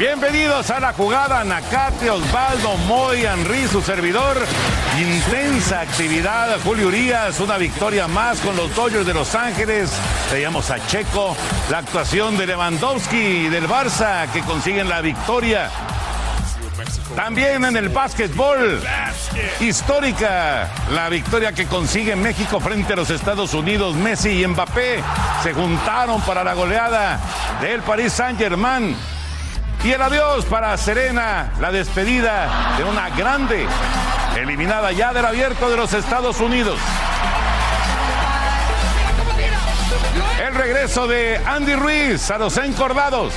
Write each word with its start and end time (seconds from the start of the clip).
Bienvenidos 0.00 0.70
a 0.70 0.80
la 0.80 0.94
jugada 0.94 1.44
Nakate, 1.44 2.08
Osvaldo, 2.08 2.74
Moy, 2.88 3.22
Henry, 3.22 3.68
su 3.68 3.82
servidor. 3.82 4.34
Intensa 4.98 5.82
actividad, 5.82 6.58
Julio 6.64 6.88
Urias, 6.88 7.38
una 7.38 7.58
victoria 7.58 8.08
más 8.08 8.40
con 8.40 8.56
los 8.56 8.74
Dodgers 8.74 9.04
de 9.04 9.12
Los 9.12 9.34
Ángeles. 9.34 9.90
Veíamos 10.32 10.70
a 10.70 10.78
Checo, 10.86 11.36
la 11.68 11.78
actuación 11.80 12.38
de 12.38 12.46
Lewandowski 12.46 13.18
y 13.18 13.48
del 13.50 13.68
Barça 13.68 14.26
que 14.32 14.40
consiguen 14.40 14.88
la 14.88 15.02
victoria. 15.02 15.68
También 17.14 17.66
en 17.66 17.76
el 17.76 17.90
básquetbol, 17.90 18.82
histórica, 19.60 20.70
la 20.94 21.10
victoria 21.10 21.52
que 21.52 21.66
consigue 21.66 22.16
México 22.16 22.58
frente 22.58 22.94
a 22.94 22.96
los 22.96 23.10
Estados 23.10 23.52
Unidos. 23.52 23.96
Messi 23.96 24.30
y 24.30 24.46
Mbappé 24.46 25.02
se 25.42 25.52
juntaron 25.52 26.22
para 26.22 26.42
la 26.42 26.54
goleada 26.54 27.20
del 27.60 27.82
Paris 27.82 28.14
Saint-Germain. 28.14 28.96
Y 29.82 29.92
el 29.92 30.02
adiós 30.02 30.44
para 30.44 30.76
Serena, 30.76 31.52
la 31.58 31.72
despedida 31.72 32.74
de 32.76 32.84
una 32.84 33.08
grande, 33.08 33.66
eliminada 34.36 34.92
ya 34.92 35.14
del 35.14 35.24
abierto 35.24 35.70
de 35.70 35.76
los 35.78 35.94
Estados 35.94 36.38
Unidos. 36.40 36.78
El 40.46 40.54
regreso 40.54 41.06
de 41.06 41.40
Andy 41.46 41.74
Ruiz 41.76 42.30
a 42.30 42.36
los 42.36 42.58
encordados. 42.58 43.32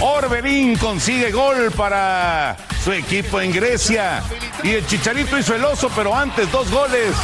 Orbelín 0.00 0.76
consigue 0.78 1.30
gol 1.30 1.70
para 1.76 2.56
su 2.82 2.92
equipo 2.92 3.42
en 3.42 3.52
Grecia. 3.52 4.22
Y 4.62 4.70
el 4.70 4.86
Chicharito 4.86 5.36
hizo 5.36 5.54
el 5.54 5.64
oso, 5.66 5.90
pero 5.94 6.16
antes 6.16 6.50
dos 6.50 6.70
goles. 6.70 7.14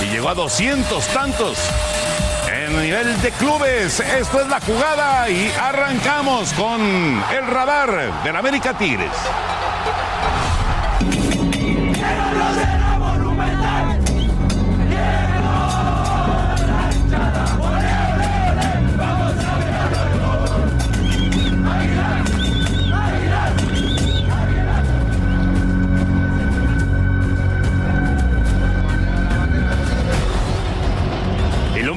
Y 0.00 0.06
llegó 0.06 0.30
a 0.30 0.34
200 0.34 1.06
tantos 1.08 1.58
en 2.70 2.82
nivel 2.82 3.20
de 3.22 3.30
clubes. 3.32 4.00
Esto 4.00 4.40
es 4.40 4.48
la 4.48 4.60
jugada 4.60 5.28
y 5.28 5.50
arrancamos 5.60 6.52
con 6.52 6.80
el 6.80 7.46
radar 7.46 8.22
del 8.22 8.36
América 8.36 8.76
Tigres. 8.76 9.10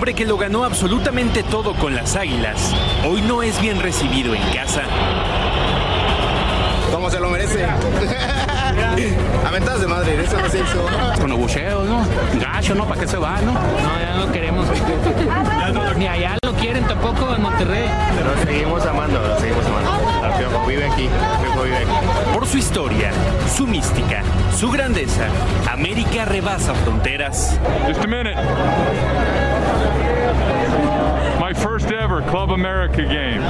Hombre 0.04 0.16
que 0.16 0.26
lo 0.26 0.38
ganó 0.38 0.66
absolutamente 0.66 1.44
todo 1.44 1.74
con 1.76 1.96
las 1.96 2.18
águilas, 2.18 2.76
hoy 3.08 3.22
no 3.22 3.42
es 3.42 3.62
bien 3.62 3.80
recibido 3.80 4.36
en 4.36 4.42
casa. 4.52 4.82
Como 6.92 7.10
se 7.10 7.22
lo 7.22 7.30
merece. 7.30 7.66
Aventadas 9.48 9.80
de 9.80 9.88
madre, 9.88 10.22
eso 10.22 10.38
no 10.42 10.50
se 10.50 10.60
hizo. 10.60 10.86
Con 11.22 11.30
los 11.30 11.40
bucheos, 11.40 11.88
¿no? 11.88 12.06
Gacho, 12.38 12.76
¿no? 12.76 12.86
¿Para 12.86 13.00
qué 13.00 13.08
se 13.08 13.16
va, 13.16 13.40
no? 13.44 13.54
No, 13.54 13.62
ya 14.02 14.14
no 14.18 14.30
queremos. 14.30 14.68
Ni 15.98 16.06
allá 16.06 16.38
lo 16.44 16.52
quieren 16.56 16.84
tampoco 16.84 17.34
en 17.34 17.42
Monterrey. 17.42 17.86
Lo 18.26 18.46
seguimos 18.46 18.86
amando, 18.86 19.26
lo 19.26 19.40
seguimos 19.40 19.66
amando. 19.66 20.28
El 20.28 20.34
Piojo 20.34 20.68
vive 20.68 20.86
aquí, 20.86 21.04
el 21.04 21.46
Piojo 21.46 21.64
vive 21.64 21.78
aquí. 21.78 22.34
Por 22.34 22.46
su 22.46 22.58
historia, 22.58 23.14
su 23.56 23.66
mística, 23.66 24.22
su 24.54 24.70
grandeza, 24.70 25.28
América 25.72 26.26
rebasa 26.26 26.74
fronteras. 26.74 27.58
Just 27.88 28.04
a 28.04 28.08
minute. 28.08 29.53
My 31.40 31.54
first 31.54 31.92
ever 31.92 32.22
Club 32.24 32.52
America 32.52 33.04
game. 33.04 33.42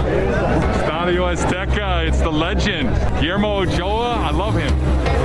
Estadio 0.75 1.27
Azteca, 1.27 2.07
it's 2.07 2.19
the 2.19 2.31
legend. 2.31 2.89
Guillermo 3.19 3.59
Ochoa, 3.61 4.15
I 4.27 4.31
love 4.31 4.55
him. 4.57 4.73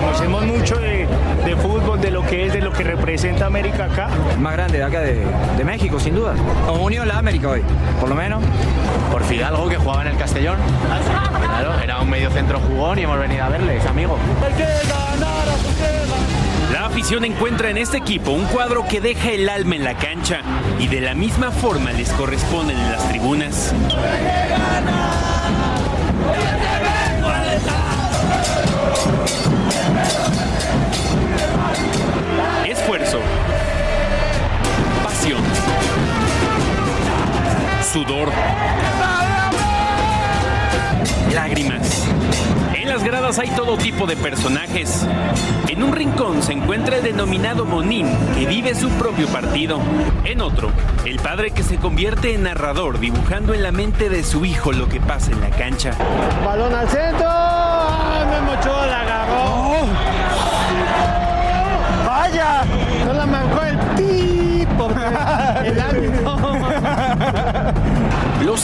Conocemos 0.01 0.47
mucho 0.47 0.77
de, 0.77 1.07
de 1.45 1.57
fútbol, 1.57 2.01
de 2.01 2.11
lo 2.11 2.23
que 2.23 2.47
es, 2.47 2.53
de 2.53 2.61
lo 2.61 2.73
que 2.73 2.85
representa 2.85 3.47
América 3.47 3.85
acá. 3.87 4.09
Más 4.39 4.53
grande 4.53 4.79
de 4.79 4.85
acá 4.85 5.01
de, 5.01 5.27
de 5.57 5.65
México, 5.65 5.99
sin 5.99 6.15
duda. 6.15 6.35
Como 6.67 6.85
unió 6.85 7.05
la 7.05 7.19
América 7.19 7.49
hoy, 7.49 7.63
por 8.01 8.09
lo 8.09 8.15
menos. 8.15 8.43
Por 9.11 9.25
Fidalgo, 9.25 9.69
que 9.69 9.77
jugaba 9.77 10.03
en 10.03 10.09
el 10.09 10.17
Castellón. 10.17 10.59
Claro, 11.41 11.81
era 11.83 12.01
un 12.01 12.11
medio 12.11 12.31
centro 12.31 12.61
jugón 12.61 12.99
y 12.99 13.03
hemos 13.03 13.19
venido 13.19 13.45
a 13.45 13.49
verle, 13.49 13.79
es 13.79 13.87
amigo. 13.87 14.19
Hay 14.45 14.53
que 14.53 14.65
ganar 14.65 15.49
a 15.49 15.57
su 15.57 16.73
La 16.73 16.87
afición 16.87 17.25
encuentra 17.25 17.71
en 17.71 17.79
este 17.79 17.97
equipo 17.97 18.31
un 18.31 18.45
cuadro 18.47 18.87
que 18.87 19.01
deja 19.01 19.31
el 19.33 19.49
alma 19.49 19.75
en 19.77 19.85
la 19.85 19.95
y 20.79 20.89
de 20.89 21.01
la 21.01 21.15
misma 21.15 21.51
forma 21.51 21.93
les 21.93 22.11
corresponden 22.11 22.77
en 22.77 22.93
las 22.93 23.09
tribunas. 23.09 23.73
Esfuerzo. 32.67 33.21
Pasión. 35.05 35.43
Sudor. 37.93 38.31
Lágrimas. 41.33 41.78
En 42.99 43.05
las 43.05 43.13
gradas 43.13 43.39
hay 43.39 43.51
todo 43.51 43.77
tipo 43.77 44.09
de 44.09 44.17
personajes. 44.17 45.07
En 45.69 45.85
un 45.85 45.93
rincón 45.93 46.43
se 46.43 46.53
encuentra 46.53 46.97
el 46.97 47.05
denominado 47.05 47.65
Monín, 47.65 48.09
que 48.35 48.45
vive 48.45 48.75
su 48.75 48.89
propio 48.91 49.29
partido. 49.29 49.79
En 50.25 50.41
otro, 50.41 50.73
el 51.05 51.21
padre 51.21 51.53
que 51.53 51.63
se 51.63 51.77
convierte 51.77 52.35
en 52.35 52.43
narrador, 52.43 52.99
dibujando 52.99 53.55
en 53.55 53.63
la 53.63 53.71
mente 53.71 54.09
de 54.09 54.25
su 54.25 54.45
hijo 54.45 54.73
lo 54.73 54.89
que 54.89 55.01
pasa 55.01 55.31
en 55.31 55.41
la 55.41 55.51
cancha. 55.51 55.93
Balón 56.45 56.75
al 56.75 56.89
centro. 56.89 57.25
¡Ah, 57.25 58.27
Memo 58.29 58.55
la 58.87 59.01
agarró. 59.01 59.87
¡Vaya! 62.05 62.65
No 63.07 63.13
la 63.13 63.27
mancó 63.27 63.63
el 63.63 63.79
tipo. 63.95 64.91
El 65.65 65.81
árbitro. 65.81 66.08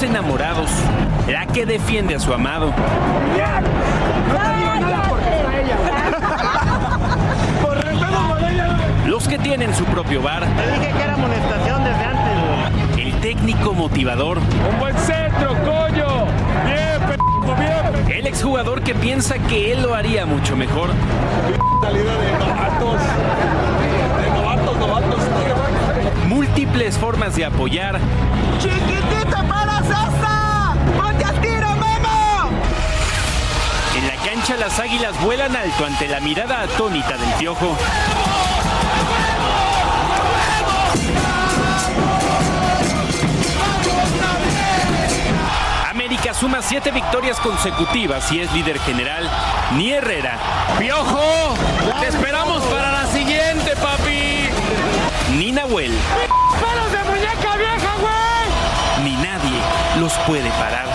Enamorados, 0.03 0.71
la 1.29 1.47
que 1.47 1.67
defiende 1.67 2.15
a 2.15 2.21
su 2.21 2.33
amado. 2.33 2.73
Los 9.07 9.29
que 9.29 9.39
tienen 9.39 9.75
su 9.75 9.85
propio 9.85 10.23
bar. 10.23 10.45
Te 10.45 10.73
dije 10.73 10.93
que 10.93 11.03
era 11.03 11.15
amonestación 11.15 11.85
desde 11.85 12.05
antes. 12.05 12.99
El 12.99 13.21
técnico 13.21 13.73
motivador. 13.73 14.39
Un 14.39 14.81
buen 14.81 14.97
centro, 14.99 15.51
coño. 15.65 16.27
Bien, 16.65 17.01
p 17.07 17.17
bien. 17.61 18.19
El 18.19 18.27
exjugador 18.27 18.83
que 18.83 18.95
piensa 18.95 19.39
que 19.39 19.73
él 19.73 19.83
lo 19.83 19.95
haría 19.95 20.27
mucho 20.27 20.57
mejor. 20.57 20.91
Salida 21.83 22.17
de 22.17 22.33
novatos. 22.33 23.01
De 24.23 24.41
novatos, 24.41 24.77
novatos. 24.79 25.64
Múltiples 26.55 26.97
formas 26.97 27.35
de 27.35 27.45
apoyar. 27.45 27.99
¡Chiquitito 28.61 29.43
para 29.49 29.79
Sosa! 29.79 30.77
¡Ponte 30.97 31.25
al 31.25 31.41
tiro, 31.41 31.69
Memo! 31.75 32.49
En 33.99 34.07
la 34.07 34.15
cancha 34.25 34.55
las 34.57 34.79
águilas 34.79 35.21
vuelan 35.25 35.57
alto 35.57 35.85
ante 35.85 36.07
la 36.07 36.21
mirada 36.21 36.61
atónita 36.61 37.17
del 37.17 37.29
piojo. 37.41 37.77
América 45.91 46.35
suma 46.35 46.63
siete 46.63 46.93
victorias 46.93 47.41
consecutivas 47.41 48.31
y 48.31 48.43
es 48.43 48.53
líder 48.53 48.79
general. 48.79 49.29
Ni 49.77 49.91
Herrera. 49.91 50.39
¡Piojo! 50.79 51.57
¡Te 51.99 52.07
esperamos 52.07 52.63
para 52.67 52.93
la 52.93 53.07
siguiente, 53.09 53.75
papi! 53.75 54.51
Ni 55.37 55.51
Nahuel. 55.51 55.91
¡Pelos 56.75 56.93
de 56.93 57.05
muñeca 57.11 57.57
vieja, 57.57 57.95
güey! 58.01 59.05
Ni 59.05 59.17
nadie 59.23 59.61
los 60.01 60.13
puede 60.27 60.51
parar. 60.51 60.87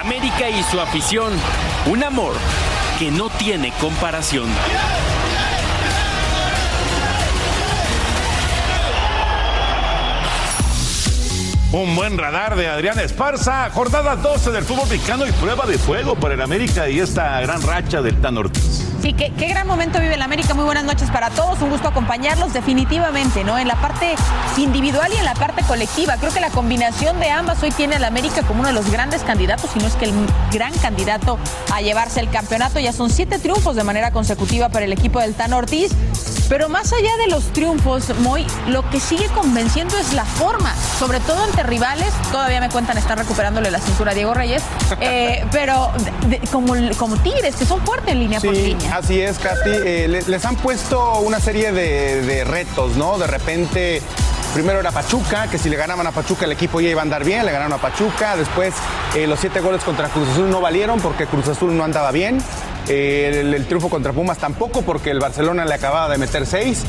América 0.00 0.48
y 0.48 0.62
su 0.64 0.80
afición. 0.80 1.32
Un 1.86 2.04
amor 2.04 2.34
que 2.98 3.10
no 3.10 3.30
tiene 3.30 3.72
comparación. 3.80 4.48
Un 11.72 11.94
buen 11.94 12.18
radar 12.18 12.56
de 12.56 12.68
Adrián 12.68 12.98
Esparza. 12.98 13.70
Jornada 13.70 14.16
12 14.16 14.50
del 14.50 14.64
fútbol 14.64 14.88
mexicano 14.88 15.26
y 15.26 15.32
prueba 15.32 15.66
de 15.66 15.78
fuego 15.78 16.16
para 16.16 16.34
el 16.34 16.42
América 16.42 16.88
y 16.88 17.00
esta 17.00 17.40
gran 17.40 17.62
racha 17.62 18.02
del 18.02 18.20
Tan 18.20 18.36
Ortiz. 18.36 18.89
Sí, 19.10 19.14
qué, 19.14 19.32
qué 19.36 19.48
gran 19.48 19.66
momento 19.66 19.98
vive 19.98 20.14
el 20.14 20.22
América. 20.22 20.54
Muy 20.54 20.64
buenas 20.64 20.84
noches 20.84 21.10
para 21.10 21.30
todos. 21.30 21.60
Un 21.62 21.70
gusto 21.70 21.88
acompañarlos 21.88 22.52
definitivamente, 22.52 23.42
¿no? 23.42 23.58
En 23.58 23.66
la 23.66 23.74
parte 23.74 24.14
individual 24.56 25.10
y 25.12 25.16
en 25.16 25.24
la 25.24 25.34
parte 25.34 25.64
colectiva. 25.64 26.16
Creo 26.18 26.32
que 26.32 26.38
la 26.38 26.50
combinación 26.50 27.18
de 27.18 27.28
ambas 27.28 27.60
hoy 27.64 27.72
tiene 27.72 27.96
al 27.96 28.04
América 28.04 28.42
como 28.42 28.60
uno 28.60 28.68
de 28.68 28.74
los 28.74 28.88
grandes 28.88 29.24
candidatos, 29.24 29.68
si 29.72 29.80
no 29.80 29.88
es 29.88 29.96
que 29.96 30.04
el 30.04 30.14
gran 30.52 30.72
candidato 30.74 31.40
a 31.72 31.80
llevarse 31.80 32.20
el 32.20 32.30
campeonato. 32.30 32.78
Ya 32.78 32.92
son 32.92 33.10
siete 33.10 33.40
triunfos 33.40 33.74
de 33.74 33.82
manera 33.82 34.12
consecutiva 34.12 34.68
para 34.68 34.84
el 34.84 34.92
equipo 34.92 35.18
del 35.18 35.34
Tan 35.34 35.54
Ortiz. 35.54 35.90
Pero 36.50 36.68
más 36.68 36.92
allá 36.92 37.16
de 37.24 37.28
los 37.30 37.44
triunfos, 37.52 38.10
Moy, 38.18 38.44
lo 38.66 38.82
que 38.90 39.00
sigue 39.00 39.26
convenciendo 39.28 39.96
es 39.96 40.12
la 40.12 40.24
forma, 40.26 40.74
sobre 40.98 41.20
todo 41.20 41.42
ante 41.44 41.62
rivales. 41.62 42.12
Todavía 42.32 42.60
me 42.60 42.68
cuentan, 42.68 42.98
están 42.98 43.16
recuperándole 43.18 43.70
la 43.70 43.78
cintura 43.78 44.10
a 44.10 44.14
Diego 44.14 44.34
Reyes, 44.34 44.62
eh, 45.00 45.44
pero 45.52 45.90
de- 46.26 46.38
de- 46.38 46.46
como, 46.48 46.74
como 46.98 47.16
Tigres, 47.18 47.54
que 47.56 47.64
son 47.64 47.80
fuertes 47.86 48.12
en 48.12 48.18
línea 48.18 48.40
por 48.40 48.52
línea. 48.52 48.96
así 48.96 49.20
es, 49.20 49.38
Katy. 49.38 49.70
Eh, 49.70 50.06
le- 50.08 50.22
les 50.22 50.44
han 50.44 50.56
puesto 50.56 51.20
una 51.20 51.38
serie 51.40 51.70
de, 51.72 52.20
de 52.22 52.42
retos, 52.44 52.96
¿no? 52.96 53.16
De 53.16 53.28
repente, 53.28 54.02
primero 54.52 54.80
era 54.80 54.90
Pachuca, 54.90 55.46
que 55.48 55.56
si 55.56 55.70
le 55.70 55.76
ganaban 55.76 56.06
a 56.08 56.10
Pachuca 56.10 56.46
el 56.46 56.52
equipo 56.52 56.80
ya 56.80 56.88
iba 56.88 57.00
a 57.00 57.04
andar 57.04 57.22
bien, 57.24 57.46
le 57.46 57.52
ganaron 57.52 57.74
a 57.74 57.78
Pachuca. 57.78 58.36
Después, 58.36 58.74
eh, 59.14 59.28
los 59.28 59.38
siete 59.38 59.60
goles 59.60 59.84
contra 59.84 60.08
Cruz 60.08 60.28
Azul 60.30 60.50
no 60.50 60.60
valieron 60.60 61.00
porque 61.00 61.26
Cruz 61.26 61.46
Azul 61.46 61.76
no 61.76 61.84
andaba 61.84 62.10
bien. 62.10 62.42
Eh, 62.88 63.40
el, 63.40 63.54
el 63.54 63.66
triunfo 63.66 63.88
contra 63.88 64.12
Pumas 64.12 64.38
tampoco 64.38 64.82
porque 64.82 65.10
el 65.10 65.20
Barcelona 65.20 65.64
le 65.64 65.74
acababa 65.74 66.08
de 66.08 66.18
meter 66.18 66.46
seis. 66.46 66.84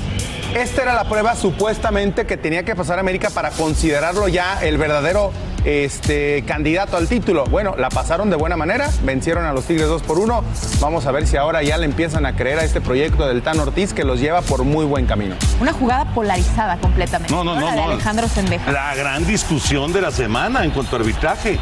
Esta 0.56 0.82
era 0.82 0.94
la 0.94 1.06
prueba 1.06 1.36
supuestamente 1.36 2.26
que 2.26 2.36
tenía 2.36 2.64
que 2.64 2.76
pasar 2.76 3.00
América 3.00 3.30
para 3.30 3.52
considerarlo 3.52 4.28
ya 4.28 4.60
el 4.62 4.78
verdadero 4.78 5.32
este, 5.64 6.44
candidato 6.46 6.98
al 6.98 7.08
título. 7.08 7.46
Bueno, 7.46 7.76
la 7.78 7.90
pasaron 7.90 8.30
de 8.30 8.36
buena 8.36 8.58
manera, 8.58 8.90
vencieron 9.04 9.46
a 9.46 9.54
los 9.54 9.66
Tigres 9.66 9.88
2 9.88 10.02
por 10.04 10.20
1. 10.20 10.44
Vamos 10.82 11.06
a 11.06 11.12
ver 11.12 11.26
si 11.26 11.38
ahora 11.38 11.64
ya 11.64 11.78
le 11.78 11.86
empiezan 11.86 12.26
a 12.26 12.36
creer 12.36 12.60
a 12.60 12.64
este 12.66 12.82
proyecto 12.82 13.28
del 13.28 13.42
Tan 13.44 13.60
Ortiz 13.60 13.94
que 13.94 14.04
los 14.04 14.20
lleva 14.20 14.42
por 14.42 14.64
muy 14.66 14.86
buen 14.86 15.06
camino. 15.06 15.36
Una 15.62 15.72
jugada 15.72 16.06
polarizada 16.14 16.78
completamente. 16.78 17.34
No, 17.34 17.46
no, 17.46 17.56
no, 17.56 17.68
La 17.68 17.72
de 17.72 17.78
no. 17.78 17.92
Alejandro 17.92 18.28
Sendeja. 18.28 18.72
La 18.72 18.94
gran 18.96 19.26
discusión 19.26 19.94
de 19.94 20.02
la 20.02 20.12
semana 20.12 20.66
en 20.66 20.72
cuanto 20.72 20.98
a 20.98 21.00
arbitraje. 21.00 21.60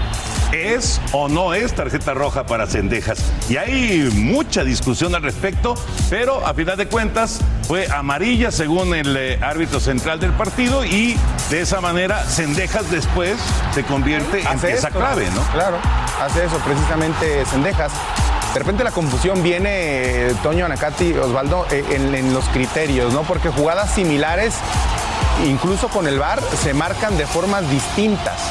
¿Es 0.51 0.99
o 1.11 1.29
no 1.29 1.53
es 1.53 1.73
tarjeta 1.73 2.15
roja 2.15 2.45
para 2.47 2.65
Cendejas? 2.65 3.19
Y 3.49 3.57
hay 3.57 4.09
mucha 4.15 4.63
discusión 4.63 5.13
al 5.13 5.21
respecto, 5.21 5.75
pero 6.09 6.45
a 6.45 6.55
final 6.55 6.75
de 6.75 6.87
cuentas 6.87 7.39
fue 7.67 7.87
amarilla 7.91 8.51
según 8.51 8.95
el 8.95 9.15
eh, 9.15 9.39
árbitro 9.43 9.79
central 9.79 10.19
del 10.19 10.31
partido 10.31 10.83
y 10.83 11.15
de 11.51 11.61
esa 11.61 11.81
manera 11.81 12.23
Cendejas 12.23 12.89
después 12.89 13.37
se 13.75 13.83
convierte 13.83 14.41
en 14.41 14.59
pieza 14.59 14.87
esto, 14.87 14.99
clave, 14.99 15.29
¿no? 15.35 15.41
Claro, 15.51 15.77
hace 16.19 16.45
eso 16.45 16.57
precisamente 16.65 17.45
Sendejas. 17.45 17.91
De 18.53 18.57
repente 18.57 18.83
la 18.83 18.91
confusión 18.91 19.43
viene, 19.43 19.69
eh, 20.29 20.35
Toño 20.41 20.65
Anacati, 20.65 21.13
Osvaldo, 21.13 21.67
eh, 21.69 21.85
en, 21.91 22.15
en 22.15 22.33
los 22.33 22.45
criterios, 22.45 23.13
¿no? 23.13 23.21
Porque 23.21 23.49
jugadas 23.49 23.93
similares, 23.93 24.55
incluso 25.47 25.89
con 25.89 26.07
el 26.07 26.17
VAR, 26.17 26.41
se 26.41 26.73
marcan 26.73 27.15
de 27.17 27.27
formas 27.27 27.69
distintas. 27.69 28.41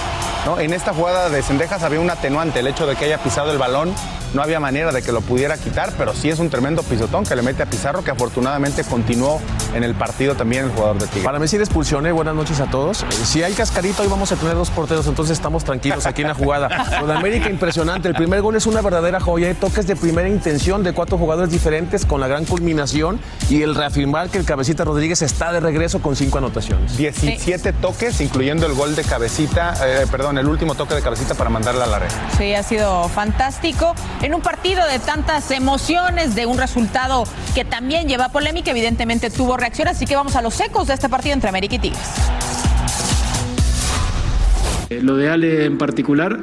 ¿No? 0.47 0.59
En 0.61 0.73
esta 0.73 0.93
jugada 0.93 1.29
de 1.29 1.43
Sendejas 1.43 1.83
había 1.83 2.01
un 2.01 2.11
atenuante, 2.11 2.61
el 2.61 2.67
hecho 2.67 2.87
de 2.87 2.97
que 2.97 3.05
haya 3.07 3.19
pisado 3.19 3.51
el 3.53 3.59
balón, 3.59 3.93
no 4.35 4.43
había 4.43 4.61
manera 4.61 4.93
de 4.93 5.03
que 5.03 5.11
lo 5.13 5.21
pudiera 5.23 5.57
quitar, 5.57 5.93
pero 5.97 6.15
sí 6.15 6.29
es 6.29 6.39
un 6.39 6.51
tremendo 6.51 6.83
pisotón 6.83 7.25
que 7.25 7.35
le 7.35 7.43
mete 7.43 7.63
a 7.63 7.67
Pizarro, 7.67 8.05
que 8.05 8.11
afortunadamente 8.11 8.85
continuó 8.85 9.41
en 9.75 9.85
el 9.85 9.95
partido 9.95 10.35
también 10.35 10.65
el 10.67 10.71
jugador 10.71 10.99
de 10.99 11.07
Tigre. 11.07 11.25
Para 11.25 11.39
mí 11.39 11.49
sí 11.49 11.57
expulsión, 11.57 12.07
¿eh? 12.07 12.13
buenas 12.13 12.35
noches 12.35 12.61
a 12.61 12.67
todos. 12.67 13.03
Eh, 13.03 13.07
Si 13.25 13.43
hay 13.43 13.53
cascarita, 13.55 14.03
hoy 14.03 14.09
vamos 14.09 14.31
a 14.33 14.37
tener 14.37 14.55
dos 14.55 14.71
porteros, 14.71 15.07
entonces 15.07 15.37
estamos 15.39 15.65
tranquilos 15.65 16.07
aquí 16.07 16.23
en 16.23 16.29
la 16.29 16.35
jugada. 16.35 17.01
Lo 17.01 17.07
de 17.07 17.15
América 17.15 17.49
impresionante. 17.51 18.09
El 18.09 18.15
primer 18.15 18.43
gol 18.43 18.57
es 18.57 18.67
una 18.67 18.81
verdadera 18.83 19.19
joya, 19.21 19.49
¿eh? 19.51 19.55
toques 19.55 19.87
de 19.87 19.97
primera 19.97 20.29
intención 20.29 20.83
de 20.83 20.93
cuatro 20.93 21.17
jugadores 21.19 21.51
diferentes 21.51 22.05
con 22.05 22.21
la 22.21 22.29
gran 22.29 22.45
culminación 22.45 23.21
y 23.49 23.63
el 23.63 23.75
reafirmar 23.75 24.29
que 24.29 24.39
el 24.39 24.45
cabecita 24.45 24.85
Rodríguez 24.85 25.23
está 25.23 25.53
de 25.53 25.61
regreso 25.61 26.01
con 26.01 26.17
cinco 26.17 26.39
anotaciones. 26.39 26.97
17 26.97 27.73
toques, 27.75 28.21
incluyendo 28.21 28.67
el 28.67 28.75
gol 28.75 28.95
de 28.95 29.05
cabecita, 29.05 29.75
eh, 29.85 30.07
perdón, 30.11 30.38
el 30.39 30.49
último 30.49 30.75
toque 30.75 30.95
de 30.95 31.03
cabecita 31.03 31.35
para 31.35 31.51
mandarla 31.51 31.85
a 31.85 31.87
la 31.87 31.99
red. 31.99 32.09
Sí, 32.37 32.55
ha 32.55 32.63
sido 32.63 33.09
fantástico. 33.09 33.95
En 34.23 34.35
un 34.35 34.41
partido 34.41 34.87
de 34.87 34.99
tantas 34.99 35.51
emociones, 35.51 36.35
de 36.35 36.47
un 36.47 36.59
resultado 36.59 37.25
que 37.55 37.65
también 37.65 38.09
lleva 38.09 38.31
polémica, 38.31 38.71
evidentemente 38.71 39.31
tuvo 39.31 39.57
reacción, 39.57 39.89
así 39.89 40.07
que 40.07 40.17
vamos 40.17 40.37
a 40.37 40.43
los 40.43 40.59
ecos 40.61 40.87
de 40.87 40.95
este 40.95 41.09
partido 41.09 41.35
entre 41.35 41.49
América 41.49 41.75
y 41.77 41.79
Tigres. 41.79 42.09
Eh, 44.91 45.01
Lo 45.03 45.17
de 45.17 45.31
Ale 45.31 45.65
en 45.67 45.79
particular 45.79 46.39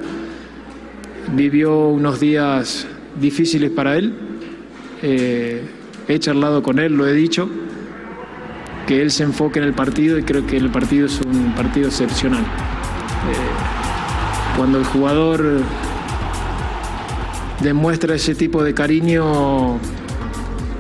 vivió 1.31 1.88
unos 1.88 2.20
días 2.20 2.86
difíciles 3.20 3.72
para 3.72 3.96
él. 3.96 4.15
Eh, 5.01 5.67
he 6.08 6.20
charlado 6.20 6.62
con 6.62 6.79
él, 6.79 6.93
lo 6.96 7.08
he 7.08 7.13
dicho, 7.13 7.50
que 8.88 9.01
él 9.01 9.12
se 9.12 9.24
enfoque 9.24 9.60
en 9.60 9.65
el 9.65 9.74
partido 9.74 10.17
y 10.20 10.24
creo 10.24 10.46
que 10.46 10.58
el 10.58 10.70
partido 10.70 11.08
es 11.08 11.20
un 11.22 11.53
partido 11.55 11.88
excepcional. 11.88 12.41
Eh, 12.43 13.54
cuando 14.57 14.79
el 14.79 14.85
jugador 14.85 15.62
demuestra 17.62 18.15
ese 18.15 18.35
tipo 18.35 18.63
de 18.63 18.74
cariño 18.74 19.79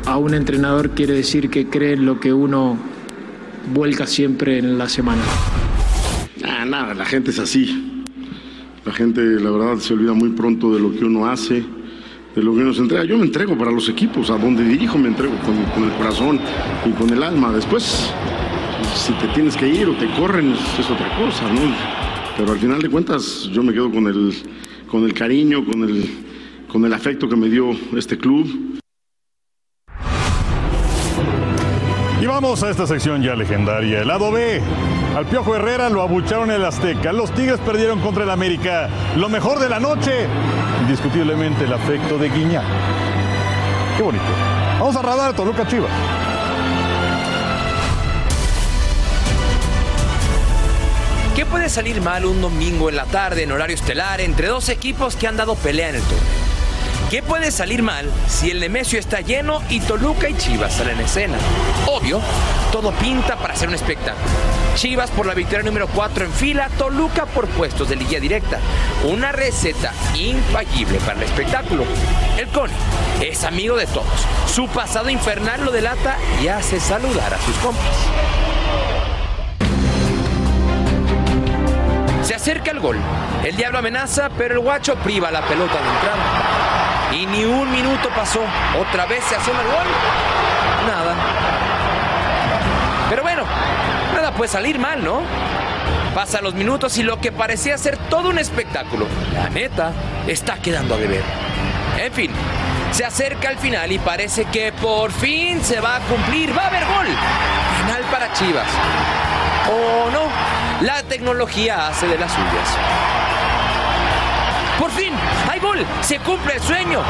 a 0.05 0.17
un 0.17 0.33
entrenador 0.33 0.91
quiere 0.91 1.13
decir 1.13 1.49
que 1.49 1.67
cree 1.67 1.93
en 1.93 2.05
lo 2.05 2.19
que 2.19 2.31
uno 2.31 2.77
vuelca 3.73 4.05
siempre 4.05 4.59
en 4.59 4.77
la 4.77 4.87
semana. 4.87 5.21
Ah, 6.45 6.65
nada, 6.65 6.93
la 6.93 7.05
gente 7.05 7.31
es 7.31 7.39
así. 7.39 8.03
La 8.85 8.93
gente, 8.93 9.21
la 9.21 9.49
verdad, 9.49 9.77
se 9.77 9.93
olvida 9.93 10.13
muy 10.13 10.29
pronto 10.29 10.71
de 10.73 10.79
lo 10.79 10.91
que 10.91 11.03
uno 11.03 11.25
hace, 11.25 11.63
de 12.35 12.43
lo 12.43 12.53
que 12.53 12.61
uno 12.61 12.73
se 12.73 12.81
entrega. 12.81 13.03
Yo 13.03 13.17
me 13.17 13.25
entrego 13.25 13.57
para 13.57 13.71
los 13.71 13.89
equipos, 13.89 14.29
a 14.29 14.37
donde 14.37 14.63
dirijo 14.63 14.97
me 14.99 15.07
entrego 15.07 15.33
con, 15.39 15.83
el 15.83 15.91
corazón 15.93 16.39
y 16.85 16.91
con 16.91 17.09
el 17.09 17.23
alma. 17.23 17.51
Después, 17.51 18.11
si 18.95 19.11
te 19.13 19.27
tienes 19.29 19.57
que 19.57 19.67
ir 19.67 19.89
o 19.89 19.93
te 19.93 20.07
corren, 20.11 20.51
es, 20.51 20.79
es 20.79 20.91
otra 20.91 21.17
cosa, 21.17 21.51
¿no? 21.51 22.04
Pero 22.37 22.51
al 22.51 22.59
final 22.59 22.81
de 22.81 22.89
cuentas, 22.89 23.49
yo 23.51 23.63
me 23.63 23.71
quedo 23.71 23.89
con 23.89 24.07
el, 24.07 24.33
con 24.89 25.03
el 25.05 25.13
cariño, 25.13 25.63
con 25.63 25.83
el, 25.83 26.09
con 26.67 26.83
el 26.83 26.93
afecto 26.93 27.29
que 27.29 27.35
me 27.37 27.47
dio 27.47 27.71
este 27.95 28.17
club. 28.17 28.79
Y 32.21 32.25
vamos 32.25 32.61
a 32.63 32.69
esta 32.69 32.85
sección 32.87 33.21
ya 33.21 33.35
legendaria, 33.35 34.01
el 34.01 34.07
lado 34.07 34.31
B. 34.31 34.61
Al 35.15 35.25
Piojo 35.27 35.55
Herrera 35.55 35.89
lo 35.89 36.01
abucharon 36.01 36.51
el 36.51 36.65
Azteca. 36.65 37.13
Los 37.13 37.31
Tigres 37.33 37.59
perdieron 37.61 38.01
contra 38.01 38.25
el 38.25 38.29
América. 38.29 38.89
Lo 39.15 39.29
mejor 39.29 39.59
de 39.59 39.69
la 39.69 39.79
noche, 39.79 40.27
indiscutiblemente 40.81 41.63
el 41.63 41.71
afecto 41.71 42.17
de 42.17 42.29
Guiñac. 42.29 42.65
Qué 43.95 44.03
bonito. 44.03 44.25
Vamos 44.77 44.95
a 44.97 45.01
radar 45.01 45.33
Toluca 45.33 45.65
Chivas. 45.65 45.91
¿Qué 51.35 51.45
puede 51.45 51.67
salir 51.67 51.99
mal 51.99 52.25
un 52.25 52.39
domingo 52.39 52.87
en 52.87 52.95
la 52.95 53.03
tarde 53.03 53.43
en 53.43 53.51
horario 53.51 53.75
estelar 53.75 54.21
entre 54.21 54.47
dos 54.47 54.69
equipos 54.69 55.17
que 55.17 55.27
han 55.27 55.35
dado 55.35 55.55
pelea 55.55 55.89
en 55.89 55.95
el 55.95 56.01
torneo? 56.01 56.19
¿Qué 57.09 57.21
puede 57.21 57.51
salir 57.51 57.83
mal 57.83 58.09
si 58.29 58.51
el 58.51 58.61
Nemesio 58.61 58.97
está 58.97 59.19
lleno 59.19 59.61
y 59.69 59.81
Toluca 59.81 60.29
y 60.29 60.37
Chivas 60.37 60.75
salen 60.75 60.97
en 60.97 61.05
escena? 61.05 61.37
Obvio, 61.87 62.21
todo 62.71 62.93
pinta 62.93 63.35
para 63.35 63.53
ser 63.53 63.67
un 63.67 63.75
espectáculo. 63.75 64.25
Chivas 64.75 65.11
por 65.11 65.25
la 65.25 65.33
victoria 65.33 65.63
número 65.63 65.89
4 65.89 66.23
en 66.23 66.31
fila, 66.31 66.69
Toluca 66.77 67.25
por 67.25 67.49
puestos 67.49 67.89
de 67.89 67.97
liguilla 67.97 68.21
directa. 68.21 68.59
Una 69.03 69.33
receta 69.33 69.91
infallible 70.17 70.99
para 70.99 71.17
el 71.19 71.23
espectáculo. 71.23 71.83
El 72.37 72.47
Coni 72.47 72.73
es 73.21 73.43
amigo 73.43 73.75
de 73.75 73.87
todos. 73.87 74.07
Su 74.53 74.69
pasado 74.69 75.09
infernal 75.09 75.65
lo 75.65 75.71
delata 75.73 76.17
y 76.41 76.47
hace 76.47 76.79
saludar 76.79 77.33
a 77.33 77.41
sus 77.41 77.55
compas. 77.57 78.44
Se 82.25 82.33
acerca 82.33 82.71
el 82.71 82.79
gol. 82.79 82.97
El 83.43 83.55
diablo 83.55 83.77
amenaza, 83.77 84.29
pero 84.35 84.55
el 84.55 84.59
guacho 84.59 84.95
priva 84.95 85.29
la 85.29 85.41
pelota 85.41 85.75
de 85.75 85.89
entrada. 85.89 87.11
Y 87.13 87.27
ni 87.27 87.45
un 87.45 87.71
minuto 87.71 88.09
pasó. 88.15 88.41
Otra 88.79 89.05
vez 89.05 89.23
se 89.25 89.35
asoma 89.35 89.61
el 89.61 89.67
gol. 89.67 89.85
Nada. 90.87 91.15
Pero 93.11 93.21
bueno, 93.21 93.43
nada 94.15 94.31
puede 94.31 94.49
salir 94.49 94.79
mal, 94.79 95.03
¿no? 95.03 95.21
Pasan 96.15 96.43
los 96.43 96.55
minutos 96.55 96.97
y 96.97 97.03
lo 97.03 97.21
que 97.21 97.31
parecía 97.31 97.77
ser 97.77 97.95
todo 98.09 98.29
un 98.29 98.39
espectáculo, 98.39 99.05
la 99.31 99.49
neta, 99.49 99.91
está 100.25 100.55
quedando 100.55 100.95
a 100.95 100.97
deber. 100.97 101.23
En 101.99 102.11
fin, 102.11 102.31
se 102.91 103.05
acerca 103.05 103.49
el 103.49 103.59
final 103.59 103.91
y 103.91 103.99
parece 103.99 104.45
que 104.45 104.71
por 104.71 105.11
fin 105.11 105.63
se 105.63 105.79
va 105.79 105.97
a 105.97 105.99
cumplir. 105.99 106.57
Va 106.57 106.63
a 106.63 106.67
haber 106.69 106.85
gol. 106.85 107.07
Final 107.83 108.01
para 108.09 108.33
Chivas. 108.33 108.67
¿O 109.71 110.11
no? 110.11 110.21
La 110.85 111.01
tecnología 111.03 111.87
hace 111.87 112.07
de 112.07 112.17
las 112.17 112.31
suyas. 112.31 112.77
Por 114.79 114.91
fin, 114.91 115.13
hay 115.49 115.59
gol. 115.59 115.85
Se 116.01 116.19
cumple 116.19 116.55
el 116.55 116.61
sueño. 116.61 117.01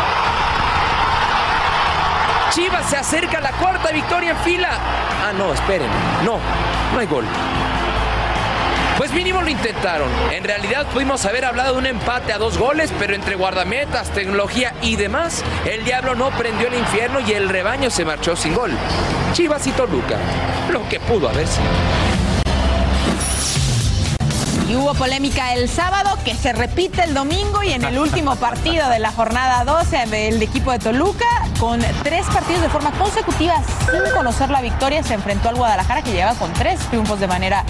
Chivas 2.51 2.89
se 2.89 2.97
acerca 2.97 3.39
a 3.39 3.41
la 3.41 3.51
cuarta 3.51 3.91
victoria 3.91 4.31
en 4.31 4.37
fila. 4.37 4.69
Ah, 5.23 5.33
no, 5.37 5.53
esperen. 5.53 5.89
No, 6.23 6.39
no 6.93 6.99
hay 6.99 7.07
gol. 7.07 7.25
Pues 8.97 9.11
mínimo 9.11 9.41
lo 9.41 9.49
intentaron. 9.49 10.07
En 10.31 10.45
realidad 10.45 10.85
pudimos 10.93 11.25
haber 11.25 11.43
hablado 11.43 11.73
de 11.73 11.79
un 11.79 11.85
empate 11.85 12.31
a 12.31 12.37
dos 12.37 12.57
goles, 12.57 12.93
pero 12.97 13.13
entre 13.13 13.35
guardametas, 13.35 14.09
tecnología 14.11 14.73
y 14.81 14.95
demás, 14.95 15.43
el 15.65 15.83
diablo 15.83 16.15
no 16.15 16.29
prendió 16.31 16.67
el 16.67 16.75
infierno 16.75 17.19
y 17.19 17.33
el 17.33 17.49
rebaño 17.49 17.89
se 17.89 18.05
marchó 18.05 18.37
sin 18.37 18.53
gol. 18.53 18.71
Chivas 19.33 19.67
y 19.67 19.71
Toluca, 19.71 20.17
lo 20.71 20.87
que 20.87 21.01
pudo 21.01 21.27
haber 21.27 21.45
sido. 21.45 22.14
Y 24.75 24.77
hubo 24.77 24.93
polémica 24.93 25.53
el 25.53 25.69
sábado 25.69 26.17
que 26.25 26.35
se 26.35 26.51
repite 26.51 27.01
el 27.05 27.13
domingo 27.13 27.63
y 27.63 27.71
en 27.71 27.85
el 27.85 27.97
último 27.97 28.35
partido 28.35 28.89
de 28.89 28.99
la 28.99 29.09
jornada 29.09 29.63
12 29.63 30.07
del 30.07 30.41
equipo 30.41 30.69
de 30.73 30.79
Toluca, 30.79 31.25
con 31.61 31.79
tres 32.03 32.25
partidos 32.25 32.61
de 32.61 32.67
forma 32.67 32.91
consecutiva 32.91 33.55
sin 33.89 34.13
conocer 34.13 34.49
la 34.49 34.59
victoria, 34.59 35.01
se 35.01 35.13
enfrentó 35.13 35.47
al 35.47 35.55
Guadalajara 35.55 36.01
que 36.01 36.11
lleva 36.11 36.35
con 36.35 36.51
tres 36.51 36.81
triunfos 36.89 37.21
de 37.21 37.27
manera 37.27 37.63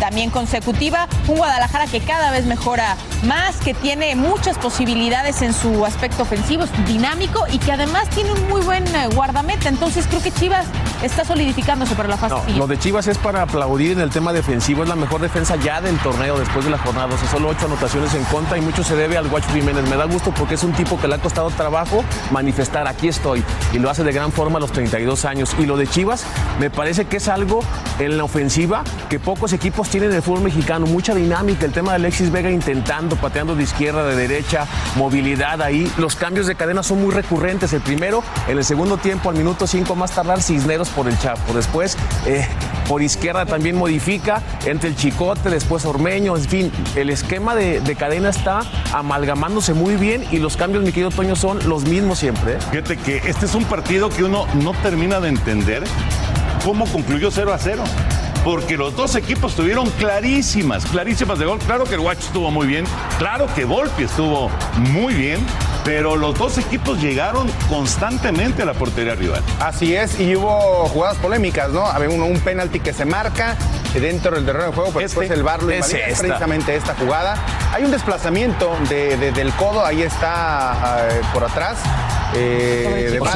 también 0.00 0.30
consecutiva. 0.30 1.08
Un 1.28 1.36
Guadalajara 1.36 1.86
que 1.86 2.00
cada 2.00 2.30
vez 2.30 2.46
mejora 2.46 2.96
más, 3.24 3.56
que 3.56 3.74
tiene 3.74 4.14
muchas 4.16 4.58
posibilidades 4.58 5.42
en 5.42 5.52
su 5.52 5.84
aspecto 5.84 6.22
ofensivo, 6.22 6.64
es 6.64 6.86
dinámico 6.86 7.44
y 7.52 7.58
que 7.58 7.72
además 7.72 8.08
tiene 8.10 8.32
un 8.32 8.48
muy 8.48 8.60
buen 8.62 8.86
eh, 8.94 9.08
guardameta. 9.14 9.68
Entonces 9.68 10.06
creo 10.06 10.22
que 10.22 10.30
Chivas 10.30 10.66
está 11.02 11.24
solidificándose 11.24 11.94
para 11.94 12.08
la 12.08 12.16
fase 12.16 12.34
No, 12.34 12.40
siguiente. 12.40 12.58
lo 12.60 12.66
de 12.66 12.78
Chivas 12.78 13.06
es 13.06 13.18
para 13.18 13.42
aplaudir 13.42 13.92
en 13.92 14.00
el 14.00 14.10
tema 14.10 14.32
defensivo. 14.32 14.82
Es 14.82 14.88
la 14.88 14.96
mejor 14.96 15.20
defensa 15.20 15.56
ya 15.56 15.80
del 15.80 15.98
torneo 15.98 16.38
después 16.38 16.64
de 16.64 16.70
la 16.70 16.78
jornada 16.78 17.08
12. 17.08 17.26
Solo 17.28 17.48
ocho 17.48 17.66
anotaciones 17.66 18.14
en 18.14 18.24
contra 18.24 18.58
y 18.58 18.60
mucho 18.60 18.84
se 18.84 18.96
debe 18.96 19.16
al 19.16 19.28
Guacho 19.28 19.50
Jiménez. 19.52 19.88
Me 19.88 19.96
da 19.96 20.04
gusto 20.04 20.32
porque 20.32 20.54
es 20.54 20.62
un 20.64 20.72
tipo 20.72 20.98
que 21.00 21.08
le 21.08 21.14
ha 21.14 21.18
costado 21.18 21.50
trabajo 21.50 22.04
manifestar. 22.30 22.86
Aquí 22.88 23.08
estoy. 23.08 23.42
Y 23.72 23.78
lo 23.78 23.90
hace 23.90 24.04
de 24.04 24.12
gran 24.12 24.32
forma 24.32 24.58
a 24.58 24.60
los 24.60 24.72
32 24.72 25.24
años. 25.24 25.54
Y 25.58 25.66
lo 25.66 25.76
de 25.76 25.86
Chivas 25.86 26.24
me 26.60 26.70
parece 26.70 27.06
que 27.06 27.16
es 27.16 27.28
algo 27.28 27.60
en 27.98 28.16
la 28.16 28.24
ofensiva 28.24 28.82
que 29.08 29.18
pocos 29.18 29.52
equipos 29.52 29.85
tienen 29.88 30.10
en 30.10 30.16
el 30.16 30.22
fútbol 30.22 30.42
mexicano. 30.42 30.86
Mucha 30.86 31.14
dinámica. 31.14 31.66
El 31.66 31.72
tema 31.72 31.92
de 31.92 31.96
Alexis 31.96 32.30
Vega 32.30 32.50
intentando, 32.50 33.16
pateando 33.16 33.54
de 33.54 33.62
izquierda, 33.62 34.04
de 34.06 34.16
derecha, 34.16 34.66
movilidad 34.96 35.62
ahí. 35.62 35.90
Los 35.98 36.16
cambios 36.16 36.46
de 36.46 36.54
cadena 36.54 36.82
son 36.82 37.02
muy 37.02 37.12
recurrentes. 37.12 37.72
El 37.72 37.80
primero, 37.80 38.22
en 38.48 38.58
el 38.58 38.64
segundo 38.64 38.96
tiempo, 38.96 39.30
al 39.30 39.36
minuto 39.36 39.66
5 39.66 39.94
más 39.94 40.12
tardar, 40.12 40.42
Cisneros 40.42 40.88
por 40.90 41.08
el 41.08 41.18
Chapo. 41.18 41.52
Después, 41.52 41.96
eh, 42.26 42.46
por 42.88 43.02
izquierda 43.02 43.46
también 43.46 43.76
modifica, 43.76 44.42
entre 44.64 44.90
el 44.90 44.96
Chicote, 44.96 45.50
después 45.50 45.84
Ormeño, 45.84 46.36
en 46.36 46.44
fin, 46.44 46.72
el 46.94 47.10
esquema 47.10 47.54
de, 47.54 47.80
de 47.80 47.96
cadena 47.96 48.28
está 48.28 48.60
amalgamándose 48.92 49.74
muy 49.74 49.96
bien 49.96 50.24
y 50.30 50.38
los 50.38 50.56
cambios, 50.56 50.84
mi 50.84 50.92
querido 50.92 51.10
Toño, 51.10 51.36
son 51.36 51.68
los 51.68 51.84
mismos 51.84 52.18
siempre. 52.18 52.54
¿eh? 52.54 52.58
Fíjate 52.70 52.96
que 52.96 53.16
este 53.26 53.46
es 53.46 53.54
un 53.54 53.64
partido 53.64 54.08
que 54.08 54.24
uno 54.24 54.46
no 54.54 54.72
termina 54.74 55.20
de 55.20 55.28
entender 55.28 55.84
cómo 56.64 56.86
concluyó 56.86 57.30
0 57.30 57.52
a 57.52 57.58
0. 57.58 57.84
Porque 58.46 58.76
los 58.76 58.94
dos 58.94 59.16
equipos 59.16 59.56
tuvieron 59.56 59.90
clarísimas, 59.98 60.86
clarísimas 60.86 61.36
de 61.40 61.46
gol. 61.46 61.58
Claro 61.58 61.82
que 61.82 61.94
el 61.94 62.00
Guacho 62.00 62.20
estuvo 62.28 62.48
muy 62.52 62.68
bien, 62.68 62.84
claro 63.18 63.48
que 63.56 63.64
Volpi 63.64 64.04
estuvo 64.04 64.48
muy 64.76 65.14
bien, 65.14 65.44
pero 65.84 66.14
los 66.14 66.38
dos 66.38 66.56
equipos 66.56 67.02
llegaron 67.02 67.50
constantemente 67.68 68.62
a 68.62 68.66
la 68.66 68.74
portería 68.74 69.16
rival. 69.16 69.42
Así 69.58 69.96
es, 69.96 70.20
y 70.20 70.36
hubo 70.36 70.86
jugadas 70.90 71.16
polémicas, 71.18 71.70
¿no? 71.70 71.86
Había 71.86 72.08
un, 72.08 72.22
un 72.22 72.38
penalti 72.38 72.78
que 72.78 72.92
se 72.92 73.04
marca 73.04 73.56
dentro 73.94 74.36
del 74.36 74.46
terreno 74.46 74.66
de 74.66 74.72
juego, 74.72 74.90
pero 74.92 75.00
después 75.02 75.28
el 75.28 75.42
VAR 75.42 75.64
lo 75.64 75.70
es 75.72 75.78
invalida, 75.88 75.98
es 76.06 76.12
esta. 76.12 76.22
precisamente 76.26 76.76
esta 76.76 76.94
jugada. 76.94 77.34
Hay 77.72 77.82
un 77.82 77.90
desplazamiento 77.90 78.76
de- 78.88 79.16
de- 79.16 79.32
del 79.32 79.50
codo, 79.54 79.84
ahí 79.84 80.02
está 80.02 81.08
eh, 81.10 81.20
por 81.34 81.42
atrás, 81.42 81.78
eh, 82.34 83.08
de 83.10 83.18
O 83.20 83.24
sea, 83.24 83.32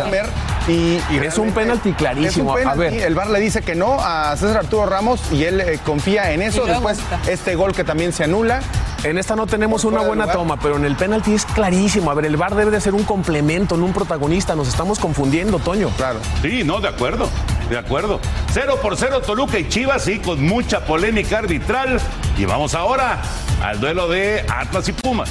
Y, 0.71 1.01
y 1.11 1.19
es 1.19 1.39
un 1.39 1.53
penalti 1.53 1.93
clarísimo. 1.93 2.57
Es 2.57 2.65
un 2.65 2.71
A 2.71 2.75
ver. 2.75 2.93
El 2.95 3.15
VAR 3.15 3.29
le 3.31 3.41
dice 3.41 3.63
que 3.63 3.75
no 3.75 3.99
a 4.01 4.37
César 4.37 4.59
Arturo 4.59 4.87
Ramos 4.87 5.21
y 5.33 5.45
él 5.45 5.61
eh, 5.61 5.79
confía 5.85 6.33
en 6.33 6.43
eso. 6.43 6.65
Después, 6.65 6.99
este 7.27 7.55
gol 7.55 7.73
que 7.73 7.85
también 7.85 8.13
se 8.13 8.25
anula. 8.25 8.61
En 9.03 9.17
esta 9.17 9.35
no 9.35 9.47
tenemos 9.47 9.85
una 9.85 10.03
buena 10.03 10.31
toma, 10.31 10.59
pero 10.59 10.77
en 10.77 10.85
el 10.85 10.95
penalti 10.95 11.33
es 11.33 11.47
clarísimo. 11.47 12.11
A 12.11 12.15
ver, 12.15 12.27
el 12.27 12.37
VAR 12.37 12.55
debe 12.55 12.71
de 12.71 12.81
ser 12.81 12.95
un 12.95 13.05
complemento, 13.05 13.77
no 13.77 13.87
un 13.87 13.93
protagonista. 13.95 14.55
Nos 14.55 14.69
estamos 14.69 14.99
confundiendo, 14.99 15.59
Toño. 15.59 15.89
Claro. 15.97 16.21
Sí, 16.43 16.63
no, 16.65 16.81
de 16.81 16.89
acuerdo, 16.89 17.29
de 17.71 17.79
acuerdo. 17.79 18.21
Cero 18.53 18.79
por 18.83 18.97
cero 18.97 19.23
Toluca 19.23 19.59
y 19.59 19.69
Chivas, 19.69 20.05
sí, 20.05 20.19
con 20.19 20.43
mucha 20.45 20.85
polémica 20.85 21.39
arbitral. 21.39 21.99
Y 22.37 22.45
vamos 22.45 22.75
ahora 22.75 23.23
al 23.63 23.81
duelo 23.81 24.09
de 24.09 24.45
Atlas 24.49 24.89
y 24.89 24.93
Pumas. 24.93 25.31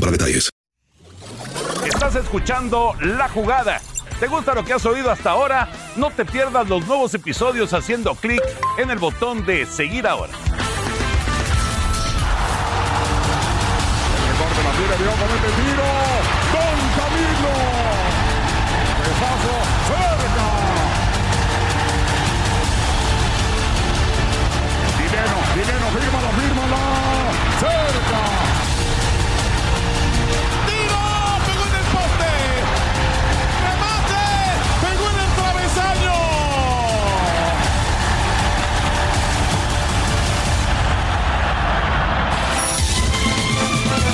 para 0.00 0.12
detalles. 0.12 0.48
Estás 1.84 2.16
escuchando 2.16 2.94
La 3.00 3.28
Jugada. 3.28 3.80
¿Te 4.18 4.26
gusta 4.26 4.54
lo 4.54 4.64
que 4.64 4.72
has 4.72 4.84
oído 4.86 5.10
hasta 5.10 5.30
ahora? 5.30 5.68
No 5.96 6.10
te 6.10 6.24
pierdas 6.24 6.68
los 6.68 6.86
nuevos 6.86 7.14
episodios 7.14 7.72
haciendo 7.72 8.14
clic 8.14 8.42
en 8.78 8.90
el 8.90 8.98
botón 8.98 9.44
de 9.46 9.66
seguir 9.66 10.06
ahora. 10.06 10.32
El 14.22 14.36
la 14.88 14.96
tiro. 14.96 16.19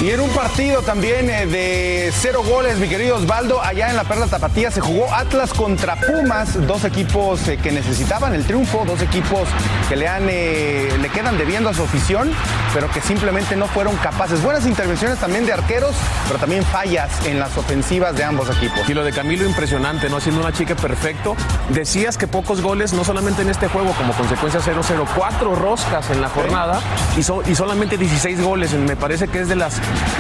Y 0.07 0.11
en 0.13 0.21
un 0.21 0.31
partido 0.31 0.83
también 0.83 1.29
eh, 1.29 1.47
de 1.47 2.13
cero 2.17 2.45
goles, 2.49 2.79
mi 2.79 2.87
querido 2.89 3.17
Osvaldo, 3.17 3.61
allá 3.61 3.91
en 3.91 3.97
la 3.97 4.05
Perla 4.05 4.29
Tapatía 4.29 4.71
se 4.71 4.81
jugó 4.81 5.13
Atlas 5.13 5.53
contra 5.53 5.97
Pumas, 5.97 6.65
dos 6.65 6.85
equipos 6.85 7.49
eh, 7.49 7.57
que 7.61 7.73
necesitaban 7.73 8.33
el 8.33 8.45
triunfo, 8.45 8.85
dos 8.87 9.03
equipos 9.03 9.49
que 9.89 9.97
le, 9.97 10.07
han, 10.07 10.29
eh, 10.31 10.97
le 11.03 11.09
quedan 11.09 11.37
debiendo 11.37 11.71
a 11.71 11.75
su 11.75 11.83
afición, 11.83 12.31
pero 12.73 12.89
que 12.89 13.01
simplemente 13.01 13.57
no 13.57 13.67
fueron 13.67 13.97
capaces. 13.97 14.41
Buenas 14.45 14.65
intervenciones 14.67 15.19
también 15.19 15.45
de 15.45 15.55
arqueros, 15.55 15.97
pero 16.29 16.39
también 16.39 16.63
fallas 16.63 17.11
en 17.27 17.41
las 17.41 17.57
ofensivas 17.59 18.15
de 18.17 18.23
ambos 18.23 18.49
equipos. 18.57 18.89
Y 18.89 18.95
lo 18.95 19.03
de 19.03 19.11
Camilo 19.11 19.45
impresionante, 19.45 20.09
¿no? 20.09 20.21
Siendo 20.21 20.41
una 20.41 20.53
chica 20.53 20.77
perfecto. 20.77 21.35
Decías 21.71 22.17
que 22.17 22.29
pocos 22.29 22.61
goles, 22.61 22.93
no 22.93 23.03
solamente 23.05 23.43
en 23.43 23.51
este 23.51 23.67
juego, 23.67 23.91
como 23.95 24.13
consecuencia 24.13 24.61
0-0, 24.61 25.05
cuatro 25.17 25.57
roscas 25.57 26.11
en 26.11 26.21
la 26.21 26.29
jornada 26.29 26.79
y, 27.19 27.25
so- 27.25 27.43
y 27.45 27.57
solamente 27.57 27.99
16 27.99 28.41
goles. 28.41 28.73
Me 28.75 28.95
parece 28.95 29.27
que 29.27 29.41
es 29.41 29.49
de 29.49 29.57
las 29.57 29.75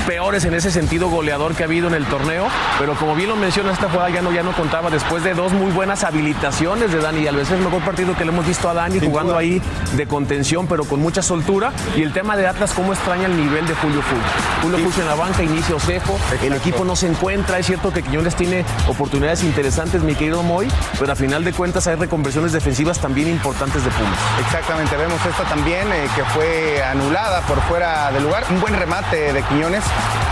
peores 0.06 0.45
en 0.45 0.54
ese 0.54 0.71
sentido 0.71 1.09
goleador 1.09 1.54
que 1.54 1.62
ha 1.62 1.66
habido 1.66 1.88
en 1.88 1.95
el 1.95 2.04
torneo. 2.06 2.47
Pero 2.78 2.95
como 2.95 3.14
bien 3.14 3.28
lo 3.28 3.37
menciona, 3.37 3.73
esta 3.73 3.88
jugada 3.88 4.11
ya 4.11 4.23
no, 4.23 4.33
ya 4.33 4.42
no 4.42 4.52
contaba 4.52 4.90
después 4.90 5.25
de 5.25 5.35
dos 5.35 5.52
muy 5.52 5.73
buenas 5.73 6.04
habilitaciones 6.04 6.92
de 6.92 6.99
Dani 6.99 7.26
Alves. 7.26 7.49
Es 7.49 7.54
el 7.54 7.64
mejor 7.64 7.83
partido 7.83 8.16
que 8.16 8.25
le 8.25 8.30
hemos 8.30 8.47
visto 8.47 8.68
a 8.68 8.75
Dani 8.75 9.00
jugando 9.00 9.33
duda. 9.33 9.40
ahí 9.40 9.62
de 9.97 10.06
contención, 10.06 10.66
pero 10.66 10.85
con 10.85 11.00
mucha 11.00 11.23
soltura. 11.23 11.73
Y 11.97 12.02
el 12.02 12.12
tema 12.12 12.37
de 12.37 12.47
Atlas, 12.47 12.73
cómo 12.75 12.92
extraña 12.92 13.26
el 13.26 13.37
nivel 13.37 13.66
de 13.66 13.75
Julio 13.75 14.02
Furch. 14.02 14.62
Julio 14.62 14.78
Furch 14.78 14.99
en 14.99 15.06
la 15.06 15.14
banca, 15.14 15.42
inicia 15.42 15.75
Osejo, 15.75 16.18
el 16.42 16.52
equipo 16.52 16.85
no 16.85 16.97
se 16.97 17.09
encuentra. 17.09 17.59
Es 17.59 17.66
cierto 17.66 17.92
que 17.92 18.02
Quiñones 18.02 18.37
tiene 18.37 18.64
oportunidades 18.88 19.42
interesantes, 19.45 20.02
mi 20.02 20.14
querido 20.14 20.42
Moy, 20.42 20.68
pero 20.99 21.12
a 21.12 21.16
final 21.16 21.45
de 21.45 21.52
cuentas 21.52 21.87
hay 21.87 21.97
reconversiones 21.97 22.52
defensivas 22.52 23.00
también 23.00 23.28
importantes 23.28 23.85
de 23.85 23.90
Pumas. 23.90 24.18
Exactamente, 24.40 24.97
vemos 24.97 25.25
esta 25.26 25.45
también 25.45 25.90
eh, 25.92 26.09
que 26.14 26.25
fue 26.25 26.83
anulada 26.83 27.40
por 27.42 27.61
fuera 27.62 28.11
de 28.12 28.21
lugar. 28.21 28.45
Un 28.50 28.61
buen 28.61 28.75
remate 28.75 29.33
de 29.33 29.42
Quiñones 29.42 29.55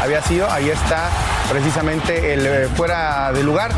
había 0.02 0.22
sido, 0.22 0.50
ahí 0.50 0.68
está 0.68 1.08
precisamente 1.50 2.34
el 2.34 2.46
eh, 2.46 2.68
fuera 2.76 3.32
de 3.32 3.42
lugar 3.42 3.72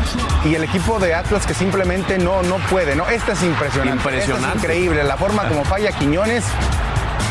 y 0.45 0.55
el 0.55 0.63
equipo 0.63 0.99
de 0.99 1.13
Atlas 1.13 1.45
que 1.45 1.53
simplemente 1.53 2.17
no, 2.17 2.43
no 2.43 2.57
puede, 2.69 2.95
¿no? 2.95 3.07
Esta 3.07 3.33
es 3.33 3.43
impresionante. 3.43 3.97
Impresionante. 3.97 4.47
Esta 4.47 4.57
es 4.57 4.63
increíble, 4.63 5.03
la 5.03 5.17
forma 5.17 5.47
como 5.47 5.63
falla 5.63 5.91
Quiñones. 5.91 6.43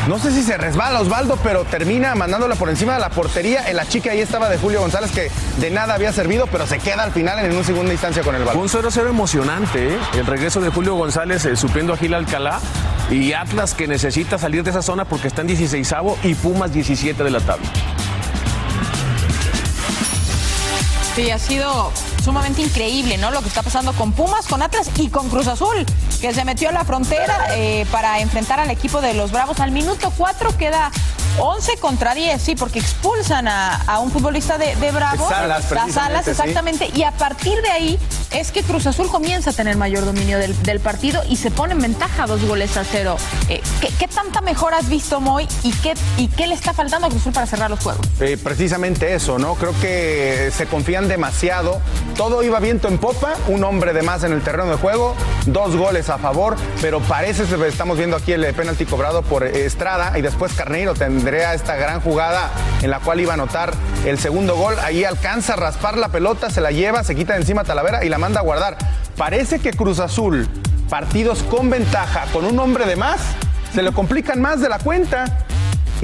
No 0.07 0.19
sé 0.19 0.31
si 0.31 0.41
se 0.41 0.57
resbala 0.57 1.01
Osvaldo, 1.01 1.37
pero 1.43 1.65
termina 1.65 2.15
mandándola 2.15 2.55
por 2.55 2.69
encima 2.69 2.93
de 2.93 2.99
la 2.99 3.09
portería. 3.09 3.69
En 3.69 3.75
la 3.75 3.85
chica 3.85 4.11
ahí 4.11 4.21
estaba 4.21 4.47
de 4.47 4.57
Julio 4.57 4.79
González, 4.79 5.11
que 5.11 5.29
de 5.59 5.69
nada 5.69 5.95
había 5.95 6.13
servido, 6.13 6.47
pero 6.47 6.65
se 6.65 6.79
queda 6.79 7.03
al 7.03 7.11
final 7.11 7.39
en 7.39 7.51
una 7.51 7.63
segunda 7.63 7.91
instancia 7.91 8.23
con 8.23 8.33
el 8.33 8.45
balón. 8.45 8.61
un 8.61 8.69
0-0 8.69 9.09
emocionante, 9.09 9.95
¿eh? 9.95 9.97
el 10.13 10.25
regreso 10.25 10.61
de 10.61 10.69
Julio 10.69 10.95
González 10.95 11.43
eh, 11.45 11.57
supliendo 11.57 11.93
a 11.93 11.97
Gil 11.97 12.13
Alcalá 12.13 12.61
y 13.11 13.33
Atlas 13.33 13.73
que 13.73 13.87
necesita 13.87 14.37
salir 14.37 14.63
de 14.63 14.69
esa 14.69 14.81
zona 14.81 15.03
porque 15.03 15.27
está 15.27 15.41
en 15.41 15.47
16 15.47 15.93
y 16.23 16.35
Pumas 16.35 16.71
17 16.71 17.21
de 17.21 17.29
la 17.29 17.41
tabla. 17.41 17.67
Sí, 21.17 21.31
ha 21.31 21.39
sido 21.39 21.91
sumamente 22.23 22.61
increíble, 22.61 23.17
¿no? 23.17 23.31
Lo 23.31 23.41
que 23.41 23.47
está 23.47 23.63
pasando 23.63 23.91
con 23.93 24.11
Pumas, 24.11 24.45
con 24.45 24.61
Atlas 24.61 24.91
y 24.99 25.09
con 25.09 25.29
Cruz 25.29 25.47
Azul, 25.47 25.83
que 26.21 26.31
se 26.31 26.45
metió 26.45 26.69
a 26.69 26.71
la 26.71 26.85
frontera 26.85 27.55
eh, 27.55 27.87
para 27.91 28.19
enfrentar 28.19 28.59
al 28.59 28.69
equipo 28.69 29.01
de 29.01 29.15
los 29.15 29.31
Bravos. 29.31 29.59
Al 29.59 29.71
minuto 29.71 30.13
4 30.15 30.55
queda 30.59 30.91
11 31.39 31.77
contra 31.77 32.13
10, 32.13 32.39
sí, 32.39 32.55
porque 32.55 32.77
expulsan 32.77 33.47
a, 33.47 33.77
a 33.87 33.97
un 33.97 34.11
futbolista 34.11 34.59
de, 34.59 34.75
de 34.75 34.91
Bravos. 34.91 35.27
Salas, 35.27 35.71
Las 35.71 36.25
sí. 36.25 36.29
exactamente. 36.29 36.91
Y 36.93 37.01
a 37.01 37.11
partir 37.11 37.59
de 37.63 37.71
ahí 37.71 37.99
es 38.31 38.51
que 38.51 38.63
Cruz 38.63 38.85
Azul 38.87 39.07
comienza 39.07 39.51
a 39.51 39.53
tener 39.53 39.77
mayor 39.77 40.05
dominio 40.05 40.37
del, 40.39 40.79
partido 40.79 41.23
y 41.27 41.37
se 41.37 41.49
pone 41.49 41.73
en 41.73 41.81
ventaja 41.81 42.27
dos 42.27 42.45
goles 42.45 42.77
a 42.77 42.83
cero. 42.83 43.17
Eh, 43.49 43.61
¿qué, 43.99 44.07
tanta 44.07 44.41
mejor 44.41 44.73
has 44.73 44.89
visto, 44.89 45.19
Moy? 45.19 45.47
¿Y 45.63 45.71
qué, 45.71 45.93
¿Y 46.17 46.27
qué 46.27 46.47
le 46.47 46.53
está 46.53 46.73
faltando 46.73 47.07
a 47.07 47.09
Cruz 47.09 47.21
Azul 47.21 47.33
para 47.33 47.47
cerrar 47.47 47.69
los 47.69 47.79
juegos? 47.79 48.05
Eh, 48.19 48.37
precisamente 48.41 49.13
eso, 49.15 49.39
¿no? 49.39 49.55
Creo 49.55 49.73
que 49.79 50.51
se 50.55 50.67
confían 50.67 51.07
demasiado. 51.07 51.81
Todo 52.15 52.43
iba 52.43 52.59
viento 52.59 52.87
en 52.87 52.97
popa, 52.99 53.35
un 53.47 53.63
hombre 53.63 53.93
de 53.93 54.01
más 54.01 54.23
en 54.23 54.33
el 54.33 54.41
terreno 54.41 54.69
de 54.69 54.77
juego, 54.77 55.15
dos 55.47 55.75
goles 55.75 56.09
a 56.09 56.17
favor, 56.17 56.55
pero 56.81 56.99
parece, 56.99 57.43
estamos 57.67 57.97
viendo 57.97 58.15
aquí 58.17 58.33
el 58.33 58.53
penalti 58.53 58.85
cobrado 58.85 59.21
por 59.21 59.43
Estrada 59.43 60.17
y 60.17 60.21
después 60.21 60.53
Carneiro 60.53 60.93
tendría 60.93 61.53
esta 61.53 61.75
gran 61.75 62.01
jugada 62.01 62.51
en 62.81 62.89
la 62.89 62.99
cual 62.99 63.19
iba 63.19 63.33
a 63.33 63.35
anotar 63.35 63.73
el 64.05 64.19
segundo 64.19 64.55
gol. 64.55 64.75
Ahí 64.79 65.03
alcanza 65.03 65.53
a 65.53 65.55
raspar 65.57 65.97
la 65.97 66.09
pelota, 66.09 66.49
se 66.49 66.61
la 66.61 66.71
lleva, 66.71 67.03
se 67.03 67.15
quita 67.15 67.33
de 67.33 67.39
encima 67.39 67.63
Talavera 67.63 68.03
y 68.03 68.09
la 68.09 68.16
manda 68.17 68.39
a 68.39 68.43
guardar. 68.43 68.77
Parece 69.15 69.59
que 69.59 69.71
Cruz 69.71 69.99
Azul, 69.99 70.47
partidos 70.89 71.43
con 71.43 71.69
ventaja, 71.69 72.25
con 72.31 72.45
un 72.45 72.59
hombre 72.59 72.85
de 72.85 72.95
más, 72.95 73.19
se 73.73 73.81
le 73.81 73.91
complican 73.91 74.41
más 74.41 74.61
de 74.61 74.69
la 74.69 74.79
cuenta 74.79 75.46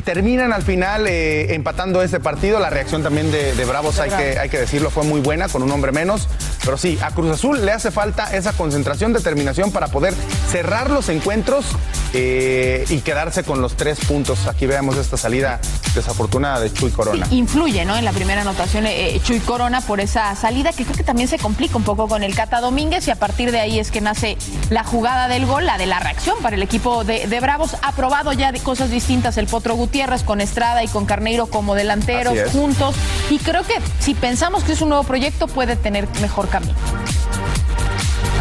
terminan 0.02 0.52
al 0.54 0.64
final 0.64 1.08
eh, 1.08 1.54
empatando 1.54 2.02
este 2.02 2.20
partido. 2.20 2.60
La 2.60 2.70
reacción 2.70 3.04
también 3.04 3.32
de, 3.32 3.54
de 3.56 3.66
Bravos, 3.66 4.00
hay 4.00 4.10
que, 4.10 4.40
hay 4.40 4.50
que 4.50 4.60
decirlo, 4.60 4.90
fue 4.90 5.04
muy 5.04 5.22
buena, 5.22 5.48
con 5.48 5.64
un 5.64 5.72
hombre 5.72 5.92
menos. 5.92 6.28
Pero 6.64 6.78
sí, 6.78 6.98
a 7.02 7.12
Cruz 7.12 7.32
Azul 7.32 7.66
le 7.66 7.72
hace 7.72 7.92
falta 7.92 8.36
esa 8.36 8.54
concentración, 8.54 9.14
determinación 9.14 9.72
para 9.72 9.88
poder 9.88 10.14
cerrar 10.50 10.90
los 10.90 11.10
encuentros 11.10 11.66
eh, 12.14 12.86
y 12.90 13.00
quedarse 13.00 13.44
con 13.44 13.62
los 13.62 13.76
tres 13.76 14.00
puntos. 14.06 14.48
Aquí 14.48 14.66
veamos 14.66 14.98
esta 14.98 15.18
salida 15.18 15.60
desafortunada 15.94 16.60
de 16.60 16.72
Chuy 16.72 16.92
Corona. 16.92 17.28
influye 17.32 17.86
¿no? 17.86 17.98
en 17.98 18.06
la 18.06 18.12
primera 18.14 18.42
anotación 18.42 18.86
eh, 18.88 19.20
Chuy 19.24 19.40
Corona 19.40 19.82
por 19.82 20.00
esa 20.00 20.36
salida 20.36 20.72
que 20.74 20.86
creo 20.86 20.96
que 20.96 21.04
también 21.04 21.28
se 21.28 21.38
complica 21.38 21.78
un 21.78 21.84
poco 21.84 22.08
con 22.08 22.24
el 22.24 22.34
Cata 22.36 22.62
Domínguez 22.62 23.08
y 23.08 23.12
a 23.12 23.16
partir 23.16 23.52
de 23.52 23.60
ahí 23.60 23.80
es 23.80 23.92
que 23.92 24.02
nace 24.02 24.38
la 24.70 24.84
jugada 24.84 25.28
del 25.28 25.46
gol, 25.46 25.66
la 25.66 25.78
de 25.78 25.86
la 25.86 26.00
reacción 26.00 26.38
para 26.42 26.56
el 26.56 26.64
equipo 26.64 27.04
de, 27.04 27.28
de 27.28 27.40
Bravos. 27.40 27.76
Ha 27.82 27.92
probado 27.92 28.34
ya 28.34 28.52
de 28.52 28.60
cosas 28.60 28.90
distintas 28.90 29.38
el 29.38 29.48
Potro 29.48 29.76
Gutiérrez 29.84 30.24
con 30.24 30.40
Estrada 30.40 30.82
y 30.82 30.88
con 30.88 31.06
Carneiro 31.06 31.48
como 31.48 31.76
delanteros 31.76 32.38
juntos 32.54 32.96
y 33.30 33.38
creo 33.38 33.64
que 33.64 33.74
si 34.00 34.14
pensamos 34.14 34.64
que 34.64 34.72
es 34.72 34.82
un 34.82 34.88
nuevo 34.88 35.04
proyecto 35.04 35.48
puede 35.48 35.76
tener 35.76 36.08
mejor 36.22 36.48
camino. 36.48 36.74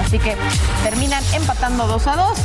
Así 0.04 0.18
que 0.18 0.36
terminan 0.82 1.22
empatando 1.34 1.86
2 1.86 2.06
a 2.06 2.16
2. 2.16 2.38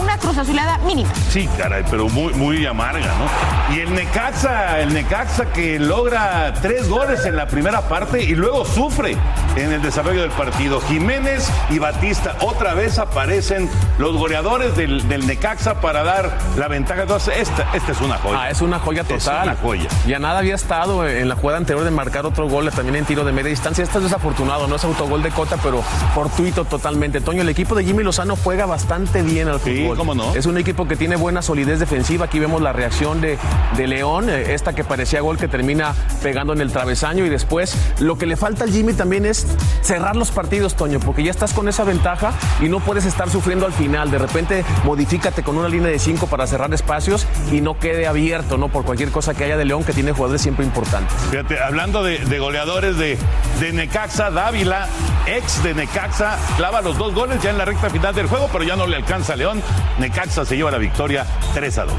Una 0.00 0.18
cruz 0.18 0.36
azulada 0.36 0.78
mínima. 0.78 1.10
Sí, 1.30 1.48
caray, 1.56 1.84
pero 1.90 2.08
muy, 2.08 2.34
muy 2.34 2.66
amarga, 2.66 3.06
¿no? 3.06 3.74
Y 3.74 3.80
el 3.80 3.94
Necaxa, 3.94 4.80
el 4.80 4.92
Necaxa 4.92 5.46
que 5.52 5.78
logra 5.78 6.52
tres 6.60 6.88
goles 6.88 7.24
en 7.24 7.36
la 7.36 7.46
primera 7.46 7.82
parte 7.88 8.22
y 8.22 8.34
luego 8.34 8.64
sufre 8.64 9.16
en 9.56 9.72
el 9.72 9.80
desarrollo 9.80 10.22
del 10.22 10.30
partido. 10.32 10.80
Jiménez 10.82 11.48
y 11.70 11.78
Batista 11.78 12.36
otra 12.40 12.74
vez 12.74 12.98
aparecen 12.98 13.70
los 13.98 14.16
goleadores 14.16 14.76
del, 14.76 15.08
del 15.08 15.26
Necaxa 15.26 15.80
para 15.80 16.02
dar 16.02 16.36
la 16.56 16.68
ventaja. 16.68 17.02
Entonces, 17.02 17.34
esta, 17.38 17.68
esta 17.74 17.92
es 17.92 18.00
una 18.00 18.18
joya. 18.18 18.42
Ah, 18.42 18.50
es 18.50 18.60
una 18.60 18.78
joya 18.78 19.04
total. 19.04 19.18
Es 19.18 19.28
una 19.44 19.56
joya. 19.56 19.88
Ya 20.06 20.18
nada 20.18 20.40
había 20.40 20.54
estado 20.56 21.06
en 21.08 21.28
la 21.28 21.36
jugada 21.36 21.58
anterior 21.58 21.84
de 21.84 21.90
marcar 21.90 22.26
otro 22.26 22.48
gol, 22.48 22.70
también 22.70 22.96
en 22.96 23.04
tiro 23.04 23.24
de 23.24 23.32
media 23.32 23.50
distancia. 23.50 23.84
Este 23.84 23.98
es 23.98 24.04
desafortunado, 24.04 24.66
no 24.66 24.76
es 24.76 24.84
autogol 24.84 25.22
de 25.22 25.30
Cota, 25.30 25.56
pero 25.62 25.82
fortuito 26.14 26.64
totalmente. 26.84 27.22
Toño, 27.22 27.40
el 27.40 27.48
equipo 27.48 27.74
de 27.74 27.82
Jimmy 27.82 28.04
Lozano 28.04 28.36
juega 28.36 28.66
bastante 28.66 29.22
bien 29.22 29.48
al 29.48 29.58
fútbol. 29.58 29.96
cómo 29.96 30.14
no. 30.14 30.34
Es 30.34 30.44
un 30.44 30.58
equipo 30.58 30.86
que 30.86 30.96
tiene 30.96 31.16
buena 31.16 31.40
solidez 31.40 31.80
defensiva. 31.80 32.26
Aquí 32.26 32.38
vemos 32.38 32.60
la 32.60 32.74
reacción 32.74 33.22
de, 33.22 33.38
de 33.74 33.86
León, 33.86 34.28
eh, 34.28 34.52
esta 34.52 34.74
que 34.74 34.84
parecía 34.84 35.22
gol 35.22 35.38
que 35.38 35.48
termina 35.48 35.94
pegando 36.22 36.52
en 36.52 36.60
el 36.60 36.70
travesaño. 36.72 37.24
Y 37.24 37.30
después, 37.30 37.74
lo 38.00 38.18
que 38.18 38.26
le 38.26 38.36
falta 38.36 38.64
al 38.64 38.70
Jimmy 38.70 38.92
también 38.92 39.24
es 39.24 39.46
cerrar 39.80 40.14
los 40.14 40.30
partidos, 40.30 40.74
Toño, 40.74 41.00
porque 41.00 41.22
ya 41.22 41.30
estás 41.30 41.54
con 41.54 41.68
esa 41.70 41.84
ventaja 41.84 42.34
y 42.60 42.68
no 42.68 42.80
puedes 42.80 43.06
estar 43.06 43.30
sufriendo 43.30 43.64
al 43.64 43.72
final. 43.72 44.10
De 44.10 44.18
repente, 44.18 44.62
modifícate 44.84 45.42
con 45.42 45.56
una 45.56 45.70
línea 45.70 45.88
de 45.88 45.98
cinco 45.98 46.26
para 46.26 46.46
cerrar 46.46 46.74
espacios 46.74 47.26
y 47.50 47.62
no 47.62 47.78
quede 47.78 48.06
abierto, 48.06 48.58
¿no? 48.58 48.68
Por 48.68 48.84
cualquier 48.84 49.10
cosa 49.10 49.32
que 49.32 49.44
haya 49.44 49.56
de 49.56 49.64
León, 49.64 49.84
que 49.84 49.94
tiene 49.94 50.12
jugadores 50.12 50.42
siempre 50.42 50.66
importantes. 50.66 51.16
Fíjate, 51.30 51.62
hablando 51.62 52.02
de, 52.02 52.18
de 52.18 52.38
goleadores 52.38 52.98
de, 52.98 53.16
de 53.58 53.72
Necaxa, 53.72 54.30
Dávila, 54.30 54.86
ex 55.26 55.62
de 55.62 55.74
Necaxa, 55.74 56.38
clava 56.56 56.80
los 56.80 56.98
dos 56.98 57.14
goles 57.14 57.42
ya 57.42 57.50
en 57.50 57.58
la 57.58 57.64
recta 57.64 57.90
final 57.90 58.14
del 58.14 58.26
juego, 58.26 58.48
pero 58.52 58.64
ya 58.64 58.76
no 58.76 58.86
le 58.86 58.96
alcanza 58.96 59.34
a 59.34 59.36
León. 59.36 59.62
Necaxa 59.98 60.44
se 60.44 60.56
lleva 60.56 60.70
la 60.70 60.78
victoria 60.78 61.26
3 61.54 61.78
a 61.78 61.84
2. 61.84 61.94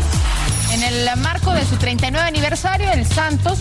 En 0.73 0.83
el 0.83 1.09
marco 1.17 1.51
de 1.53 1.65
su 1.65 1.77
39 1.77 2.27
aniversario, 2.27 2.91
el 2.91 3.05
Santos 3.05 3.59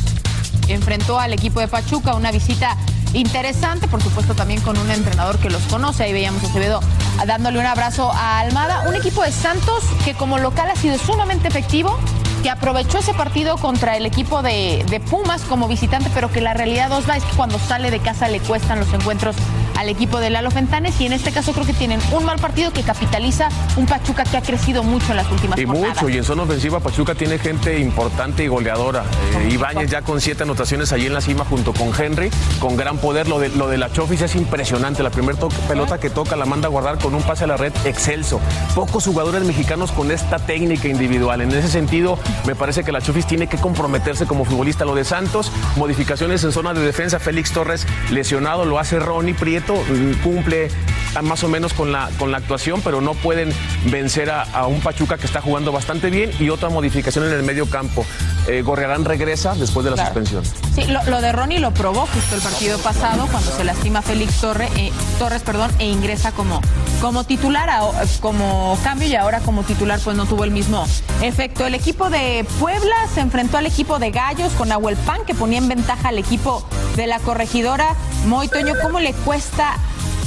enfrentó 0.69 1.19
al 1.19 1.33
equipo 1.33 1.61
de 1.61 1.69
Pachuca, 1.69 2.15
una 2.15 2.33
visita 2.33 2.77
interesante, 3.13 3.87
por 3.89 4.03
supuesto 4.03 4.35
también 4.35 4.61
con 4.61 4.77
un 4.77 4.91
entrenador 4.91 5.39
que 5.39 5.51
los 5.51 5.63
conoce, 5.63 6.05
ahí 6.05 6.13
veíamos 6.13 6.43
a 6.43 6.47
Acevedo 6.47 6.81
dándole 7.27 7.59
un 7.59 7.67
abrazo 7.67 8.11
a 8.13 8.41
Almada, 8.41 8.85
un 8.89 8.95
equipo 8.95 9.23
de 9.23 9.31
Santos 9.31 9.85
que 10.05 10.15
como 10.15 10.39
local 10.39 10.69
ha 10.71 10.77
sido 10.77 10.99
sumamente 10.99 11.49
efectivo, 11.49 11.99
que 12.45 12.51
aprovechó 12.51 12.99
ese 12.99 13.15
partido 13.15 13.57
contra 13.57 13.97
el 13.97 14.05
equipo 14.05 14.43
de, 14.43 15.03
Pumas 15.09 15.41
como 15.45 15.67
visitante, 15.67 16.11
pero 16.13 16.31
que 16.31 16.43
la 16.43 16.53
realidad 16.53 16.93
Osva 16.93 17.17
es 17.17 17.25
que 17.25 17.35
cuando 17.37 17.59
sale 17.59 17.91
de 17.91 18.01
casa 18.01 18.29
le 18.29 18.39
cuestan 18.39 18.79
los 18.79 18.93
encuentros 18.93 19.35
al 19.77 19.89
equipo 19.89 20.21
de 20.21 20.31
Lalo 20.31 20.51
Fentanes 20.51 21.01
y 21.01 21.07
en 21.07 21.13
este 21.13 21.33
caso 21.33 21.53
creo 21.53 21.67
que 21.67 21.73
tienen 21.73 22.01
un 22.13 22.25
mal 22.25 22.39
partido 22.39 22.73
que 22.73 22.83
capitaliza 22.83 23.49
un 23.77 23.87
Pachuca 23.87 24.25
que 24.25 24.37
ha 24.37 24.43
crecido 24.43 24.83
mucho 24.83 25.11
en 25.11 25.17
las 25.17 25.31
últimas 25.31 25.59
Y 25.59 25.65
jornadas. 25.65 25.97
mucho, 25.97 26.09
y 26.09 26.17
en 26.19 26.25
zona 26.25 26.43
ofensiva 26.45 26.81
Pachuca 26.81 27.15
tiene 27.15 27.39
gente 27.39 27.79
importante 27.79 28.45
y 28.45 28.49
goleadora. 28.49 29.05
Eh, 29.41 29.49
Ibáñez 29.53 29.91
ya 29.91 30.03
con 30.03 30.21
siete 30.21 30.43
anotaciones 30.45 30.93
allí 30.93 31.07
en 31.07 31.15
la 31.15 31.21
cima 31.21 31.45
junto 31.45 31.73
con 31.73 31.91
Henry, 31.99 32.31
con 32.61 32.77
gran 32.77 32.99
poder. 32.99 33.29
Lo 33.29 33.39
de, 33.39 33.49
lo 33.51 33.69
de 33.69 33.79
la 33.79 33.91
Chofis 33.93 34.23
es 34.23 34.35
impresionante. 34.37 35.03
La 35.03 35.11
primera 35.11 35.39
pelota 35.69 35.99
que 35.99 36.11
toca 36.11 36.37
la 36.37 36.45
manda 36.45 36.69
a 36.69 36.71
guardar 36.71 36.99
con 36.99 37.15
un 37.15 37.23
pase 37.23 37.45
a 37.45 37.47
la 37.47 37.57
red 37.57 37.73
excelso. 37.85 38.41
Pocos 38.75 39.05
jugadores 39.07 39.43
mexicanos 39.45 39.91
con 39.93 40.11
esta 40.11 40.39
técnica 40.39 40.89
individual. 40.89 41.41
En 41.41 41.51
ese 41.53 41.69
sentido, 41.69 42.19
me 42.47 42.55
parece 42.55 42.85
que 42.85 42.93
la 42.93 43.01
Chofis 43.01 43.27
tiene 43.27 43.47
que 43.47 43.57
comprometerse 43.57 44.27
como 44.27 44.45
futbolista. 44.45 44.85
Lo 44.85 44.95
de 44.95 45.05
Santos, 45.05 45.51
modificaciones 45.77 46.45
en 46.45 46.53
zona 46.53 46.75
de 46.75 46.81
defensa. 46.83 47.19
Félix 47.19 47.53
Torres 47.53 47.87
lesionado, 48.11 48.65
lo 48.65 48.79
hace 48.79 48.99
Ronnie 48.99 49.35
Prieto, 49.35 49.64
mm, 49.73 50.23
cumple 50.23 50.69
ah, 51.15 51.23
más 51.23 51.43
o 51.45 51.49
menos 51.49 51.73
con 51.73 51.91
la, 51.91 52.11
con 52.19 52.31
la 52.31 52.39
actuación, 52.39 52.83
pero 52.83 53.01
no 53.01 53.15
pueden 53.15 53.51
vencer 53.87 54.31
a, 54.31 54.43
a 54.43 54.67
un 54.67 54.81
Pachuca 54.81 55.17
que 55.17 55.27
está 55.27 55.41
jugando 55.41 55.73
bastante 55.73 56.11
bien 56.11 56.31
y 56.39 56.51
otra 56.51 56.69
modificación 56.69 57.25
en 57.25 57.33
el 57.33 57.43
medio 57.43 57.67
campo. 57.67 58.05
Eh, 58.47 58.61
Gorriarán 58.63 59.05
regresa 59.07 59.55
después 59.55 59.85
de 59.85 59.91
la 59.91 59.97
Claro. 59.97 60.11
suspensión. 60.15 60.45
Sí, 60.75 60.85
lo, 60.85 61.03
lo 61.05 61.21
de 61.23 61.33
Ronnie 61.33 61.61
lo 61.61 61.73
probó 61.73 62.07
justo 62.07 62.35
el 62.35 62.43
partido 62.43 62.79
pasado 62.79 63.27
cuando 63.31 63.51
se 63.51 63.65
lastima 63.65 64.03
Félix 64.03 64.41
Torre, 64.41 64.69
eh, 64.77 64.93
Torres 65.19 65.43
perdón, 65.43 65.71
e 65.79 65.87
ingresa 65.87 66.33
como, 66.33 66.61
como 67.01 67.25
titular, 67.25 67.71
a- 67.71 67.81
como 68.21 68.79
cambio 68.85 69.09
y 69.09 69.15
ahora 69.17 69.41
como 69.41 69.63
titular 69.63 69.99
pues 70.05 70.15
no 70.17 70.27
tuvo 70.27 70.45
el 70.45 70.51
mismo 70.51 70.87
efecto. 71.23 71.67
El 71.67 71.75
equipo 71.75 72.11
de 72.11 72.47
Puebla 72.61 72.95
se 73.15 73.21
enfrentó 73.21 73.57
al 73.57 73.65
equipo 73.67 73.99
de 73.99 74.11
Gallos 74.11 74.53
con 74.53 74.69
Nahuel 74.69 74.97
Pan 74.97 75.21
que 75.27 75.35
ponía 75.35 75.59
en 75.59 75.69
ventaja 75.69 76.09
al 76.11 76.19
equipo 76.19 76.67
de 76.97 77.07
la 77.07 77.21
corregidora. 77.21 77.95
Moy 78.27 78.49
Toño, 78.49 78.75
¿cómo 78.83 79.01
le 79.01 79.15
cuesta 79.15 79.77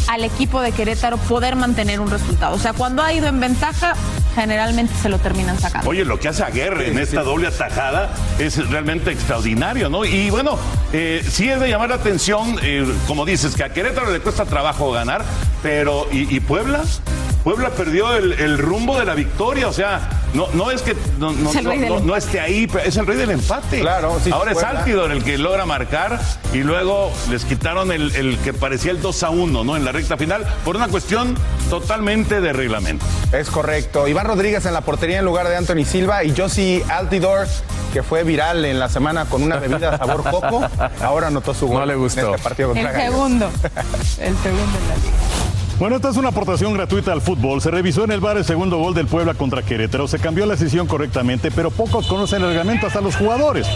al 0.08 0.24
equipo 0.24 0.62
de 0.62 0.72
Querétaro 0.72 1.18
poder 1.18 1.56
mantener 1.56 2.00
un 2.00 2.10
resultado? 2.10 2.56
O 2.56 2.60
sea, 2.60 2.74
cuando 2.74 3.04
ha 3.04 3.14
ido 3.14 3.28
en 3.28 3.40
ventaja, 3.40 3.94
generalmente 4.38 4.93
se 5.02 5.10
lo 5.10 5.17
terminan 5.17 5.60
sacando. 5.60 5.89
Oye, 5.89 6.06
lo 6.06 6.19
que 6.19 6.28
hace 6.28 6.43
Aguirre 6.43 6.89
en 6.89 7.00
esta 7.00 7.23
doble 7.23 7.47
atajada 7.47 8.12
es 8.38 8.69
realmente 8.69 9.12
extraordinario, 9.12 9.89
¿no? 9.89 10.06
Y 10.06 10.30
bueno, 10.30 10.60
eh, 10.93 11.26
sí 11.28 11.50
es 11.50 11.60
de 11.60 11.69
llamar 11.69 11.89
la 11.89 11.95
atención, 11.95 12.56
eh, 12.62 12.86
como 13.08 13.26
dices, 13.26 13.56
que 13.56 13.63
a 13.63 13.69
Querétaro 13.69 14.12
le 14.12 14.19
cuesta 14.19 14.45
trabajo 14.45 14.91
ganar, 14.91 15.26
pero 15.63 16.08
¿y, 16.12 16.36
y 16.36 16.39
Puebla? 16.39 16.84
Puebla 17.43 17.71
perdió 17.71 18.15
el 18.15 18.58
rumbo 18.60 19.00
de 19.00 19.06
la 19.06 19.15
victoria, 19.15 19.67
o 19.69 19.73
sea, 19.73 20.27
no, 20.38 20.47
no 20.54 20.71
es 20.71 20.82
que 20.84 20.95
no, 21.19 21.32
no- 21.34 21.50
Es 21.50 21.56
el 21.58 21.65
rey 21.65 21.78
no- 21.80 21.84
del 21.84 21.89
no- 21.93 21.95
no 22.00 22.04
empate. 22.15 22.17
esté 22.26 22.39
ahí, 22.39 22.67
pero 22.67 22.86
es 22.86 22.95
el 22.95 23.06
rey 23.08 23.17
del 23.17 23.32
empate. 23.32 23.80
Claro, 23.82 24.17
sí, 24.23 24.30
Ahora 24.32 24.52
es. 24.52 24.63
Altidor 24.63 25.12
el 25.12 25.23
que 25.23 25.38
logra 25.38 25.65
marcar 25.65 26.19
y 26.54 26.58
luego 26.60 27.12
les 27.30 27.43
quitaron 27.45 27.91
el, 27.91 28.15
el 28.15 28.38
que 28.39 28.54
parecía 28.54 28.91
el 28.91 29.02
2 29.02 29.23
a 29.23 29.30
1, 29.32 29.63
¿no? 29.63 29.76
En 29.76 29.84
la 29.86 29.91
recta 29.91 30.15
final, 30.17 30.45
por 30.63 30.76
una 30.76 30.88
cuestión 30.88 31.36
totalmente 31.69 32.39
de 32.41 32.54
reglamento. 32.54 33.06
Es 33.32 33.50
correcto. 33.50 34.08
Iván 34.08 34.28
Rodríguez 34.28 34.65
en 34.65 34.73
la 34.73 34.82
portería 34.82 35.19
en 35.19 35.26
lugar 35.26 35.47
de 35.47 35.56
Anthony 35.58 35.86
Silva 35.86 36.23
y 36.23 36.34
Josie 36.38 36.84
Altidor, 36.89 37.47
que 37.93 38.04
fue 38.04 38.23
viral 38.23 38.63
en 38.65 38.80
la 38.80 38.89
semana 38.89 39.26
con 39.26 39.41
una 39.43 39.58
bebida 39.58 39.97
sabor 39.97 40.23
coco, 40.23 40.62
ahora 41.02 41.28
anotó 41.28 41.54
su 41.54 41.67
gol 41.67 41.80
No 41.80 41.86
le 41.86 41.95
gustó. 41.95 42.19
en 42.30 42.36
este 42.36 42.43
partido 42.43 42.69
contra 42.69 42.89
El 42.91 42.97
Gallos. 42.97 43.13
segundo. 43.13 43.45
El 44.19 44.38
segundo 44.38 44.78
en 44.78 44.88
la 44.88 44.95
liga. 44.95 45.17
Bueno, 45.80 45.98
esta 45.98 46.10
es 46.10 46.18
una 46.18 46.30
aportación 46.30 46.74
gratuita 46.74 47.13
al 47.13 47.22
fútbol. 47.22 47.62
Se 47.62 47.70
revisó 47.70 48.04
en 48.04 48.12
el 48.12 48.20
bar 48.20 48.36
el 48.36 48.44
segundo 48.44 48.80
gol 48.80 48.96
del 48.96 49.06
Puebla 49.06 49.36
contra 49.36 49.62
Querétaro. 49.62 50.08
Se 50.08 50.18
cambió 50.18 50.48
la 50.48 50.56
decisión 50.56 50.88
correctamente, 50.88 51.52
pero 51.52 51.70
pocos 51.70 52.08
conocen 52.08 52.42
el 52.42 52.48
reglamento 52.48 52.88
hasta 52.88 53.00
los 53.00 53.16
jugadores. 53.16 53.68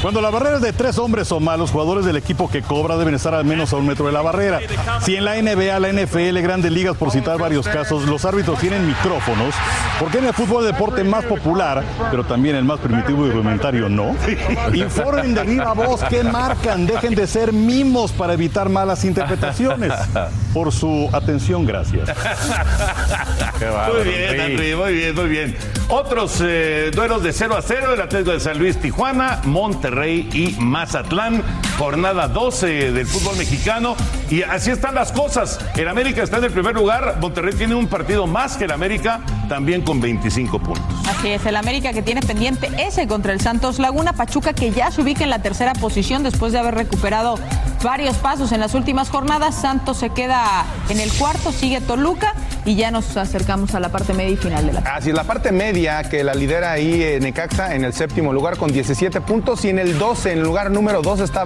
Cuando 0.00 0.20
la 0.20 0.30
barrera 0.30 0.56
es 0.56 0.62
de 0.62 0.72
tres 0.72 0.96
hombres 0.98 1.32
o 1.32 1.40
más, 1.40 1.58
los 1.58 1.72
jugadores 1.72 2.04
del 2.04 2.16
equipo 2.16 2.48
que 2.48 2.62
cobra 2.62 2.96
deben 2.96 3.14
estar 3.14 3.34
al 3.34 3.44
menos 3.44 3.72
a 3.72 3.76
un 3.76 3.86
metro 3.86 4.06
de 4.06 4.12
la 4.12 4.22
barrera. 4.22 4.60
Si 5.00 5.16
en 5.16 5.24
la 5.24 5.34
NBA, 5.34 5.76
la 5.80 5.92
NFL, 5.92 6.38
grandes 6.40 6.70
ligas, 6.70 6.96
por 6.96 7.10
citar 7.10 7.36
varios 7.36 7.66
casos, 7.66 8.06
los 8.06 8.24
árbitros 8.24 8.60
tienen 8.60 8.86
micrófonos, 8.86 9.56
¿por 9.98 10.10
qué 10.10 10.18
en 10.18 10.26
el 10.26 10.34
fútbol 10.34 10.64
deporte 10.64 11.02
más 11.02 11.24
popular, 11.24 11.82
pero 12.12 12.24
también 12.24 12.54
el 12.54 12.64
más 12.64 12.78
primitivo 12.78 13.26
y 13.26 13.30
rudimentario 13.30 13.88
no? 13.88 14.14
Informen 14.72 15.34
de 15.34 15.42
viva 15.42 15.72
voz 15.72 16.00
qué 16.04 16.22
marcan, 16.22 16.86
dejen 16.86 17.16
de 17.16 17.26
ser 17.26 17.52
mimos 17.52 18.12
para 18.12 18.34
evitar 18.34 18.68
malas 18.68 19.04
interpretaciones. 19.04 19.92
Por 20.54 20.72
su 20.72 21.10
atención, 21.12 21.66
gracias. 21.66 22.08
Muy 23.92 24.04
bien, 24.04 24.40
Henry, 24.40 24.74
muy 24.76 24.92
bien, 24.92 25.14
muy 25.14 25.28
bien. 25.28 25.56
Otros 25.88 26.40
eh, 26.42 26.90
duelos 26.94 27.22
de 27.22 27.32
0 27.32 27.56
a 27.56 27.62
0, 27.62 27.94
el 27.94 28.00
Atlético 28.00 28.32
de 28.32 28.40
San 28.40 28.58
Luis, 28.58 28.78
Tijuana, 28.78 29.40
Monterrey 29.88 30.28
y 30.34 30.54
Mazatlán. 30.60 31.42
Jornada 31.78 32.26
12 32.26 32.92
del 32.92 33.06
fútbol 33.06 33.36
mexicano. 33.36 33.96
Y 34.30 34.42
así 34.42 34.70
están 34.70 34.94
las 34.96 35.12
cosas. 35.12 35.58
El 35.76 35.88
América 35.88 36.22
está 36.22 36.38
en 36.38 36.44
el 36.44 36.50
primer 36.50 36.74
lugar. 36.74 37.18
Monterrey 37.20 37.54
tiene 37.54 37.74
un 37.74 37.86
partido 37.86 38.26
más 38.26 38.56
que 38.56 38.64
el 38.64 38.72
América, 38.72 39.20
también 39.48 39.82
con 39.82 40.00
25 40.00 40.58
puntos. 40.58 40.84
Así 41.08 41.28
es, 41.28 41.46
el 41.46 41.56
América 41.56 41.92
que 41.92 42.02
tiene 42.02 42.20
pendiente 42.20 42.68
ese 42.78 43.06
contra 43.06 43.32
el 43.32 43.40
Santos 43.40 43.78
Laguna, 43.78 44.12
Pachuca 44.12 44.52
que 44.52 44.70
ya 44.72 44.90
se 44.90 45.02
ubica 45.02 45.24
en 45.24 45.30
la 45.30 45.40
tercera 45.40 45.72
posición 45.72 46.22
después 46.22 46.52
de 46.52 46.58
haber 46.58 46.74
recuperado 46.74 47.38
varios 47.82 48.16
pasos 48.16 48.52
en 48.52 48.60
las 48.60 48.74
últimas 48.74 49.08
jornadas. 49.08 49.54
Santos 49.54 49.98
se 49.98 50.10
queda 50.10 50.64
en 50.88 51.00
el 51.00 51.12
cuarto, 51.12 51.52
sigue 51.52 51.80
Toluca 51.80 52.34
y 52.64 52.74
ya 52.74 52.90
nos 52.90 53.16
acercamos 53.16 53.74
a 53.74 53.80
la 53.80 53.88
parte 53.88 54.12
media 54.12 54.32
y 54.32 54.36
final 54.36 54.66
de 54.66 54.72
la 54.74 54.80
Así 54.80 55.10
es, 55.10 55.14
la 55.14 55.24
parte 55.24 55.52
media 55.52 56.02
que 56.04 56.22
la 56.24 56.34
lidera 56.34 56.72
ahí 56.72 57.02
eh, 57.02 57.18
Necaxa 57.20 57.74
en 57.74 57.84
el 57.84 57.94
séptimo 57.94 58.32
lugar 58.32 58.56
con 58.58 58.70
17 58.70 59.20
puntos 59.22 59.64
y 59.64 59.70
en 59.70 59.78
el 59.78 59.98
12, 59.98 60.32
en 60.32 60.38
el 60.38 60.44
lugar 60.44 60.70
número 60.70 61.00
2 61.00 61.20
está 61.20 61.44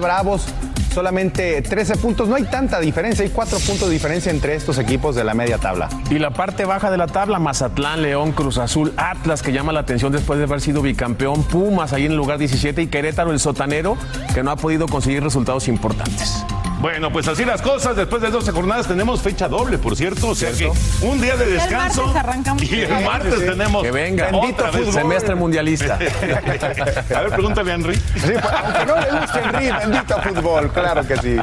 Solamente 0.93 1.61
13 1.61 1.97
puntos. 1.97 2.27
No 2.27 2.35
hay 2.35 2.43
tanta 2.43 2.79
diferencia, 2.79 3.25
hay 3.25 3.31
4 3.31 3.57
puntos 3.59 3.87
de 3.87 3.93
diferencia 3.93 4.31
entre 4.31 4.55
estos 4.55 4.77
equipos 4.77 5.15
de 5.15 5.23
la 5.23 5.33
media 5.33 5.57
tabla. 5.57 5.89
Y 6.09 6.19
la 6.19 6.31
parte 6.31 6.65
baja 6.65 6.91
de 6.91 6.97
la 6.97 7.07
tabla, 7.07 7.39
Mazatlán, 7.39 8.01
León, 8.01 8.31
Cruz 8.31 8.59
Azul, 8.59 8.93
Atlas, 8.97 9.41
que 9.41 9.51
llama 9.51 9.73
la 9.73 9.79
atención 9.79 10.11
después 10.11 10.37
de 10.37 10.45
haber 10.45 10.61
sido 10.61 10.81
bicampeón, 10.81 11.43
Pumas 11.43 11.93
ahí 11.93 12.05
en 12.05 12.11
el 12.11 12.17
lugar 12.17 12.37
17 12.37 12.81
y 12.83 12.87
Querétaro, 12.87 13.31
el 13.31 13.39
sotanero, 13.39 13.97
que 14.33 14.43
no 14.43 14.51
ha 14.51 14.55
podido 14.55 14.87
conseguir 14.87 15.23
resultados 15.23 15.67
importantes. 15.67 16.45
Bueno, 16.83 17.13
pues 17.13 17.29
así 17.29 17.45
las 17.45 17.61
cosas. 17.61 17.95
Después 17.95 18.21
de 18.21 18.29
12 18.29 18.51
jornadas 18.51 18.87
tenemos 18.87 19.21
fecha 19.21 19.47
doble, 19.47 19.77
por 19.77 19.95
cierto. 19.95 20.27
O 20.27 20.35
sea 20.35 20.51
que 20.51 20.69
un 21.01 21.21
día 21.21 21.37
de 21.37 21.45
El 21.45 21.51
descanso. 21.53 22.03
martes 22.07 22.21
arrancamos. 22.21 22.63
Y 22.63 22.81
el 22.81 23.05
martes 23.05 23.35
Sí. 23.35 23.45
tenemos. 23.45 23.83
Que 23.83 23.91
venga. 23.91 24.25
Bendito 24.29 24.65
fútbol. 24.67 24.91
Semestre 24.91 25.33
mundialista. 25.35 25.93
A 27.15 27.21
ver, 27.21 27.29
pregúntale 27.29 27.71
a 27.71 27.75
Henry. 27.75 27.95
Sí, 27.95 28.01
pues, 28.33 28.43
aunque 28.43 28.85
no 28.85 28.99
le 28.99 29.11
guste 29.21 29.39
Henry, 29.39 29.71
bendito 29.71 30.21
fútbol, 30.23 30.73
claro 30.73 31.07
que 31.07 31.17
sí. 31.19 31.37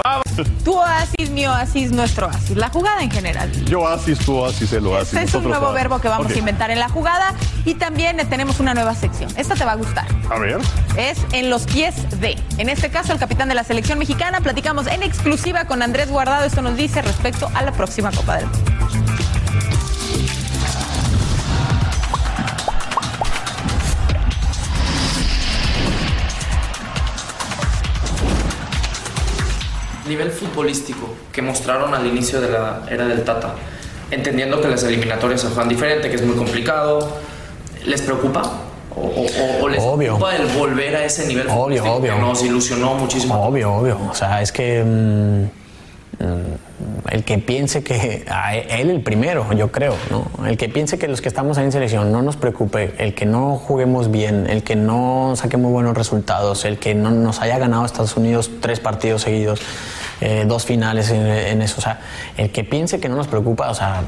Tu 0.62 0.74
oasis, 0.74 1.30
mi 1.30 1.46
oasis, 1.46 1.90
nuestro 1.90 2.26
oasis. 2.26 2.56
La 2.58 2.68
jugada 2.68 3.02
en 3.02 3.10
general. 3.10 3.50
Yo 3.64 3.80
oasis, 3.80 4.18
tú 4.18 4.36
oasis, 4.36 4.70
él 4.74 4.86
oasis. 4.86 5.14
Este 5.14 5.24
es 5.24 5.34
un 5.34 5.44
nuevo 5.48 5.72
verbo 5.72 6.02
que 6.02 6.08
vamos 6.08 6.30
a 6.30 6.38
inventar 6.38 6.70
en 6.70 6.78
la 6.78 6.90
jugada 6.90 7.32
y 7.64 7.74
también 7.76 8.18
tenemos 8.28 8.60
una 8.60 8.74
nueva 8.74 8.94
sección. 8.94 9.30
Esta 9.38 9.54
te 9.54 9.64
va 9.64 9.72
a 9.72 9.76
gustar. 9.76 10.04
A 10.30 10.38
ver. 10.38 10.58
es 10.98 11.16
en 11.32 11.48
los 11.48 11.62
pies 11.62 11.94
de. 12.20 12.36
En 12.58 12.68
este 12.68 12.90
caso, 12.90 13.14
el 13.14 13.18
capitán 13.18 13.48
de 13.48 13.54
la 13.54 13.64
selección 13.64 13.98
mexicana. 13.98 14.40
Platicamos 14.42 14.86
en 14.86 15.02
exclusiva 15.02 15.29
con 15.68 15.80
Andrés 15.80 16.10
Guardado. 16.10 16.44
Esto 16.44 16.60
nos 16.60 16.76
dice 16.76 17.02
respecto 17.02 17.48
a 17.54 17.62
la 17.62 17.70
próxima 17.70 18.10
Copa 18.10 18.38
del 18.38 18.46
Mundo. 18.46 18.70
nivel 30.08 30.32
futbolístico 30.32 31.14
que 31.30 31.40
mostraron 31.40 31.94
al 31.94 32.04
inicio 32.04 32.40
de 32.40 32.50
la 32.50 32.82
era 32.90 33.06
del 33.06 33.22
Tata, 33.22 33.54
entendiendo 34.10 34.60
que 34.60 34.66
las 34.66 34.82
eliminatorias 34.82 35.42
se 35.42 35.46
juegan 35.46 35.68
diferente, 35.68 36.10
que 36.10 36.16
es 36.16 36.22
muy 36.22 36.34
complicado, 36.34 37.16
¿les 37.84 38.02
preocupa? 38.02 38.69
¿O, 38.96 39.00
o- 39.00 39.64
o 39.64 39.68
les 39.68 39.82
Obvio. 39.82 40.18
el 40.30 40.46
volver 40.58 40.96
a 40.96 41.04
ese 41.04 41.26
nivel 41.26 41.46
Obvio, 41.48 41.84
obvio. 41.84 42.14
que 42.14 42.20
nos 42.20 42.42
ilusionó 42.44 42.94
muchísimo? 42.94 43.34
Obvio, 43.42 43.72
obvio. 43.74 43.98
O 44.10 44.14
sea, 44.14 44.42
es 44.42 44.50
que 44.52 44.82
mm, 44.84 46.24
mm, 46.24 47.10
el 47.12 47.24
que 47.24 47.38
piense 47.38 47.82
que 47.82 48.24
a 48.28 48.56
e- 48.56 48.80
él 48.80 48.90
el 48.90 49.02
primero, 49.02 49.52
yo 49.52 49.70
creo, 49.70 49.94
¿no? 50.10 50.26
El 50.46 50.56
que 50.56 50.68
piense 50.68 50.98
que 50.98 51.08
los 51.08 51.20
que 51.20 51.28
estamos 51.28 51.56
ahí 51.58 51.64
en 51.64 51.72
selección 51.72 52.10
no 52.12 52.22
nos 52.22 52.36
preocupe, 52.36 52.94
el 52.98 53.14
que 53.14 53.26
no 53.26 53.56
juguemos 53.56 54.10
bien, 54.10 54.46
el 54.48 54.62
que 54.62 54.76
no 54.76 55.34
saquemos 55.36 55.70
buenos 55.72 55.96
resultados, 55.96 56.64
el 56.64 56.78
que 56.78 56.94
no 56.94 57.10
nos 57.10 57.40
haya 57.40 57.58
ganado 57.58 57.84
Estados 57.84 58.16
Unidos 58.16 58.50
tres 58.60 58.80
partidos 58.80 59.22
seguidos, 59.22 59.60
eh, 60.20 60.44
dos 60.46 60.64
finales 60.66 61.10
en, 61.10 61.26
en 61.26 61.62
eso, 61.62 61.76
o 61.78 61.80
sea, 61.80 62.00
el 62.36 62.50
que 62.50 62.64
piense 62.64 63.00
que 63.00 63.08
no 63.08 63.16
nos 63.16 63.26
preocupa, 63.28 63.70
o 63.70 63.74
sea, 63.74 64.02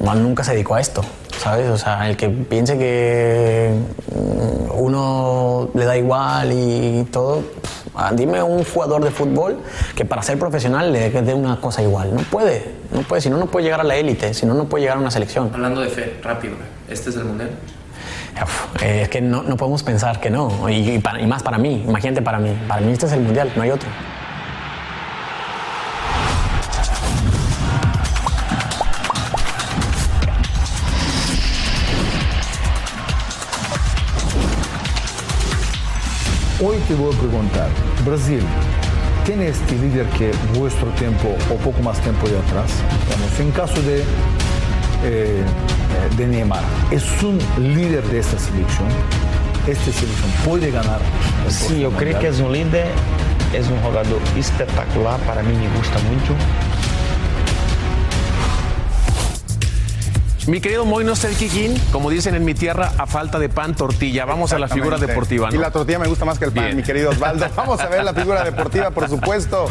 no- 0.00 0.14
nunca 0.14 0.44
se 0.44 0.52
dedicó 0.52 0.74
a 0.76 0.80
esto, 0.80 1.02
¿sabes? 1.38 1.68
O 1.70 1.78
sea, 1.78 2.08
el 2.08 2.16
que 2.16 2.28
piense 2.28 2.78
que 2.78 3.72
mm, 4.14 4.80
uno 4.80 5.68
le 5.74 5.84
da 5.84 5.96
igual 5.96 6.52
y 6.52 7.06
todo, 7.10 7.42
dime 8.12 8.42
un 8.42 8.64
jugador 8.64 9.02
de 9.04 9.10
fútbol 9.10 9.58
que 9.96 10.04
para 10.04 10.22
ser 10.22 10.38
profesional 10.38 10.92
le 10.92 11.10
dé 11.10 11.34
una 11.34 11.60
cosa 11.60 11.82
igual. 11.82 12.14
No 12.14 12.22
puede, 12.22 12.72
no 12.92 13.00
puede, 13.02 13.22
si 13.22 13.30
no, 13.30 13.36
no 13.38 13.46
puede 13.46 13.64
llegar 13.64 13.80
a 13.80 13.84
la 13.84 13.96
élite, 13.96 14.34
si 14.34 14.46
no, 14.46 14.54
no 14.54 14.64
puede 14.66 14.82
llegar 14.82 14.96
a 14.98 15.00
una 15.00 15.10
selección. 15.10 15.50
Hablando 15.52 15.80
de 15.80 15.88
fe, 15.88 16.16
rápido, 16.22 16.54
¿este 16.88 17.10
es 17.10 17.16
el 17.16 17.24
mundial? 17.24 17.50
uf, 18.40 18.82
eh, 18.82 19.02
es 19.02 19.08
que 19.08 19.20
no, 19.20 19.42
no 19.42 19.56
podemos 19.56 19.82
pensar 19.82 20.20
que 20.20 20.30
no. 20.30 20.68
Y, 20.68 20.92
y 20.92 20.98
para- 21.00 21.20
y 21.20 21.26
más 21.26 21.42
para 21.42 21.58
mí, 21.58 21.84
imagínate 21.88 22.22
para 22.22 22.38
mí. 22.38 22.56
Para 22.68 22.80
mí 22.82 22.92
este 22.92 23.06
es 23.06 23.12
el 23.12 23.20
mundial, 23.20 23.50
no 23.56 23.62
hay 23.62 23.70
otro. 23.72 23.88
Hoy 36.60 36.76
te 36.88 36.94
voy 36.96 37.14
a 37.14 37.16
preguntar, 37.16 37.68
Brasil, 38.04 38.42
¿tiene 39.24 39.46
este 39.46 39.76
líder 39.76 40.06
que 40.06 40.32
vuestro 40.58 40.88
tiempo 40.94 41.36
o 41.52 41.54
poco 41.58 41.80
más 41.82 42.00
tiempo 42.00 42.28
de 42.28 42.36
atrás? 42.36 42.72
Digamos, 43.06 43.38
en 43.38 43.50
caso 43.52 43.80
de, 43.82 44.02
eh, 45.04 45.44
de 46.16 46.26
Neymar, 46.26 46.64
¿es 46.90 47.04
un 47.22 47.38
líder 47.62 48.02
de 48.08 48.18
esta 48.18 48.36
selección? 48.40 48.88
¿Esta 49.68 49.84
selección 49.84 50.30
puede 50.44 50.72
ganar? 50.72 50.98
Sí, 51.48 51.66
creio 51.68 51.92
Mundial? 51.92 52.18
que 52.18 52.26
é 52.26 52.32
um 52.32 52.50
líder, 52.50 52.86
é 53.54 53.60
um 53.60 53.80
jogador 53.80 54.20
espetacular, 54.36 55.20
para 55.28 55.44
mim 55.44 55.54
me 55.54 55.68
gusta 55.76 55.96
muito. 56.00 56.67
Mi 60.48 60.62
querido 60.62 60.86
Moy 60.86 61.04
no 61.04 61.12
el 61.12 61.36
Kikín, 61.36 61.78
como 61.92 62.08
dicen 62.08 62.34
en 62.34 62.42
mi 62.42 62.54
tierra, 62.54 62.92
a 62.96 63.06
falta 63.06 63.38
de 63.38 63.50
pan, 63.50 63.76
tortilla. 63.76 64.24
Vamos 64.24 64.54
a 64.54 64.58
la 64.58 64.66
figura 64.66 64.96
deportiva, 64.96 65.50
Y 65.52 65.56
¿no? 65.56 65.60
la 65.60 65.70
tortilla 65.70 65.98
me 65.98 66.08
gusta 66.08 66.24
más 66.24 66.38
que 66.38 66.46
el 66.46 66.52
pan, 66.52 66.64
Bien. 66.64 66.76
mi 66.78 66.82
querido 66.82 67.10
Osvaldo. 67.10 67.46
Vamos 67.54 67.78
a 67.80 67.88
ver 67.88 68.02
la 68.02 68.14
figura 68.14 68.42
deportiva, 68.44 68.90
por 68.90 69.10
supuesto. 69.10 69.68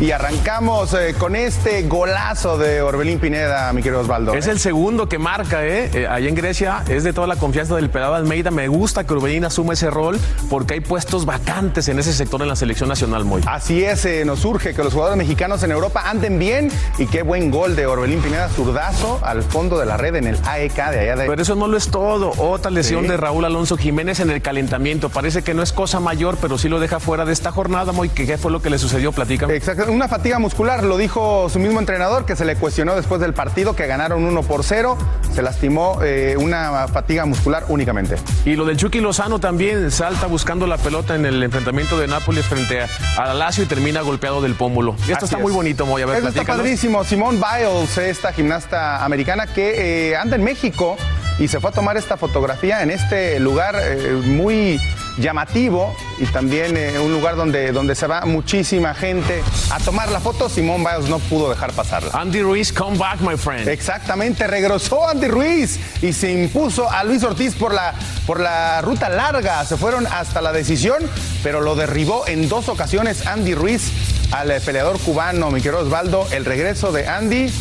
Y 0.00 0.10
arrancamos 0.10 0.94
eh, 0.94 1.14
con 1.16 1.36
este 1.36 1.82
golazo 1.84 2.58
de 2.58 2.82
Orbelín 2.82 3.20
Pineda, 3.20 3.72
mi 3.72 3.82
querido 3.82 4.00
Osvaldo. 4.00 4.34
Es 4.34 4.48
el 4.48 4.58
segundo 4.58 5.08
que 5.08 5.18
marca, 5.20 5.64
¿eh? 5.64 5.90
Eh, 5.94 6.06
Allá 6.08 6.28
en 6.28 6.34
Grecia 6.34 6.82
es 6.88 7.04
de 7.04 7.12
toda 7.12 7.28
la 7.28 7.36
confianza 7.36 7.76
del 7.76 7.88
pelado 7.88 8.16
Almeida. 8.16 8.50
Me 8.50 8.66
gusta 8.66 9.04
que 9.04 9.12
Urbelín 9.14 9.44
asuma 9.44 9.74
ese 9.74 9.90
rol 9.90 10.18
porque 10.50 10.74
hay 10.74 10.80
puestos 10.80 11.24
vacantes 11.24 11.86
en 11.86 12.00
ese 12.00 12.12
sector 12.12 12.42
en 12.42 12.48
la 12.48 12.56
selección 12.56 12.88
nacional, 12.88 13.24
Moy. 13.24 13.42
Así 13.46 13.84
es, 13.84 14.04
eh, 14.04 14.24
nos 14.24 14.44
urge 14.44 14.74
que 14.74 14.82
los 14.82 14.92
jugadores 14.92 15.16
mexicanos 15.18 15.62
en 15.62 15.70
Europa 15.70 16.02
anden 16.04 16.36
bien 16.36 16.68
y 16.98 17.06
qué 17.06 17.22
buen 17.22 17.52
gol 17.52 17.76
de 17.76 17.86
Orbelín 17.86 18.20
Pineda, 18.22 18.48
zurdazo 18.48 19.20
al 19.22 19.44
fondo 19.44 19.78
de 19.78 19.86
la 19.86 19.98
red 19.98 20.16
en 20.16 20.26
el 20.26 20.36
AEK 20.44 20.74
de 20.90 21.00
allá 21.00 21.16
de... 21.16 21.26
Pero 21.28 21.40
eso 21.42 21.54
no 21.54 21.68
lo 21.68 21.76
es 21.76 21.88
todo. 21.92 22.32
Otra 22.38 22.72
lesión 22.72 23.02
Sí. 23.02 23.08
de 23.08 23.16
Raúl 23.18 23.44
Alonso 23.44 23.76
Jiménez 23.76 24.18
en 24.18 24.30
el 24.30 24.42
calentamiento. 24.42 25.10
Parece 25.10 25.42
que 25.42 25.54
no 25.54 25.62
es 25.62 25.72
cosa 25.72 26.00
mayor, 26.00 26.38
pero 26.40 26.58
sí 26.58 26.68
lo 26.68 26.80
deja 26.80 26.98
fuera 26.98 27.24
de 27.24 27.32
esta 27.32 27.52
jornada, 27.52 27.92
Moy. 27.92 28.08
¿Qué, 28.08 28.26
qué 28.26 28.36
fue 28.36 28.50
lo 28.50 28.60
que 28.60 28.68
le 28.70 28.78
sucedió? 28.78 29.12
Platícame. 29.12 29.54
Exacto, 29.54 29.91
una 29.92 30.08
fatiga 30.08 30.38
muscular, 30.38 30.82
lo 30.84 30.96
dijo 30.96 31.48
su 31.48 31.58
mismo 31.58 31.78
entrenador 31.78 32.24
que 32.26 32.36
se 32.36 32.44
le 32.44 32.56
cuestionó 32.56 32.94
después 32.94 33.20
del 33.20 33.34
partido 33.34 33.76
que 33.76 33.86
ganaron 33.86 34.24
1 34.24 34.42
por 34.42 34.64
0, 34.64 34.96
se 35.34 35.42
lastimó 35.42 35.98
eh, 36.02 36.36
una 36.38 36.88
fatiga 36.88 37.24
muscular 37.26 37.64
únicamente. 37.68 38.16
Y 38.44 38.56
lo 38.56 38.64
del 38.64 38.76
Chucky 38.76 39.00
Lozano 39.00 39.38
también 39.38 39.90
salta 39.90 40.26
buscando 40.26 40.66
la 40.66 40.78
pelota 40.78 41.14
en 41.14 41.26
el 41.26 41.42
enfrentamiento 41.42 41.98
de 41.98 42.06
Nápoles 42.06 42.44
frente 42.46 42.80
a, 42.82 42.88
a 43.18 43.26
la 43.26 43.34
Lazio 43.34 43.64
y 43.64 43.66
termina 43.66 44.00
golpeado 44.00 44.40
del 44.40 44.54
pómulo. 44.54 44.94
Y 45.06 45.12
esto 45.12 45.16
Así 45.16 45.24
está 45.26 45.36
es. 45.36 45.42
muy 45.42 45.52
bonito, 45.52 45.86
Moy. 45.86 46.02
A 46.02 46.06
ver, 46.06 46.18
Eso 46.18 46.28
está 46.28 46.44
padrísimo. 46.44 47.04
Simone 47.04 47.38
Biles, 47.38 47.98
esta 47.98 48.32
gimnasta 48.32 49.04
americana 49.04 49.46
que 49.46 50.10
eh, 50.10 50.16
anda 50.16 50.36
en 50.36 50.44
México 50.44 50.96
y 51.38 51.48
se 51.48 51.60
fue 51.60 51.70
a 51.70 51.72
tomar 51.72 51.96
esta 51.96 52.16
fotografía 52.16 52.82
en 52.82 52.90
este 52.90 53.40
lugar 53.40 53.76
eh, 53.80 54.20
muy 54.24 54.80
llamativo 55.18 55.94
y 56.18 56.26
también 56.26 56.76
eh, 56.76 56.98
un 56.98 57.12
lugar 57.12 57.36
donde, 57.36 57.72
donde 57.72 57.94
se 57.94 58.06
va 58.06 58.22
muchísima 58.22 58.94
gente 58.94 59.42
a 59.70 59.78
tomar 59.78 60.10
la 60.10 60.20
foto. 60.20 60.48
Simone 60.48 60.84
Biles 60.84 61.08
no 61.08 61.18
pudo 61.18 61.50
dejar 61.50 61.72
pasarla. 61.72 62.10
Andy 62.12 62.42
Ruiz, 62.42 62.72
come 62.72 62.96
back, 62.96 63.20
my 63.20 63.36
friend. 63.36 63.68
Exactamente, 63.68 64.46
regresó 64.46 65.08
Andy 65.08 65.28
Ruiz 65.28 65.78
y 66.02 66.12
se 66.12 66.32
impuso 66.32 66.90
a 66.90 67.04
Luis 67.04 67.22
Ortiz 67.22 67.54
por 67.54 67.74
la, 67.74 67.94
por 68.26 68.40
la 68.40 68.80
ruta 68.82 69.08
larga. 69.08 69.64
Se 69.64 69.76
fueron 69.76 70.06
hasta 70.06 70.40
la 70.40 70.52
decisión, 70.52 71.02
pero 71.42 71.60
lo 71.60 71.74
derribó 71.74 72.26
en 72.26 72.48
dos 72.48 72.68
ocasiones 72.68 73.26
Andy 73.26 73.54
Ruiz 73.54 73.90
al 74.32 74.50
eh, 74.50 74.60
peleador 74.60 74.98
cubano, 74.98 75.50
mi 75.50 75.60
querido 75.60 75.82
Osvaldo. 75.82 76.26
El 76.30 76.44
regreso 76.44 76.92
de 76.92 77.06
Andy 77.06 77.52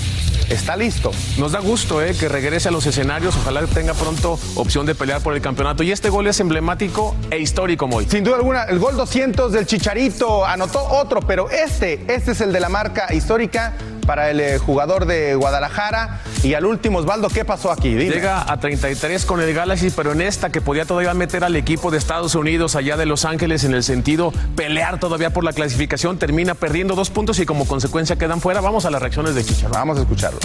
está 0.52 0.76
listo. 0.76 1.12
Nos 1.38 1.54
da 1.54 1.60
gusto 1.60 2.02
eh, 2.02 2.16
que 2.18 2.30
regrese 2.30 2.70
a 2.70 2.72
los 2.72 2.86
escenarios. 2.86 3.36
Ojalá 3.36 3.66
tenga 3.68 3.94
pronto 3.94 4.40
opción 4.56 4.86
de 4.86 4.96
pelear 4.96 5.22
por 5.22 5.34
el 5.34 5.42
campeonato. 5.42 5.84
Y 5.84 5.92
este 5.92 6.10
gol 6.10 6.28
es 6.28 6.40
emblemático 6.40 7.16
e 7.30 7.40
histórico, 7.40 7.88
Moy. 7.88 8.06
Sin 8.10 8.24
duda 8.24 8.38
alguna, 8.38 8.64
el 8.64 8.80
gol 8.80 8.96
200 8.96 9.52
del 9.52 9.66
Chicharito 9.66 10.46
anotó 10.46 10.84
otro, 10.84 11.22
pero 11.22 11.50
este, 11.50 12.04
este 12.08 12.32
es 12.32 12.42
el 12.42 12.52
de 12.52 12.60
la 12.60 12.70
marca 12.70 13.14
histórica 13.14 13.74
para 14.02 14.30
el 14.30 14.40
eh, 14.40 14.58
jugador 14.58 15.06
de 15.06 15.36
Guadalajara. 15.36 16.22
Y 16.44 16.54
al 16.54 16.66
último, 16.66 17.00
Osvaldo, 17.00 17.30
¿qué 17.30 17.46
pasó 17.46 17.72
aquí? 17.72 17.94
Dime. 17.94 18.14
Llega 18.14 18.52
a 18.52 18.60
33 18.60 19.26
con 19.26 19.42
el 19.42 19.54
Galaxy, 19.54 19.90
pero 19.92 20.12
en 20.12 20.22
esta 20.22 20.50
que 20.50 20.62
podía 20.62 20.86
todavía 20.86 21.14
meter 21.14 21.44
al 21.44 21.56
equipo 21.56 21.92
de 21.92 21.98
Estados 21.98 22.36
Unidos 22.36 22.76
allá 22.76 22.98
de 22.98 23.06
Los 23.06 23.26
Ángeles 23.26 23.64
en 23.64 23.74
el 23.74 23.84
sentido 23.84 24.34
pelear 24.56 25.00
todavía 25.00 25.32
por 25.32 25.44
la 25.44 25.54
clasificación, 25.54 26.18
termina 26.18 26.56
perdiendo 26.56 26.96
dos 26.96 27.10
puntos 27.10 27.40
y 27.40 27.46
como 27.46 27.68
consecuencia 27.68 28.16
quedan 28.18 28.42
fuera. 28.42 28.62
Vamos 28.62 28.86
a 28.86 28.92
las 28.92 29.02
reacciones 29.02 29.36
de 29.36 29.44
Chicharro. 29.44 29.74
Vamos 29.74 29.98
a 29.98 30.02
escucharlo. 30.02 30.40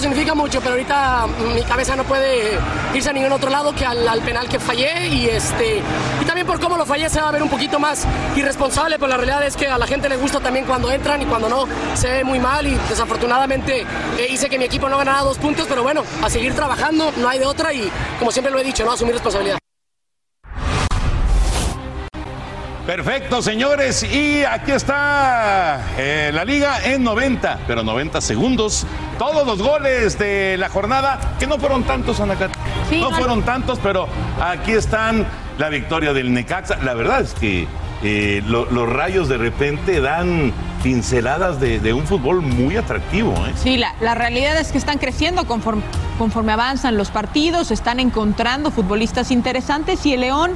Significa 0.00 0.32
mucho, 0.34 0.60
pero 0.60 0.72
ahorita 0.72 1.26
mm, 1.26 1.54
mi 1.54 1.62
cabeza 1.62 1.96
no 1.96 2.04
puede 2.04 2.56
irse 2.94 3.10
a 3.10 3.12
ningún 3.12 3.32
otro 3.32 3.50
lado 3.50 3.74
que 3.74 3.84
al, 3.84 4.06
al 4.06 4.20
penal 4.20 4.48
que 4.48 4.60
fallé 4.60 5.08
y 5.08 5.26
este 5.26 5.82
y 6.22 6.24
también 6.24 6.46
por 6.46 6.60
cómo 6.60 6.76
lo 6.76 6.86
fallé 6.86 7.10
se 7.10 7.20
va 7.20 7.28
a 7.28 7.32
ver 7.32 7.42
un 7.42 7.48
poquito 7.48 7.80
más 7.80 8.06
irresponsable, 8.36 8.96
pero 8.96 9.08
la 9.08 9.16
realidad 9.16 9.44
es 9.44 9.56
que 9.56 9.66
a 9.66 9.76
la 9.76 9.86
gente 9.86 10.08
le 10.08 10.16
gusta 10.16 10.38
también 10.38 10.66
cuando 10.66 10.90
entran 10.92 11.20
y 11.20 11.26
cuando 11.26 11.48
no 11.48 11.66
se 11.94 12.08
ve 12.08 12.24
muy 12.24 12.38
mal 12.38 12.66
y 12.66 12.74
desafortunadamente 12.88 13.80
eh, 14.18 14.26
hice 14.30 14.48
que 14.48 14.58
mi 14.58 14.66
equipo 14.66 14.88
no 14.88 14.98
ganara 14.98 15.22
dos 15.22 15.38
puntos, 15.38 15.66
pero 15.68 15.82
bueno, 15.82 16.04
a 16.22 16.30
seguir 16.30 16.54
trabajando, 16.54 17.12
no 17.16 17.28
hay 17.28 17.40
de 17.40 17.46
otra 17.46 17.72
y 17.72 17.90
como 18.18 18.30
siempre 18.30 18.52
lo 18.52 18.58
he 18.60 18.64
dicho, 18.64 18.84
no 18.84 18.92
asumir 18.92 19.14
responsabilidad. 19.14 19.58
Perfecto, 22.88 23.42
señores. 23.42 24.02
Y 24.02 24.44
aquí 24.44 24.70
está 24.72 25.78
eh, 25.98 26.30
la 26.32 26.42
liga 26.46 26.78
en 26.84 27.04
90, 27.04 27.58
pero 27.66 27.82
90 27.82 28.22
segundos. 28.22 28.86
Todos 29.18 29.46
los 29.46 29.60
goles 29.60 30.18
de 30.18 30.56
la 30.56 30.70
jornada, 30.70 31.20
que 31.38 31.46
no 31.46 31.58
fueron 31.58 31.82
tantos, 31.82 32.18
Anacat. 32.18 32.50
no 32.98 33.10
fueron 33.10 33.42
tantos, 33.42 33.78
pero 33.82 34.08
aquí 34.40 34.72
están 34.72 35.26
la 35.58 35.68
victoria 35.68 36.14
del 36.14 36.32
Necaxa. 36.32 36.78
La 36.82 36.94
verdad 36.94 37.20
es 37.20 37.34
que 37.34 37.68
eh, 38.02 38.42
lo- 38.46 38.64
los 38.70 38.88
rayos 38.90 39.28
de 39.28 39.36
repente 39.36 40.00
dan 40.00 40.50
pinceladas 40.82 41.60
de, 41.60 41.80
de 41.80 41.92
un 41.92 42.06
fútbol 42.06 42.40
muy 42.40 42.78
atractivo. 42.78 43.34
¿eh? 43.46 43.52
Sí, 43.62 43.76
la, 43.76 43.94
la 44.00 44.14
realidad 44.14 44.56
es 44.58 44.72
que 44.72 44.78
están 44.78 44.96
creciendo 44.96 45.44
conforme, 45.46 45.82
conforme 46.16 46.52
avanzan 46.52 46.96
los 46.96 47.10
partidos, 47.10 47.70
están 47.70 48.00
encontrando 48.00 48.70
futbolistas 48.70 49.30
interesantes 49.30 50.06
y 50.06 50.14
el 50.14 50.20
León 50.22 50.52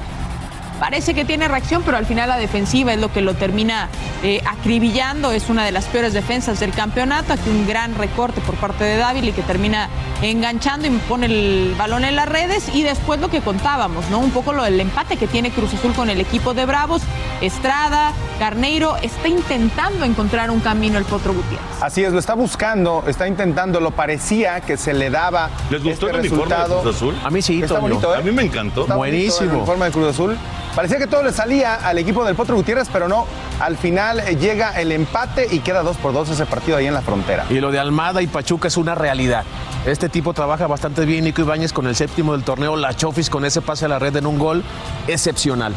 parece 0.83 1.15
que 1.15 1.25
tiene 1.25 1.47
reacción, 1.47 1.85
pero 1.85 1.97
al 1.97 2.07
final 2.07 2.29
la 2.29 2.37
defensiva 2.37 2.93
es 2.93 2.99
lo 2.99 3.13
que 3.13 3.21
lo 3.21 3.35
termina 3.35 3.89
eh, 4.25 4.43
acribillando. 4.45 5.31
Es 5.31 5.49
una 5.49 5.65
de 5.65 5.71
las 5.71 5.85
peores 5.85 6.13
defensas 6.13 6.59
del 6.59 6.73
campeonato. 6.73 7.33
Aquí 7.33 7.49
un 7.51 7.69
gran 7.69 7.95
recorte 7.95 8.41
por 8.41 8.57
parte 8.57 8.83
de 8.83 8.97
Dávila 8.97 9.29
y 9.29 9.33
que 9.33 9.43
termina 9.43 9.89
enganchando 10.23 10.89
y 10.89 10.91
pone 11.09 11.27
el 11.27 11.77
balón 11.79 12.05
en 12.05 12.17
las 12.17 12.29
redes. 12.29 12.69
Y 12.75 12.83
después 12.83 13.21
lo 13.21 13.29
que 13.29 13.41
contábamos, 13.41 14.11
¿no? 14.11 14.19
Un 14.19 14.33
poco 14.33 14.53
lo 14.53 14.65
del 14.65 14.81
empate 14.81 15.17
que 15.17 15.29
tiene 15.29 15.53
Cruz 15.53 15.73
Azul 15.73 15.93
con 15.93 16.11
el 16.11 16.21
equipo 16.21 16.53
de 16.53 16.67
Bravos. 16.67 17.03
Estrada, 17.41 18.11
Carneiro, 18.41 18.97
está 19.03 19.29
intentando 19.29 20.05
encontrar 20.05 20.51
un 20.51 20.59
camino 20.59 20.99
el 20.99 21.05
Potro 21.05 21.33
Gutiérrez. 21.33 21.65
Así 21.81 22.03
es, 22.03 22.13
lo 22.13 22.19
está 22.19 22.35
buscando, 22.35 23.05
está 23.07 23.29
intentando, 23.29 23.79
lo 23.79 23.93
parecía 23.93 24.61
que 24.61 24.77
se 24.77 24.95
le 24.95 25.11
daba 25.11 25.49
¿Les 25.71 25.81
gustó 25.81 26.09
este 26.09 26.19
el 26.19 26.27
uniforme 26.27 26.45
de 26.47 26.57
resultado. 26.57 26.83
Cruz 26.83 26.97
Azul? 26.97 27.15
A 27.23 27.31
mí 27.31 27.41
sí, 27.41 27.63
Está 27.63 27.79
bonito, 27.79 28.13
¿eh? 28.13 28.19
A 28.19 28.21
mí 28.21 28.33
me 28.33 28.43
encantó. 28.43 28.83
Está 28.83 28.97
bonito 28.97 29.43
el 29.43 29.49
uniforme 29.49 29.85
de 29.85 29.93
Cruz 29.93 30.09
Azul. 30.09 30.37
Parecía 30.75 30.99
que 30.99 31.07
todo 31.07 31.23
le 31.23 31.33
salía 31.33 31.75
al 31.75 31.99
equipo 31.99 32.25
del 32.25 32.35
Potro 32.35 32.57
Gutiérrez, 32.57 32.89
pero 32.93 33.07
no. 33.07 33.27
Al 33.61 33.77
final 33.77 34.21
eh, 34.21 34.37
llega 34.37 34.71
el 34.81 34.91
empate 34.91 35.47
y 35.51 35.59
queda 35.59 35.83
2 35.83 35.97
por 35.99 36.13
2 36.15 36.31
ese 36.31 36.47
partido 36.47 36.79
ahí 36.79 36.87
en 36.87 36.95
la 36.95 37.03
frontera. 37.03 37.45
Y 37.51 37.61
lo 37.61 37.71
de 37.71 37.79
Almada 37.79 38.23
y 38.23 38.27
Pachuca 38.27 38.69
es 38.69 38.77
una 38.79 38.95
realidad. 38.95 39.45
Este 39.85 40.09
tipo 40.09 40.33
trabaja 40.33 40.67
bastante 40.67 41.05
bien, 41.05 41.25
Nico 41.25 41.43
Ibáñez 41.43 41.73
con 41.73 41.87
el 41.87 41.95
séptimo 41.95 42.33
del 42.33 42.43
torneo, 42.43 42.77
la 42.77 42.95
Chofis 42.95 43.29
con 43.29 43.45
ese 43.45 43.61
pase 43.61 43.85
a 43.85 43.89
la 43.89 43.99
red 43.99 44.17
en 44.17 44.27
un 44.27 44.39
gol 44.39 44.63
excepcional. 45.09 45.75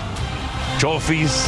Chofis 0.77 1.45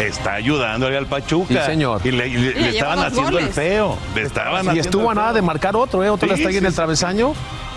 está 0.00 0.34
ayudándole 0.34 0.96
al 0.98 1.06
Pachuca. 1.06 1.48
Sí, 1.64 1.70
señor. 1.70 2.00
Y 2.04 2.10
le, 2.10 2.28
y 2.28 2.32
le- 2.32 2.52
Sí, 2.52 2.58
le 2.58 2.72
lleva 2.72 2.94
estaban 2.94 2.98
haciendo 3.00 3.38
el 3.38 3.48
feo. 3.48 3.96
Le 4.14 4.22
estaban 4.22 4.52
Y 4.52 4.56
haciendo 4.68 4.80
estuvo 4.82 5.10
a 5.10 5.14
nada 5.14 5.32
de 5.32 5.42
marcar 5.42 5.76
otro, 5.76 6.02
¿eh? 6.04 6.10
Otro 6.10 6.26
Sí, 6.28 6.34
le 6.34 6.34
está 6.40 6.48
ahí 6.50 6.56
en 6.58 6.66
el 6.66 6.72
sí. 6.72 6.76
travesaño. 6.76 7.32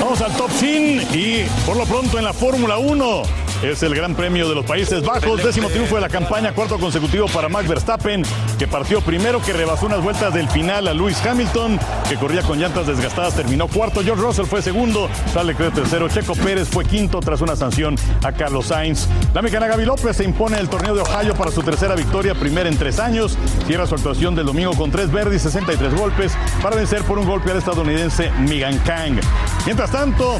Vamos 0.00 0.20
al 0.20 0.32
top 0.36 0.50
100 0.50 1.08
y 1.14 1.44
por 1.64 1.76
lo 1.76 1.84
pronto 1.84 2.18
en 2.18 2.24
la 2.24 2.32
Fórmula 2.32 2.78
1 2.78 3.45
es 3.62 3.82
el 3.82 3.94
Gran 3.94 4.14
Premio 4.14 4.48
de 4.48 4.54
los 4.54 4.64
Países 4.64 5.02
Bajos, 5.02 5.42
décimo 5.42 5.68
triunfo 5.68 5.94
de 5.94 6.02
la 6.02 6.08
campaña, 6.08 6.52
cuarto 6.52 6.78
consecutivo 6.78 7.26
para 7.26 7.48
Max 7.48 7.68
Verstappen, 7.68 8.22
que 8.58 8.66
partió 8.66 9.00
primero, 9.00 9.40
que 9.40 9.52
rebasó 9.52 9.86
unas 9.86 10.02
vueltas 10.02 10.34
del 10.34 10.48
final 10.48 10.88
a 10.88 10.94
Lewis 10.94 11.24
Hamilton, 11.24 11.78
que 12.08 12.16
corría 12.16 12.42
con 12.42 12.58
llantas 12.58 12.86
desgastadas, 12.86 13.34
terminó 13.34 13.68
cuarto, 13.68 14.02
George 14.02 14.22
Russell 14.22 14.44
fue 14.46 14.62
segundo, 14.62 15.08
Charles 15.32 15.56
Leclerc 15.56 15.74
tercero, 15.74 16.08
Checo 16.08 16.34
Pérez 16.34 16.68
fue 16.68 16.84
quinto 16.84 17.20
tras 17.20 17.40
una 17.40 17.56
sanción 17.56 17.96
a 18.22 18.32
Carlos 18.32 18.66
Sainz. 18.66 19.08
La 19.32 19.42
mexicana 19.42 19.66
Gaby 19.68 19.84
López 19.84 20.16
se 20.16 20.24
impone 20.24 20.56
en 20.56 20.62
el 20.62 20.68
torneo 20.68 20.94
de 20.94 21.00
Ohio 21.00 21.34
para 21.34 21.50
su 21.50 21.62
tercera 21.62 21.94
victoria, 21.94 22.34
primera 22.34 22.68
en 22.68 22.76
tres 22.76 22.98
años, 22.98 23.38
cierra 23.66 23.86
su 23.86 23.94
actuación 23.94 24.34
del 24.34 24.46
domingo 24.46 24.74
con 24.74 24.90
tres 24.90 25.10
verdes 25.10 25.42
y 25.42 25.44
63 25.44 25.94
golpes 25.94 26.32
para 26.62 26.76
vencer 26.76 27.02
por 27.04 27.18
un 27.18 27.26
golpe 27.26 27.50
al 27.50 27.58
estadounidense 27.58 28.30
Megan 28.46 28.78
Kang. 28.80 29.20
Mientras 29.64 29.90
tanto, 29.90 30.38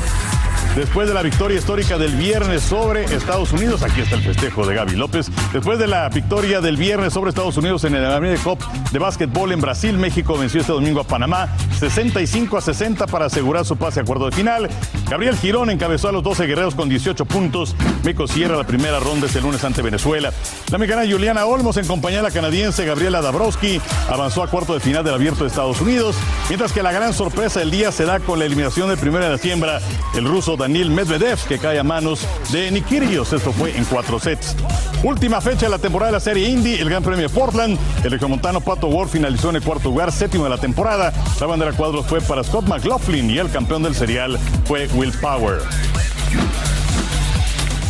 Después 0.76 1.08
de 1.08 1.14
la 1.14 1.22
victoria 1.22 1.56
histórica 1.56 1.96
del 1.96 2.14
viernes 2.16 2.60
sobre 2.60 3.04
Estados 3.04 3.50
Unidos, 3.50 3.82
aquí 3.82 4.02
está 4.02 4.16
el 4.16 4.22
festejo 4.22 4.66
de 4.66 4.74
Gaby 4.74 4.96
López. 4.96 5.30
Después 5.50 5.78
de 5.78 5.86
la 5.86 6.06
victoria 6.10 6.60
del 6.60 6.76
viernes 6.76 7.14
sobre 7.14 7.30
Estados 7.30 7.56
Unidos 7.56 7.84
en 7.84 7.94
el 7.94 8.04
American 8.04 8.44
Cup 8.44 8.58
de 8.92 8.98
básquetbol 8.98 9.52
en 9.52 9.62
Brasil, 9.62 9.96
México 9.96 10.36
venció 10.36 10.60
este 10.60 10.74
domingo 10.74 11.00
a 11.00 11.04
Panamá 11.04 11.48
65 11.78 12.58
a 12.58 12.60
60 12.60 13.06
para 13.06 13.24
asegurar 13.24 13.64
su 13.64 13.78
pase 13.78 14.00
a 14.00 14.04
cuarto 14.04 14.26
de 14.26 14.32
final. 14.32 14.68
Gabriel 15.08 15.34
Girón 15.38 15.70
encabezó 15.70 16.10
a 16.10 16.12
los 16.12 16.22
12 16.22 16.46
guerreros 16.46 16.74
con 16.74 16.90
18 16.90 17.24
puntos. 17.24 17.74
México 18.04 18.28
cierra 18.28 18.58
la 18.58 18.66
primera 18.66 19.00
ronda 19.00 19.28
este 19.28 19.40
lunes 19.40 19.64
ante 19.64 19.80
Venezuela. 19.80 20.30
La 20.70 20.76
mexicana 20.76 21.10
Juliana 21.10 21.46
Olmos 21.46 21.78
en 21.78 21.86
compañía 21.86 22.18
de 22.18 22.24
la 22.24 22.30
canadiense 22.30 22.84
Gabriela 22.84 23.22
Dabrowski 23.22 23.80
avanzó 24.10 24.42
a 24.42 24.48
cuarto 24.48 24.74
de 24.74 24.80
final 24.80 25.02
del 25.04 25.14
abierto 25.14 25.44
de 25.44 25.48
Estados 25.48 25.80
Unidos, 25.80 26.16
mientras 26.48 26.74
que 26.74 26.82
la 26.82 26.92
gran 26.92 27.14
sorpresa 27.14 27.60
del 27.60 27.70
día 27.70 27.90
se 27.92 28.04
da 28.04 28.20
con 28.20 28.38
la 28.38 28.44
eliminación 28.44 28.90
de 28.90 28.98
primera 28.98 29.24
de 29.24 29.30
la 29.32 29.38
siembra, 29.38 29.80
el 30.14 30.26
ruso 30.26 30.54
Daniel 30.56 30.65
Medvedev, 30.68 31.38
que 31.46 31.58
cae 31.58 31.78
a 31.78 31.82
manos 31.82 32.26
de 32.50 32.70
Nikirios. 32.70 33.32
Esto 33.32 33.52
fue 33.52 33.76
en 33.76 33.84
cuatro 33.84 34.18
sets. 34.18 34.56
Última 35.02 35.40
fecha 35.40 35.66
de 35.66 35.70
la 35.70 35.78
temporada 35.78 36.10
de 36.10 36.16
la 36.16 36.20
Serie 36.20 36.48
Indy, 36.48 36.74
el 36.74 36.88
Gran 36.88 37.02
Premio 37.02 37.28
de 37.28 37.34
Portland. 37.34 37.78
El 38.04 38.10
regiomontano 38.10 38.60
Pato 38.60 38.88
Ward 38.88 39.08
finalizó 39.08 39.50
en 39.50 39.56
el 39.56 39.62
cuarto 39.62 39.88
lugar, 39.88 40.10
séptimo 40.12 40.44
de 40.44 40.50
la 40.50 40.58
temporada. 40.58 41.12
La 41.40 41.46
bandera 41.46 41.72
cuadros 41.72 42.06
fue 42.06 42.20
para 42.20 42.42
Scott 42.42 42.66
McLaughlin 42.66 43.30
y 43.30 43.38
el 43.38 43.50
campeón 43.50 43.82
del 43.82 43.94
serial 43.94 44.38
fue 44.64 44.88
Will 44.94 45.12
Power. 45.20 45.60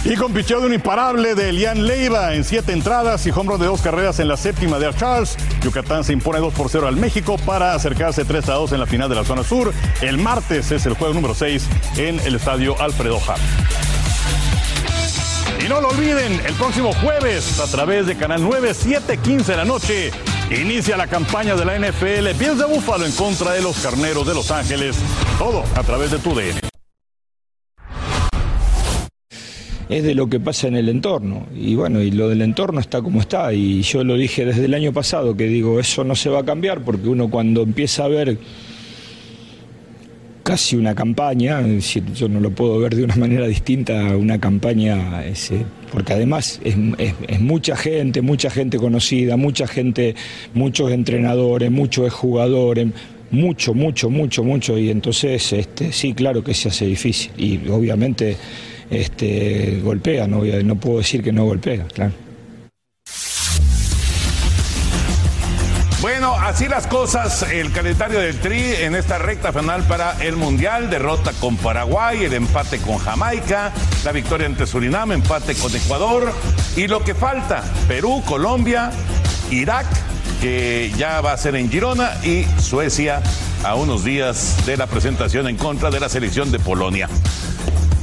Y 0.09 0.15
con 0.15 0.33
picheo 0.33 0.61
de 0.61 0.69
un 0.69 0.73
imparable 0.73 1.35
de 1.35 1.49
Elian 1.49 1.85
Leiva 1.85 2.33
en 2.35 2.45
siete 2.45 2.73
entradas 2.73 3.27
y 3.27 3.31
hombro 3.31 3.59
de 3.59 3.67
dos 3.67 3.83
carreras 3.83 4.21
en 4.21 4.29
la 4.29 4.37
séptima 4.37 4.79
de 4.79 4.95
Charles. 4.95 5.37
Yucatán 5.63 6.05
se 6.05 6.13
impone 6.13 6.39
2 6.39 6.55
por 6.55 6.71
0 6.71 6.87
al 6.87 6.95
México 6.95 7.37
para 7.39 7.75
acercarse 7.75 8.25
3 8.25 8.49
a 8.51 8.53
2 8.55 8.71
en 8.71 8.81
la 8.81 8.87
final 8.87 9.09
de 9.09 9.17
la 9.17 9.25
zona 9.25 9.43
sur. 9.43 9.75
El 10.01 10.19
martes 10.19 10.71
es 10.71 10.87
el 10.87 10.95
juego 10.95 11.13
número 11.13 11.35
6 11.35 11.67
en 11.97 12.21
el 12.21 12.37
estadio 12.37 12.81
Alfredo 12.81 13.19
Hart. 13.27 13.41
Y 15.65 15.69
no 15.69 15.81
lo 15.81 15.89
olviden, 15.89 16.41
el 16.47 16.55
próximo 16.55 16.93
jueves, 16.93 17.59
a 17.59 17.67
través 17.67 18.07
de 18.07 18.17
Canal 18.17 18.45
9, 18.45 18.75
7:15 18.75 19.45
de 19.45 19.57
la 19.57 19.65
noche, 19.65 20.13
inicia 20.53 20.97
la 20.97 21.09
campaña 21.09 21.57
de 21.57 21.65
la 21.65 21.75
NFL 21.75 22.33
Bills 22.39 22.59
de 22.59 22.67
Búfalo 22.67 23.07
en 23.07 23.13
contra 23.13 23.55
de 23.55 23.63
los 23.63 23.77
carneros 23.79 24.25
de 24.25 24.35
Los 24.35 24.53
Ángeles. 24.53 24.97
Todo 25.37 25.65
a 25.75 25.83
través 25.83 26.13
de 26.13 26.21
tu 26.21 26.33
DN. 26.33 26.76
Es 29.89 30.03
de 30.03 30.15
lo 30.15 30.29
que 30.29 30.41
pasa 30.41 30.69
en 30.69 30.77
el 30.77 30.89
entorno. 30.89 31.47
Y 31.57 31.75
bueno, 31.75 32.01
y 32.03 32.11
lo 32.11 32.29
del 32.29 32.43
entorno 32.43 32.81
está 32.81 33.01
como 33.03 33.21
está. 33.21 33.53
Y 33.53 33.83
yo 33.83 34.03
lo 34.05 34.17
dije 34.17 34.45
desde 34.45 34.65
el 34.65 34.75
año 34.75 34.93
pasado, 34.93 35.37
que 35.37 35.45
digo, 35.47 35.79
eso 35.81 36.03
no 36.05 36.15
se 36.17 36.29
va 36.31 36.41
a 36.41 36.45
cambiar 36.45 36.83
porque 36.83 37.09
uno 37.09 37.29
cuando 37.31 37.63
empieza 37.63 38.05
a 38.05 38.09
ver 38.09 38.39
casi 40.43 40.77
una 40.77 40.95
campaña, 40.95 41.61
yo 42.15 42.29
no 42.29 42.39
lo 42.39 42.51
puedo 42.53 42.79
ver 42.79 42.95
de 42.95 43.03
una 43.03 43.17
manera 43.25 43.47
distinta 43.49 44.17
una 44.17 44.39
campaña, 44.39 45.25
ese, 45.25 45.65
porque 45.91 46.13
además 46.13 46.61
es, 46.63 46.77
es- 46.99 47.15
es 47.27 47.41
mucha 47.41 47.77
gente, 47.77 48.23
mucha 48.23 48.49
gente 48.51 48.79
conocida, 48.79 49.37
mucha 49.37 49.67
gente, 49.67 50.15
muchos 50.55 50.93
entrenadores, 50.93 51.71
muchos 51.73 52.13
jugadores, 52.13 52.87
mucho, 53.33 53.75
mucho, 53.75 54.09
mucho, 54.09 54.45
mucho, 54.45 54.79
y 54.79 54.89
entonces 54.91 55.53
este, 55.53 55.91
sí, 55.91 56.15
claro 56.15 56.45
que 56.45 56.55
se 56.55 56.69
hace 56.69 56.87
difícil, 56.87 57.33
y 57.37 57.69
obviamente 57.69 58.37
este, 58.91 59.81
golpea, 59.83 60.27
no, 60.27 60.43
no 60.43 60.77
puedo 60.77 60.99
decir 60.99 61.23
que 61.23 61.33
no 61.33 61.45
golpea, 61.45 61.85
claro. 61.87 62.13
Bueno, 66.07 66.35
así 66.35 66.69
las 66.69 66.87
cosas, 66.87 67.43
el 67.51 67.73
calendario 67.73 68.21
del 68.21 68.39
Tri 68.39 68.61
en 68.81 68.95
esta 68.95 69.19
recta 69.19 69.53
final 69.53 69.83
para 69.85 70.23
el 70.23 70.37
Mundial, 70.37 70.89
derrota 70.89 71.33
con 71.41 71.57
Paraguay, 71.57 72.25
el 72.25 72.35
empate 72.35 72.79
con 72.79 72.99
Jamaica, 72.99 73.73
la 74.05 74.13
victoria 74.13 74.47
ante 74.47 74.67
Surinam, 74.67 75.11
empate 75.11 75.55
con 75.55 75.75
Ecuador 75.75 76.33
y 76.77 76.87
lo 76.87 77.03
que 77.03 77.15
falta, 77.15 77.65
Perú, 77.89 78.23
Colombia, 78.25 78.93
Irak, 79.51 79.87
que 80.41 80.93
ya 80.97 81.21
va 81.23 81.33
a 81.33 81.37
ser 81.39 81.57
en 81.57 81.71
Girona 81.71 82.13
y 82.23 82.45
Suecia 82.61 83.21
a 83.65 83.75
unos 83.75 84.05
días 84.05 84.65
de 84.65 84.77
la 84.77 84.87
presentación 84.87 85.49
en 85.49 85.57
contra 85.57 85.91
de 85.91 85.99
la 85.99 86.09
selección 86.09 86.53
de 86.53 86.61
Polonia. 86.61 87.09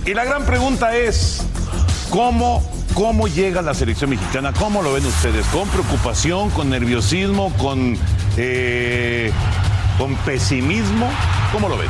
Y 0.06 0.13
la 0.13 0.26
gran 0.26 0.46
pregunta 0.46 0.98
es, 0.98 1.44
¿cómo, 2.10 2.62
cómo 2.94 3.30
llega 3.30 3.62
la 3.62 3.74
selección 3.74 4.10
mexicana? 4.10 4.52
¿Cómo 4.52 4.82
lo 4.82 4.92
ven 4.92 5.06
ustedes? 5.06 5.46
¿Con 5.48 5.70
preocupación, 5.70 6.50
con 6.50 6.70
nerviosismo, 6.70 7.54
con, 7.54 7.98
eh, 8.36 9.32
con 9.98 10.16
pesimismo? 10.18 11.10
¿Cómo 11.54 11.70
lo 11.70 11.78
ven? 11.78 11.88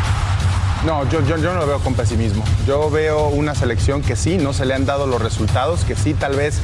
No, 0.86 1.10
yo, 1.10 1.26
yo, 1.26 1.38
yo 1.38 1.54
no 1.54 1.62
lo 1.62 1.66
veo 1.66 1.80
con 1.80 1.96
pesimismo. 1.96 2.44
Yo 2.68 2.92
veo 2.92 3.30
una 3.30 3.56
selección 3.56 4.04
que 4.04 4.16
sí, 4.16 4.38
no 4.38 4.54
se 4.54 4.66
le 4.68 4.76
han 4.76 4.86
dado 4.86 5.08
los 5.08 5.20
resultados, 5.20 5.84
que 5.84 5.96
sí 5.96 6.14
tal 6.14 6.36
vez 6.36 6.60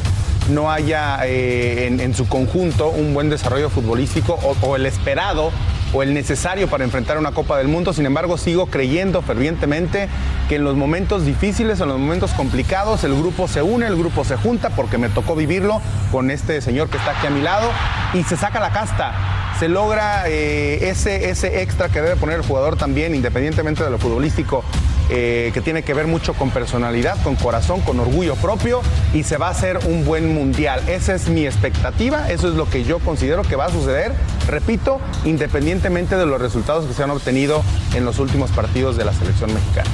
no 0.52 0.72
haya 0.72 1.18
eh, 1.26 1.88
en, 1.88 2.00
en 2.00 2.14
su 2.14 2.28
conjunto 2.28 2.90
un 2.90 3.16
buen 3.16 3.32
desarrollo 3.32 3.72
futbolístico 3.72 4.38
o, 4.44 4.68
o 4.68 4.76
el 4.76 4.86
esperado 4.86 5.52
o 5.94 6.04
el 6.04 6.14
necesario 6.14 6.68
para 6.68 6.84
enfrentar 6.84 7.18
una 7.18 7.32
Copa 7.32 7.58
del 7.58 7.68
Mundo. 7.68 7.94
Sin 7.94 8.06
embargo, 8.06 8.38
sigo 8.38 8.68
creyendo 8.68 9.22
fervientemente 9.22 10.10
que 10.48 10.56
en 10.56 10.64
los 10.64 10.76
momentos 10.76 11.26
difíciles, 11.26 11.80
en 11.82 11.90
los 11.90 12.00
momentos 12.00 12.32
complicados, 12.32 13.04
el 13.04 13.16
grupo 13.16 13.48
se 13.48 13.62
une, 13.62 13.88
el 13.88 13.98
grupo 13.98 14.24
se 14.24 14.36
junta, 14.36 14.70
porque 14.70 14.98
me 14.98 15.10
tocó 15.10 15.36
vivirlo 15.36 15.82
con 16.12 16.32
este 16.32 16.62
señor 16.62 16.90
que 16.90 16.98
está 16.98 17.12
aquí 17.12 17.28
a 17.28 17.30
mi 17.32 17.42
lado, 17.42 17.70
y 18.14 18.24
se 18.24 18.38
saca 18.38 18.60
la 18.60 18.72
casta 18.72 19.14
se 19.60 19.68
logra 19.68 20.24
eh, 20.30 20.90
ese, 20.90 21.30
ese 21.30 21.62
extra 21.62 21.90
que 21.90 22.02
debe 22.02 22.16
poner 22.16 22.38
el 22.38 22.46
jugador 22.46 22.78
también, 22.78 23.14
independientemente 23.14 23.84
de 23.84 23.90
lo 23.90 23.98
futbolístico, 23.98 24.64
eh, 25.10 25.52
que 25.54 25.62
tiene 25.62 25.84
que 25.84 25.94
ver 25.94 26.08
mucho 26.08 26.34
con 26.34 26.52
personalidad, 26.52 27.22
con 27.24 27.36
corazón, 27.36 27.82
con 27.82 28.00
orgullo 28.00 28.36
propio, 28.36 28.82
y 29.14 29.24
se 29.24 29.38
va 29.38 29.48
a 29.48 29.52
hacer 29.52 29.80
un 29.86 30.06
buen 30.06 30.34
mundial. 30.34 30.82
Esa 30.88 31.16
es 31.16 31.30
mi 31.30 31.46
expectativa, 31.46 32.30
eso 32.30 32.50
es 32.50 32.56
lo 32.56 32.70
que 32.70 32.84
yo 32.84 33.00
considero 33.00 33.42
que 33.42 33.56
va 33.56 33.66
a 33.66 33.72
suceder, 33.72 34.14
repito, 34.48 35.00
independientemente 35.26 36.16
de 36.16 36.26
los 36.26 36.42
resultados 36.42 36.86
que 36.86 36.94
se 36.94 37.04
han 37.04 37.12
obtenido 37.12 37.64
en 37.96 38.06
los 38.06 38.20
últimos 38.20 38.52
partidos 38.52 38.98
de 38.98 39.06
la 39.06 39.14
selección 39.14 39.54
mexicana. 39.54 39.90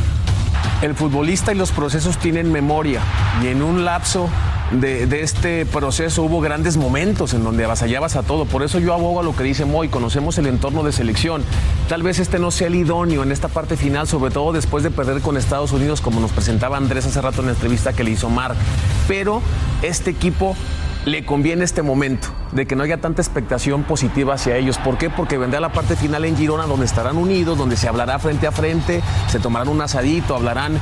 El 0.81 0.93
futbolista 0.95 1.53
y 1.53 1.55
los 1.55 1.71
procesos 1.71 2.17
tienen 2.17 2.51
memoria 2.51 3.01
y 3.41 3.47
en 3.47 3.63
un 3.63 3.85
lapso 3.85 4.29
de, 4.71 5.21
este 5.21 5.65
proceso 5.65 6.23
hubo 6.23 6.41
grandes 6.41 6.77
momentos 6.77 7.33
en 7.33 7.43
donde 7.43 7.65
avasallabas 7.65 8.15
a 8.15 8.23
todo. 8.23 8.45
Por 8.45 8.63
eso 8.63 8.79
yo 8.79 8.93
abogo 8.93 9.19
a 9.19 9.23
lo 9.23 9.35
que 9.35 9.43
dice 9.43 9.65
Moy, 9.65 9.89
conocemos 9.89 10.37
el 10.37 10.47
entorno 10.47 10.83
de 10.83 10.91
selección. 10.91 11.43
Tal 11.87 12.03
vez 12.03 12.19
este 12.19 12.39
no 12.39 12.51
sea 12.51 12.67
el 12.67 12.75
idóneo 12.75 13.23
en 13.23 13.31
esta 13.31 13.47
parte 13.47 13.77
final, 13.77 14.07
sobre 14.07 14.31
todo 14.31 14.53
después 14.53 14.83
de 14.83 14.91
perder 14.91 15.21
con 15.21 15.37
Estados 15.37 15.71
Unidos, 15.71 16.01
como 16.01 16.19
nos 16.19 16.31
presentaba 16.31 16.77
Andrés 16.77 17.05
hace 17.05 17.21
rato 17.21 17.41
en 17.41 17.47
la 17.47 17.53
entrevista 17.53 17.93
que 17.93 18.03
le 18.03 18.11
hizo 18.11 18.29
Mark. 18.29 18.55
Pero 19.07 19.41
este 19.81 20.11
equipo 20.11 20.55
le 21.05 21.23
conviene 21.23 21.63
este 21.63 21.83
momento 21.83 22.29
de 22.51 22.65
que 22.65 22.75
no 22.75 22.83
haya 22.83 22.97
tanta 22.97 23.21
expectación 23.21 23.83
positiva 23.83 24.33
hacia 24.33 24.57
ellos. 24.57 24.79
¿Por 24.79 24.97
qué? 24.97 25.09
Porque 25.11 25.37
vendrá 25.37 25.59
la 25.59 25.71
parte 25.71 25.95
final 25.95 26.25
en 26.25 26.35
Girona 26.35 26.65
donde 26.65 26.85
estarán 26.85 27.17
unidos, 27.17 27.57
donde 27.57 27.77
se 27.77 27.87
hablará 27.87 28.17
frente 28.17 28.47
a 28.47 28.51
frente, 28.51 29.01
se 29.27 29.39
tomarán 29.39 29.67
un 29.67 29.81
asadito, 29.81 30.35
hablarán 30.35 30.79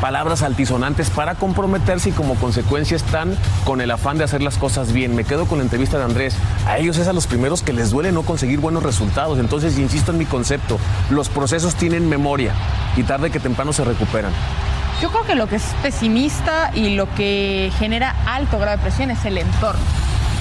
palabras 0.00 0.42
altisonantes 0.42 1.10
para 1.10 1.34
comprometerse 1.34 2.08
y 2.08 2.12
como 2.12 2.36
consecuencia 2.36 2.96
están 2.96 3.36
con 3.64 3.80
el 3.80 3.90
afán 3.90 4.16
de 4.16 4.24
hacer 4.24 4.42
las 4.42 4.56
cosas 4.56 4.92
bien. 4.92 5.14
Me 5.14 5.24
quedo 5.24 5.46
con 5.46 5.58
la 5.58 5.64
entrevista 5.64 5.98
de 5.98 6.04
Andrés. 6.04 6.36
A 6.66 6.78
ellos 6.78 6.96
es 6.96 7.06
a 7.06 7.12
los 7.12 7.26
primeros 7.26 7.62
que 7.62 7.74
les 7.74 7.90
duele 7.90 8.12
no 8.12 8.22
conseguir 8.22 8.60
buenos 8.60 8.82
resultados. 8.82 9.38
Entonces, 9.38 9.78
insisto 9.78 10.10
en 10.10 10.18
mi 10.18 10.26
concepto, 10.26 10.78
los 11.10 11.28
procesos 11.28 11.74
tienen 11.74 12.08
memoria 12.08 12.54
y 12.96 13.02
tarde 13.02 13.30
que 13.30 13.40
temprano 13.40 13.74
se 13.74 13.84
recuperan. 13.84 14.32
Yo 15.00 15.10
creo 15.10 15.24
que 15.24 15.34
lo 15.34 15.46
que 15.46 15.56
es 15.56 15.74
pesimista 15.82 16.70
y 16.74 16.94
lo 16.96 17.12
que 17.14 17.70
genera 17.78 18.14
alto 18.26 18.58
grado 18.58 18.78
de 18.78 18.82
presión 18.82 19.10
es 19.10 19.24
el 19.26 19.36
entorno. 19.36 19.84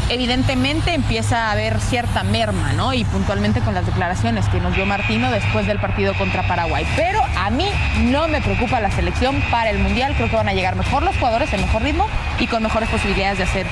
Evidentemente 0.07 0.93
empieza 0.93 1.47
a 1.47 1.51
haber 1.51 1.81
cierta 1.81 2.23
merma, 2.23 2.71
¿no? 2.73 2.93
Y 2.93 3.03
puntualmente 3.03 3.59
con 3.59 3.73
las 3.73 3.85
declaraciones 3.85 4.47
que 4.47 4.61
nos 4.61 4.73
dio 4.75 4.85
Martino 4.85 5.29
después 5.29 5.67
del 5.67 5.79
partido 5.79 6.13
contra 6.13 6.47
Paraguay. 6.47 6.85
Pero 6.95 7.21
a 7.37 7.49
mí 7.49 7.67
no 8.03 8.27
me 8.29 8.39
preocupa 8.39 8.79
la 8.79 8.91
selección 8.91 9.41
para 9.51 9.71
el 9.71 9.79
Mundial. 9.79 10.13
Creo 10.15 10.29
que 10.29 10.35
van 10.35 10.47
a 10.47 10.53
llegar 10.53 10.75
mejor 10.75 11.03
los 11.03 11.17
jugadores, 11.17 11.51
en 11.53 11.61
mejor 11.61 11.81
ritmo 11.81 12.07
y 12.39 12.47
con 12.47 12.63
mejores 12.63 12.87
posibilidades 12.87 13.39
de 13.39 13.43
hacer 13.43 13.67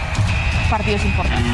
partidos 0.73 1.05
importantes. 1.05 1.45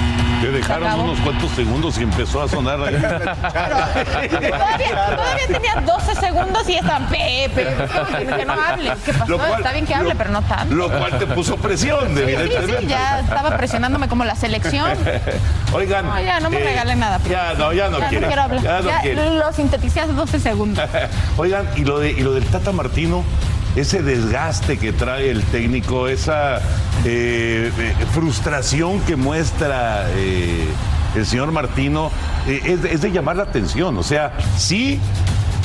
Te 0.42 0.50
dejaron 0.52 1.00
unos 1.02 1.20
cuantos 1.20 1.52
segundos 1.52 1.98
y 1.98 2.04
empezó 2.04 2.42
a 2.42 2.48
sonar 2.48 2.80
ahí. 2.82 2.96
Todavía, 4.30 5.06
todavía 5.16 5.48
tenía 5.52 5.76
12 5.86 6.16
segundos 6.16 6.70
y 6.70 6.76
estaban 6.76 7.08
Pepe. 7.10 7.68
Que 8.38 8.46
no 8.46 8.54
hable. 8.54 8.94
¿Qué 9.04 9.14
pasó? 9.14 9.32
Lo 9.32 9.38
cual- 9.38 9.54
Está 9.58 9.72
bien 9.74 9.86
que 9.86 9.94
hable, 9.96 10.10
lo- 10.14 10.18
pero 10.18 10.30
no 10.32 10.42
tanto. 10.44 10.74
Lo 10.74 10.90
cual 10.90 11.20
te 11.20 11.28
puso 11.28 11.58
presión, 11.58 12.08
Sí, 12.10 12.14
sí, 12.16 12.22
evidentemente. 12.22 12.80
sí, 12.80 12.88
ya 12.88 13.20
estaba 13.20 13.58
presionándome 13.58 14.08
como 14.08 14.24
la 14.24 14.36
selección. 14.36 14.92
Oigan. 15.74 16.06
No, 16.06 16.22
ya 16.22 16.40
no 16.40 16.50
me 16.50 16.62
eh, 16.62 16.64
regalen 16.64 17.00
nada. 17.00 17.20
pero- 17.22 17.36
Ya 17.36 17.54
no, 17.56 17.74
ya 17.74 17.90
no 17.90 18.00
quiere. 18.08 18.28
quiero 18.28 18.42
hablar. 18.42 18.62
Ya 18.64 19.14
no 19.16 19.30
lo 19.34 19.52
sinteticé 19.52 20.00
hace 20.00 20.14
12 20.14 20.40
segundos. 20.40 20.84
Oigan, 21.38 21.68
y 21.76 21.84
lo, 21.84 22.00
de, 22.00 22.12
y 22.12 22.22
lo 22.22 22.34
del 22.34 22.46
Tata 22.46 22.72
Martino, 22.72 23.26
ese 23.76 24.02
desgaste 24.02 24.78
que 24.78 24.92
trae 24.94 25.30
el 25.30 25.44
técnico, 25.44 26.08
esa 26.08 26.58
eh, 27.06 27.72
eh, 27.78 27.96
frustración 28.14 29.00
que 29.02 29.16
muestra 29.16 30.06
eh, 30.16 30.66
el 31.16 31.26
señor 31.26 31.52
Martino, 31.52 32.12
eh, 32.48 32.62
es, 32.66 32.82
de- 32.84 32.94
es 32.94 33.02
de 33.02 33.12
llamar 33.12 33.36
la 33.38 33.44
atención. 33.44 33.98
O 33.98 34.04
sea, 34.04 34.34
sí. 34.58 35.00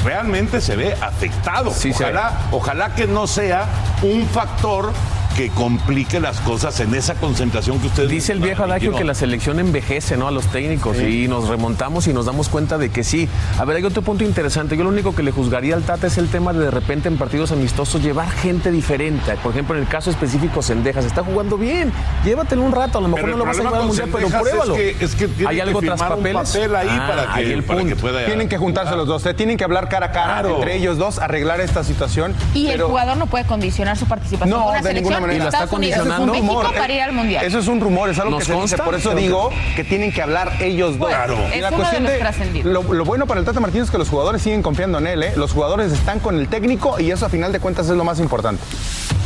Realmente 0.05 0.61
se 0.61 0.77
ve 0.77 0.95
afectado. 1.01 1.73
ojalá, 2.11 2.39
ojalá 2.51 2.95
que 2.95 3.07
no 3.07 3.27
sea 3.27 3.67
un 4.03 4.27
factor 4.27 4.93
que 5.37 5.51
complique 5.51 6.21
las 6.21 6.41
cosas 6.41 6.79
en 6.81 6.95
esa 6.95 7.15
concentración 7.15 7.79
que 7.81 7.89
ustedes 7.89 8.09
Dice 8.11 8.33
el 8.33 8.41
viejo 8.41 8.65
adagio 8.65 8.95
que 8.95 9.05
la 9.05 9.15
selección 9.15 9.59
envejece, 9.59 10.17
¿no? 10.17 10.29
A 10.29 10.31
los 10.31 10.47
técnicos 10.47 10.97
y 10.99 11.27
nos 11.29 11.49
remontamos 11.49 12.07
y 12.07 12.13
nos 12.13 12.27
damos 12.27 12.49
cuenta 12.49 12.79
de 12.79 12.91
que 12.91 13.03
sí. 13.05 13.29
A 13.59 13.65
ver, 13.65 13.77
hay 13.79 13.85
otro 13.85 14.03
punto 14.03 14.23
interesante. 14.25 14.77
Yo 14.77 14.85
lo 14.85 14.91
único 14.91 15.15
que 15.15 15.23
le 15.23 15.33
juzgaría 15.33 15.75
al 15.75 15.83
Tata 15.83 16.07
es 16.07 16.19
el 16.19 16.29
tema 16.29 16.53
de 16.53 16.61
de 16.65 16.71
repente 16.71 17.09
en 17.09 17.19
partidos 17.19 17.53
amistosos 17.53 18.03
llevar 18.03 18.31
gente 18.31 18.71
diferente. 18.71 19.35
Por 19.43 19.53
ejemplo, 19.53 19.75
en 19.77 19.83
el 19.83 19.89
caso 19.89 20.09
específico 20.11 20.63
Sendejas, 20.63 21.05
está 21.05 21.23
jugando 21.25 21.59
bien. 21.59 21.93
Llévatelo 22.25 22.63
un 22.63 22.73
rato, 22.73 22.99
a 22.99 23.01
lo 23.01 23.09
mejor 23.09 23.29
no 23.29 23.33
el 23.35 23.39
lo 23.41 23.45
vas 23.45 23.57
a 23.59 23.63
llevar 23.63 23.81
al 23.81 23.87
mundial, 23.87 24.09
pero 24.13 24.29
pruébalo. 24.29 24.77
es 24.77 24.97
que- 24.97 25.05
es 25.05 25.15
que 25.15 25.25
hay 25.47 25.57
que 25.57 25.63
algo 25.63 25.81
tras 25.81 26.01
firmar 26.01 26.13
un 26.17 26.25
papeles. 26.25 26.53
papel 26.53 26.77
ahí 26.77 26.89
Ah, 26.91 27.07
para 27.09 27.23
que- 27.35 27.41
ahí 27.41 27.53
el 27.53 27.63
para 27.65 27.79
que 27.81 27.87
punto. 27.91 28.01
pueda- 28.01 28.25
Tienen 28.25 28.49
que 28.49 28.57
juntarse 28.57 28.95
los 28.97 29.07
dos, 29.09 29.21
se 29.23 29.35
tienen 29.35 29.57
que 29.57 29.65
hablar 29.65 29.89
cara 29.89 30.07
a 30.07 30.13
cara 30.13 30.25
Claro. 30.41 30.57
entre 30.57 30.77
ellos 30.77 30.97
dos, 30.97 31.19
arreglar 31.19 31.61
esta 31.61 31.83
situación. 31.85 32.35
Y 32.55 32.67
el 32.69 32.73
pero- 32.75 32.89
jugador 32.89 33.17
no 33.17 33.27
puede 33.27 33.45
condicionar 33.45 33.97
su 33.99 34.07
participación 34.07 34.51
No, 34.51 34.65
con 34.65 34.73
una 34.75 34.83
de 34.83 34.95
ninguna 34.95 35.17
selección 35.17 35.24
manera. 35.27 35.45
de 35.45 35.49
Y 35.49 35.53
lo 35.53 35.57
está 35.59 35.67
condicionando. 35.67 36.33
Rumor, 36.33 36.75
para 36.75 36.93
ir 36.93 37.03
al 37.03 37.13
mundial. 37.13 37.45
Eso 37.45 37.59
es 37.59 37.67
un 37.69 37.81
rumor, 37.81 38.11
es 38.11 38.19
algo 38.19 38.33
¿Nos 38.33 38.41
que 38.41 38.55
se 38.55 38.61
dice. 38.61 38.77
Por 38.79 38.95
eso 38.95 39.15
digo 39.15 39.51
que 39.77 39.85
tienen 39.85 40.13
que 40.13 40.23
hablar 40.23 40.53
ellos 40.61 40.99
dos. 40.99 41.09
Claro. 41.09 41.37
Y 41.51 41.57
Es 41.57 41.63
la 41.63 41.69
uno 41.69 41.77
de 41.79 41.83
cuestión 41.83 42.03
los 42.05 42.13
de, 42.13 42.19
trascendidos. 42.19 42.73
lo, 42.73 42.95
lo 42.95 43.05
bueno 43.05 43.27
para 43.27 43.41
el 43.41 43.47
Tata 43.47 43.61
Martino 43.61 43.85
es 43.85 43.91
que 43.91 43.99
los 43.99 44.09
jugadores 44.09 44.43
siguen 44.43 44.63
confiando 44.63 44.99
en 44.99 45.07
él. 45.07 45.23
¿eh? 45.23 45.33
Los 45.37 45.53
jugadores 45.53 45.93
están 45.93 46.21
con 46.21 46.39
el 46.39 46.49
técnico 46.49 46.99
y 47.01 47.11
eso 47.11 47.27
a 47.27 47.29
final 47.29 47.53
de 47.53 47.61
cuentas 47.61 47.89
es 47.89 47.97
lo 47.97 48.05
más 48.05 48.19
importante. 48.21 48.63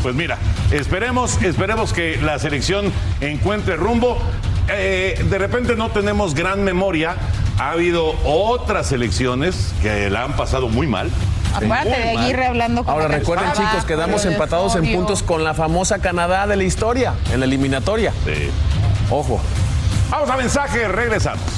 Pues 0.02 0.14
mira, 0.14 0.38
esperemos, 0.70 1.42
esperemos 1.42 1.92
que 1.92 2.16
la 2.22 2.38
selección 2.38 2.92
encuentre 3.20 3.76
rumbo. 3.76 4.16
Eh, 4.70 5.24
de 5.28 5.38
repente 5.38 5.74
no 5.76 5.90
tenemos 5.90 6.34
gran 6.34 6.62
memoria. 6.62 7.16
Ha 7.58 7.70
habido 7.72 8.14
otras 8.24 8.86
selecciones 8.86 9.72
que 9.82 10.10
la 10.10 10.22
han 10.24 10.36
pasado 10.36 10.68
muy 10.68 10.86
mal. 10.86 11.10
Acuérdate 11.54 11.90
de. 11.90 12.18
Aguirre 12.18 12.46
hablando 12.46 12.84
con 12.84 12.92
Ahora 12.92 13.08
recuerden 13.08 13.46
canción 13.46 13.68
chicos, 13.68 13.84
quedamos 13.84 14.24
empatados 14.24 14.76
en 14.76 14.92
puntos 14.92 15.22
con 15.22 15.44
la 15.44 15.54
famosa 15.54 15.98
Canadá 15.98 16.46
de 16.46 16.56
la 16.56 16.64
historia, 16.64 17.14
en 17.32 17.40
la 17.40 17.46
eliminatoria. 17.46 18.12
Sí. 18.24 18.50
Ojo. 19.10 19.40
Vamos 20.10 20.30
a 20.30 20.36
mensaje, 20.36 20.88
regresamos. 20.88 21.57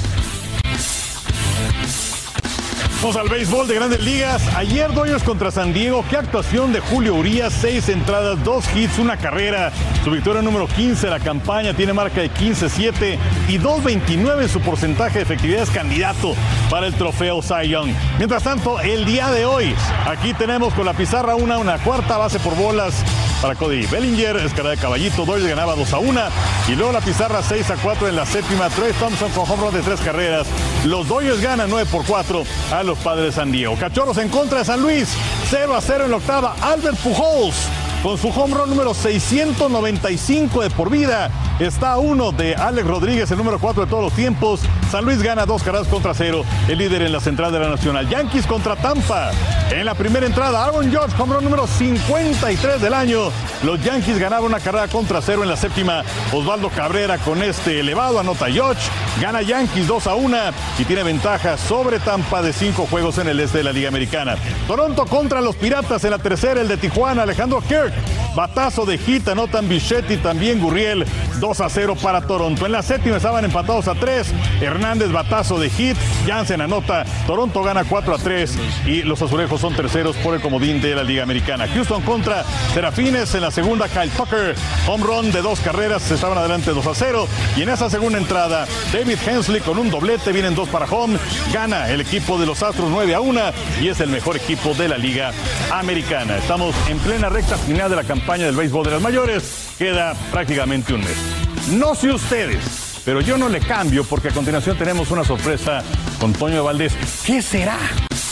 Vamos 3.01 3.15
al 3.15 3.29
béisbol 3.29 3.67
de 3.67 3.73
grandes 3.73 4.03
ligas. 4.03 4.43
Ayer 4.55 4.93
Dodgers 4.93 5.23
contra 5.23 5.49
San 5.49 5.73
Diego. 5.73 6.05
Qué 6.07 6.17
actuación 6.17 6.71
de 6.71 6.81
Julio 6.81 7.15
Urias. 7.15 7.51
Seis 7.51 7.89
entradas, 7.89 8.43
dos 8.43 8.63
hits, 8.75 8.99
una 8.99 9.17
carrera. 9.17 9.71
Su 10.03 10.11
victoria 10.11 10.43
número 10.43 10.67
15 10.67 11.07
de 11.07 11.09
la 11.09 11.19
campaña. 11.19 11.73
Tiene 11.73 11.93
marca 11.93 12.21
de 12.21 12.29
15-7 12.29 13.17
y 13.47 13.57
2.29 13.57 14.43
en 14.43 14.49
su 14.49 14.61
porcentaje 14.61 15.17
de 15.17 15.23
efectividad. 15.23 15.63
Es 15.63 15.71
candidato 15.71 16.35
para 16.69 16.85
el 16.85 16.93
trofeo 16.93 17.41
Cy 17.41 17.69
Young. 17.69 17.89
Mientras 18.19 18.43
tanto, 18.43 18.79
el 18.79 19.03
día 19.03 19.31
de 19.31 19.45
hoy, 19.45 19.73
aquí 20.05 20.35
tenemos 20.35 20.71
con 20.75 20.85
la 20.85 20.93
pizarra 20.93 21.33
una, 21.33 21.57
una 21.57 21.79
cuarta 21.79 22.19
base 22.19 22.39
por 22.39 22.55
bolas 22.55 23.03
para 23.41 23.55
Cody 23.55 23.85
Bellinger. 23.87 24.37
Escala 24.37 24.71
de 24.71 24.77
caballito. 24.77 25.25
Dodgers 25.25 25.47
ganaba 25.47 25.75
2 25.75 25.93
a 25.93 25.99
1. 25.99 26.21
Y 26.69 26.75
luego 26.75 26.91
la 26.91 27.01
pizarra 27.01 27.41
6 27.41 27.71
a 27.71 27.75
4 27.75 28.07
en 28.07 28.15
la 28.15 28.25
séptima. 28.25 28.69
Trey 28.69 28.93
Thompson 28.93 29.31
con 29.31 29.49
home 29.49 29.63
run 29.63 29.73
de 29.73 29.81
tres 29.81 29.99
carreras. 30.01 30.47
Los 30.85 31.07
Dodgers 31.07 31.41
ganan 31.41 31.69
9 31.69 31.89
por 31.91 32.05
4 32.05 32.43
a 32.71 32.83
los 32.83 32.97
padres 32.99 33.25
de 33.25 33.31
San 33.31 33.51
Diego. 33.51 33.75
Cachorros 33.77 34.17
en 34.17 34.29
contra 34.29 34.59
de 34.59 34.65
San 34.65 34.81
Luis. 34.81 35.09
0 35.49 35.75
a 35.75 35.81
0 35.81 36.05
en 36.05 36.11
la 36.11 36.17
octava. 36.17 36.55
Albert 36.61 36.97
Pujols 36.97 37.55
con 38.03 38.17
su 38.17 38.29
home 38.29 38.55
run 38.55 38.69
número 38.69 38.93
695 38.93 40.61
de 40.61 40.69
por 40.69 40.89
vida. 40.89 41.29
Está 41.61 41.99
uno 41.99 42.31
de 42.31 42.55
Alex 42.55 42.87
Rodríguez, 42.87 43.29
el 43.29 43.37
número 43.37 43.59
4 43.59 43.85
de 43.85 43.87
todos 43.87 44.03
los 44.03 44.13
tiempos. 44.13 44.61
San 44.89 45.05
Luis 45.05 45.21
gana 45.21 45.45
dos 45.45 45.61
carreras 45.61 45.87
contra 45.87 46.15
cero, 46.15 46.43
el 46.67 46.79
líder 46.79 47.03
en 47.03 47.11
la 47.11 47.19
central 47.19 47.51
de 47.51 47.59
la 47.59 47.69
Nacional. 47.69 48.09
Yankees 48.09 48.47
contra 48.47 48.75
Tampa. 48.75 49.29
En 49.69 49.85
la 49.85 49.93
primera 49.93 50.25
entrada, 50.25 50.65
Aaron 50.65 50.89
George, 50.89 51.15
home 51.21 51.35
run 51.35 51.43
número 51.43 51.67
53 51.67 52.81
del 52.81 52.95
año. 52.95 53.29
Los 53.63 53.79
Yankees 53.83 54.17
ganaban 54.17 54.45
una 54.45 54.59
carrera 54.59 54.87
contra 54.87 55.21
cero 55.21 55.43
en 55.43 55.49
la 55.49 55.55
séptima. 55.55 56.01
Osvaldo 56.33 56.69
Cabrera 56.69 57.19
con 57.19 57.43
este 57.43 57.79
elevado 57.79 58.19
anota 58.19 58.47
George. 58.47 58.81
Gana 59.21 59.43
Yankees 59.43 59.85
2 59.85 60.07
a 60.07 60.15
1 60.15 60.37
y 60.79 60.85
tiene 60.85 61.03
ventaja 61.03 61.57
sobre 61.57 61.99
Tampa 61.99 62.41
de 62.41 62.53
cinco 62.53 62.87
juegos 62.89 63.19
en 63.19 63.27
el 63.27 63.39
este 63.39 63.59
de 63.59 63.65
la 63.65 63.71
Liga 63.71 63.89
Americana. 63.89 64.35
Toronto 64.65 65.05
contra 65.05 65.41
los 65.41 65.55
Piratas 65.55 66.03
en 66.05 66.09
la 66.09 66.17
tercera, 66.17 66.59
el 66.59 66.67
de 66.67 66.77
Tijuana, 66.77 67.21
Alejandro 67.21 67.61
Kirk. 67.61 67.93
Batazo 68.35 68.85
de 68.85 68.97
hit, 68.97 69.27
anotan 69.27 69.67
Bichetti, 69.67 70.15
también 70.17 70.59
Gurriel, 70.59 71.05
2 71.51 71.59
a 71.59 71.69
0 71.69 71.97
para 72.01 72.21
Toronto. 72.21 72.65
En 72.65 72.71
la 72.71 72.81
séptima 72.81 73.17
estaban 73.17 73.43
empatados 73.43 73.89
a 73.89 73.93
3. 73.93 74.33
Hernández, 74.61 75.11
batazo 75.11 75.59
de 75.59 75.69
hit, 75.69 75.97
Jansen 76.25 76.61
anota, 76.61 77.03
Toronto 77.27 77.61
gana 77.61 77.83
4 77.83 78.15
a 78.15 78.17
3 78.17 78.57
y 78.85 79.01
los 79.01 79.21
azulejos 79.21 79.59
son 79.59 79.75
terceros 79.75 80.15
por 80.17 80.33
el 80.33 80.39
comodín 80.39 80.79
de 80.81 80.95
la 80.95 81.03
Liga 81.03 81.23
Americana. 81.23 81.67
Houston 81.67 82.03
contra 82.03 82.45
Serafines 82.73 83.35
en 83.35 83.41
la 83.41 83.51
segunda, 83.51 83.89
Kyle 83.89 84.09
Tucker, 84.11 84.55
home 84.87 85.03
run 85.03 85.31
de 85.33 85.41
dos 85.41 85.59
carreras, 85.59 86.09
estaban 86.09 86.37
adelante 86.37 86.71
2 86.71 86.87
a 86.87 86.95
0. 86.95 87.27
Y 87.57 87.63
en 87.63 87.69
esa 87.69 87.89
segunda 87.89 88.17
entrada, 88.17 88.65
David 88.93 89.17
Hensley 89.27 89.59
con 89.59 89.77
un 89.77 89.89
doblete, 89.89 90.31
vienen 90.31 90.55
dos 90.55 90.69
para 90.69 90.85
home, 90.85 91.19
gana 91.51 91.89
el 91.89 91.99
equipo 91.99 92.37
de 92.37 92.45
los 92.45 92.63
Astros 92.63 92.89
9 92.89 93.13
a 93.13 93.19
1 93.19 93.41
y 93.81 93.89
es 93.89 93.99
el 93.99 94.09
mejor 94.09 94.37
equipo 94.37 94.73
de 94.73 94.87
la 94.87 94.97
Liga 94.97 95.33
Americana. 95.69 96.37
Estamos 96.37 96.73
en 96.87 96.97
plena 96.99 97.27
recta 97.27 97.57
final 97.57 97.89
de 97.89 97.97
la 97.97 98.05
campaña 98.05 98.45
del 98.45 98.55
béisbol 98.55 98.85
de 98.85 98.91
las 98.91 99.01
mayores, 99.01 99.73
queda 99.77 100.13
prácticamente 100.31 100.93
un 100.93 101.01
mes. 101.01 101.40
No 101.69 101.95
sé 101.95 102.11
ustedes, 102.11 103.01
pero 103.05 103.21
yo 103.21 103.37
no 103.37 103.47
le 103.47 103.59
cambio 103.59 104.03
porque 104.03 104.29
a 104.29 104.31
continuación 104.31 104.77
tenemos 104.77 105.11
una 105.11 105.23
sorpresa 105.23 105.83
con 106.19 106.33
Toño 106.33 106.63
Valdés. 106.63 106.93
¿Qué 107.25 107.41
será? 107.41 107.77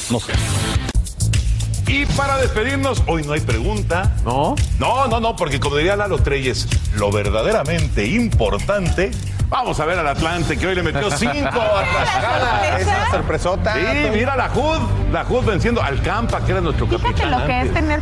No 0.09 0.19
sé. 0.19 0.33
Y 1.87 2.05
para 2.05 2.37
despedirnos, 2.37 3.01
hoy 3.07 3.23
no 3.23 3.33
hay 3.33 3.39
pregunta. 3.39 4.15
¿No? 4.25 4.55
No, 4.79 5.07
no, 5.07 5.19
no, 5.19 5.35
porque 5.35 5.59
como 5.59 5.77
diría 5.77 5.95
Lalo 5.95 6.17
Treyes, 6.17 6.67
lo 6.95 7.11
verdaderamente 7.11 8.05
importante 8.07 9.11
Vamos 9.49 9.79
a 9.79 9.85
ver 9.85 9.97
al 9.97 10.07
Atlante, 10.07 10.55
que 10.57 10.67
hoy 10.67 10.75
le 10.75 10.83
metió 10.83 11.09
cinco 11.09 11.47
a 11.47 11.83
Tlaxcala. 11.91 12.77
Es 12.79 12.85
una 12.87 13.09
sorpresota. 13.11 13.73
Sí, 13.73 13.79
mira 14.13 14.35
la 14.35 14.47
HUD, 14.53 15.11
la 15.11 15.23
HUD 15.27 15.43
venciendo 15.43 15.81
al 15.81 15.99
Campa, 16.03 16.39
que 16.45 16.51
era 16.51 16.61
nuestro 16.61 16.85
Fíjate 16.85 17.03
capitán. 17.03 17.31
lo 17.31 17.45
que 17.47 17.61
es 17.61 17.73
tener 17.73 17.99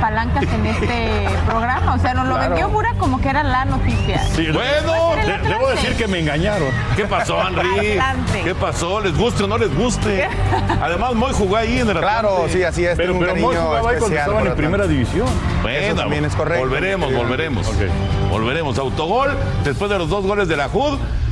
palancas 0.00 0.42
en 0.42 0.66
este 0.66 1.28
programa. 1.46 1.94
O 1.94 1.98
sea, 2.00 2.14
nos 2.14 2.26
lo 2.26 2.34
Claro. 2.34 2.50
vendió 2.50 2.68
pura 2.70 2.94
como 2.98 3.20
que 3.20 3.28
era 3.28 3.44
la 3.44 3.64
noticia. 3.64 4.24
Sí, 4.34 4.48
Bueno, 4.50 5.12
de- 5.24 5.48
debo 5.48 5.68
decir 5.68 5.94
que 5.96 6.08
me 6.08 6.18
engañaron. 6.18 6.68
¿Qué 6.96 7.04
pasó, 7.04 7.38
Henry? 7.46 7.92
Atlante. 7.98 8.42
¿Qué 8.42 8.54
pasó? 8.56 9.00
¿Les 9.00 9.16
guste 9.16 9.44
o 9.44 9.46
no 9.46 9.56
les 9.56 9.72
guste? 9.76 10.28
Además, 10.82 11.14
Moy 11.14 11.32
jugó 11.32 11.56
ahí 11.56 11.78
en 11.78 11.90
el 11.90 11.98
Claro, 11.98 12.30
Atlante. 12.32 12.52
sí, 12.54 12.64
así 12.64 12.84
es. 12.84 12.96
Pero, 12.96 13.16
pero 13.20 13.36
Moy 13.36 13.54
jugaba 13.54 13.90
ahí 13.90 13.98
cuando 13.98 14.16
estaban 14.16 14.46
en 14.48 14.54
primera 14.56 14.86
división. 14.88 15.28
Bueno, 15.62 15.78
Eso 15.78 15.94
también 15.96 16.24
es 16.24 16.34
correcto. 16.34 16.64
Volveremos, 16.64 17.12
volveremos. 17.14 17.66
Volveremos. 18.30 18.78
Autogol, 18.78 19.36
después 19.64 19.90
de 19.90 19.98
los 19.98 20.08
dos 20.08 20.24
goles 20.24 20.48
de 20.48 20.56
la 20.56 20.68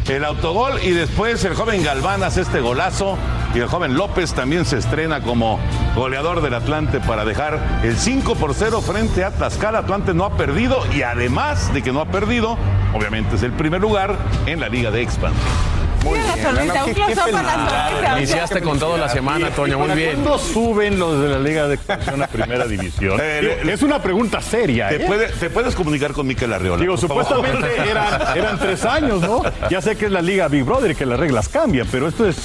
El 0.08 0.24
autogol 0.24 0.74
y 0.82 0.90
después 0.90 1.44
el 1.44 1.54
joven 1.54 1.82
Galván 1.82 2.22
hace 2.22 2.42
este 2.42 2.60
golazo 2.60 3.18
y 3.54 3.58
el 3.58 3.66
joven 3.66 3.94
López 3.94 4.34
también 4.34 4.64
se 4.64 4.78
estrena 4.78 5.20
como 5.20 5.58
goleador 5.96 6.42
del 6.42 6.54
Atlante 6.54 7.00
para 7.00 7.24
dejar 7.24 7.80
el 7.82 7.96
5 7.96 8.36
por 8.36 8.54
0 8.54 8.80
frente 8.82 9.24
a 9.24 9.32
Tlaxcala. 9.32 9.80
Atlante 9.80 10.14
no 10.14 10.24
ha 10.24 10.36
perdido 10.36 10.80
y 10.94 11.02
además 11.02 11.72
de 11.74 11.82
que 11.82 11.92
no 11.92 12.00
ha 12.00 12.06
perdido, 12.06 12.56
obviamente 12.94 13.36
es 13.36 13.42
el 13.42 13.52
primer 13.52 13.80
lugar 13.80 14.16
en 14.46 14.60
la 14.60 14.68
Liga 14.68 14.90
de 14.90 15.02
Expansión. 15.02 15.75
Muy 16.06 16.18
Mira 16.18 16.26
la 16.28 16.34
bien. 16.34 16.46
sonrisa, 16.46 16.84
un 16.84 16.94
close 16.94 17.14
qué 17.14 17.20
up 17.20 17.36
a 17.36 17.42
la. 17.42 18.18
Iniciaste 18.18 18.60
con 18.62 18.78
todo 18.78 18.96
la 18.96 19.08
semana, 19.08 19.50
Toño, 19.50 19.78
muy 19.78 19.88
¿Para 19.88 19.96
bien. 19.98 20.12
cuándo 20.14 20.38
suben 20.38 20.98
los 20.98 21.20
de 21.20 21.28
la 21.28 21.38
Liga 21.38 21.66
de 21.68 21.74
Expansión 21.74 22.22
a 22.22 22.26
Primera 22.28 22.66
División? 22.68 23.18
Eh, 23.22 23.62
es 23.68 23.82
una 23.82 24.00
pregunta 24.00 24.40
seria, 24.40 24.88
¿Te, 24.88 24.96
¿eh? 25.04 25.28
te 25.40 25.50
puedes 25.50 25.74
comunicar 25.74 26.12
con 26.12 26.26
Miquel 26.26 26.52
Arriola? 26.52 26.80
Digo, 26.80 26.96
supuestamente 26.96 27.66
eran, 27.90 28.36
eran 28.36 28.58
tres 28.58 28.84
años, 28.84 29.20
¿no? 29.20 29.42
Ya 29.70 29.80
sé 29.80 29.96
que 29.96 30.06
es 30.06 30.12
la 30.12 30.22
Liga 30.22 30.48
Big 30.48 30.62
Brother 30.64 30.92
y 30.92 30.94
que 30.94 31.06
las 31.06 31.18
reglas 31.18 31.48
cambian, 31.48 31.86
pero 31.90 32.08
esto 32.08 32.26
es 32.28 32.36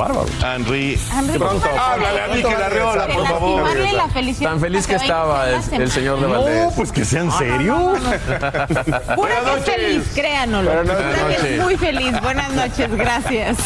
bárbaro. 0.00 0.26
Henry, 0.42 0.98
Henry, 1.12 1.38
pronto, 1.38 1.60
¿cómo 1.60 1.74
vas 1.74 1.82
a 1.82 1.92
háblale 1.92 2.20
a 2.20 2.66
Arriola, 2.66 3.06
De 3.06 3.14
por 3.14 3.26
favor. 3.26 3.62
lastimarle 3.62 3.92
la 3.92 4.08
felicidad 4.08 4.50
Tan 4.50 4.60
feliz 4.60 4.86
que 4.86 4.94
estaba 4.94 5.50
el, 5.50 5.90
señor 5.90 6.20
de 6.20 6.26
No, 6.26 6.42
Valdés. 6.42 6.72
pues 6.74 6.92
que 6.92 7.04
sea 7.04 7.20
en 7.20 7.32
serio. 7.32 7.92
Pura 9.14 9.34
que 9.44 9.58
es 9.58 9.64
feliz. 9.64 10.14
Buenas 10.14 10.48
Pura 10.64 11.36
que 11.40 11.54
es 11.54 11.62
muy 11.62 11.76
feliz. 11.76 12.20
Buenas 12.22 12.52
noches, 12.52 12.90
gracias. 12.96 13.58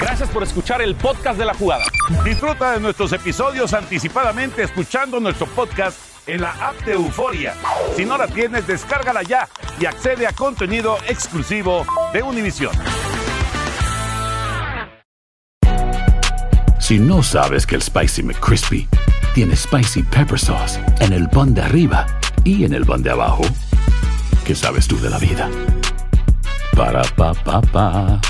Gracias 0.00 0.28
por 0.28 0.42
escuchar 0.42 0.82
el 0.82 0.94
podcast 0.94 1.38
de 1.38 1.44
la 1.44 1.54
jugada. 1.54 1.84
Disfruta 2.24 2.72
de 2.72 2.80
nuestros 2.80 3.12
episodios 3.12 3.72
anticipadamente 3.72 4.62
escuchando 4.62 5.20
nuestro 5.20 5.46
podcast 5.46 6.13
en 6.26 6.40
la 6.40 6.52
app 6.52 6.84
de 6.84 6.92
Euforia. 6.92 7.54
Si 7.96 8.04
no 8.04 8.16
la 8.16 8.26
tienes, 8.26 8.66
descárgala 8.66 9.22
ya 9.22 9.48
y 9.80 9.86
accede 9.86 10.26
a 10.26 10.32
contenido 10.32 10.98
exclusivo 11.08 11.84
de 12.12 12.22
Univision. 12.22 12.72
Si 16.80 16.98
no 16.98 17.22
sabes 17.22 17.66
que 17.66 17.76
el 17.76 17.82
Spicy 17.82 18.22
McCrispy 18.22 18.86
tiene 19.34 19.56
Spicy 19.56 20.02
Pepper 20.02 20.38
Sauce 20.38 20.78
en 21.00 21.12
el 21.12 21.28
pan 21.30 21.54
de 21.54 21.62
arriba 21.62 22.06
y 22.44 22.64
en 22.64 22.74
el 22.74 22.84
pan 22.84 23.02
de 23.02 23.10
abajo, 23.10 23.42
¿qué 24.44 24.54
sabes 24.54 24.86
tú 24.86 25.00
de 25.00 25.08
la 25.08 25.18
vida? 25.18 25.48
Para, 26.76 27.02
pa, 27.16 27.32
pa, 27.32 27.62
pa. 27.62 28.20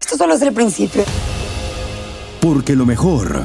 Esto 0.00 0.16
solo 0.16 0.34
es 0.34 0.42
el 0.42 0.52
principio. 0.52 1.04
Porque 2.40 2.76
lo 2.76 2.86
mejor, 2.86 3.44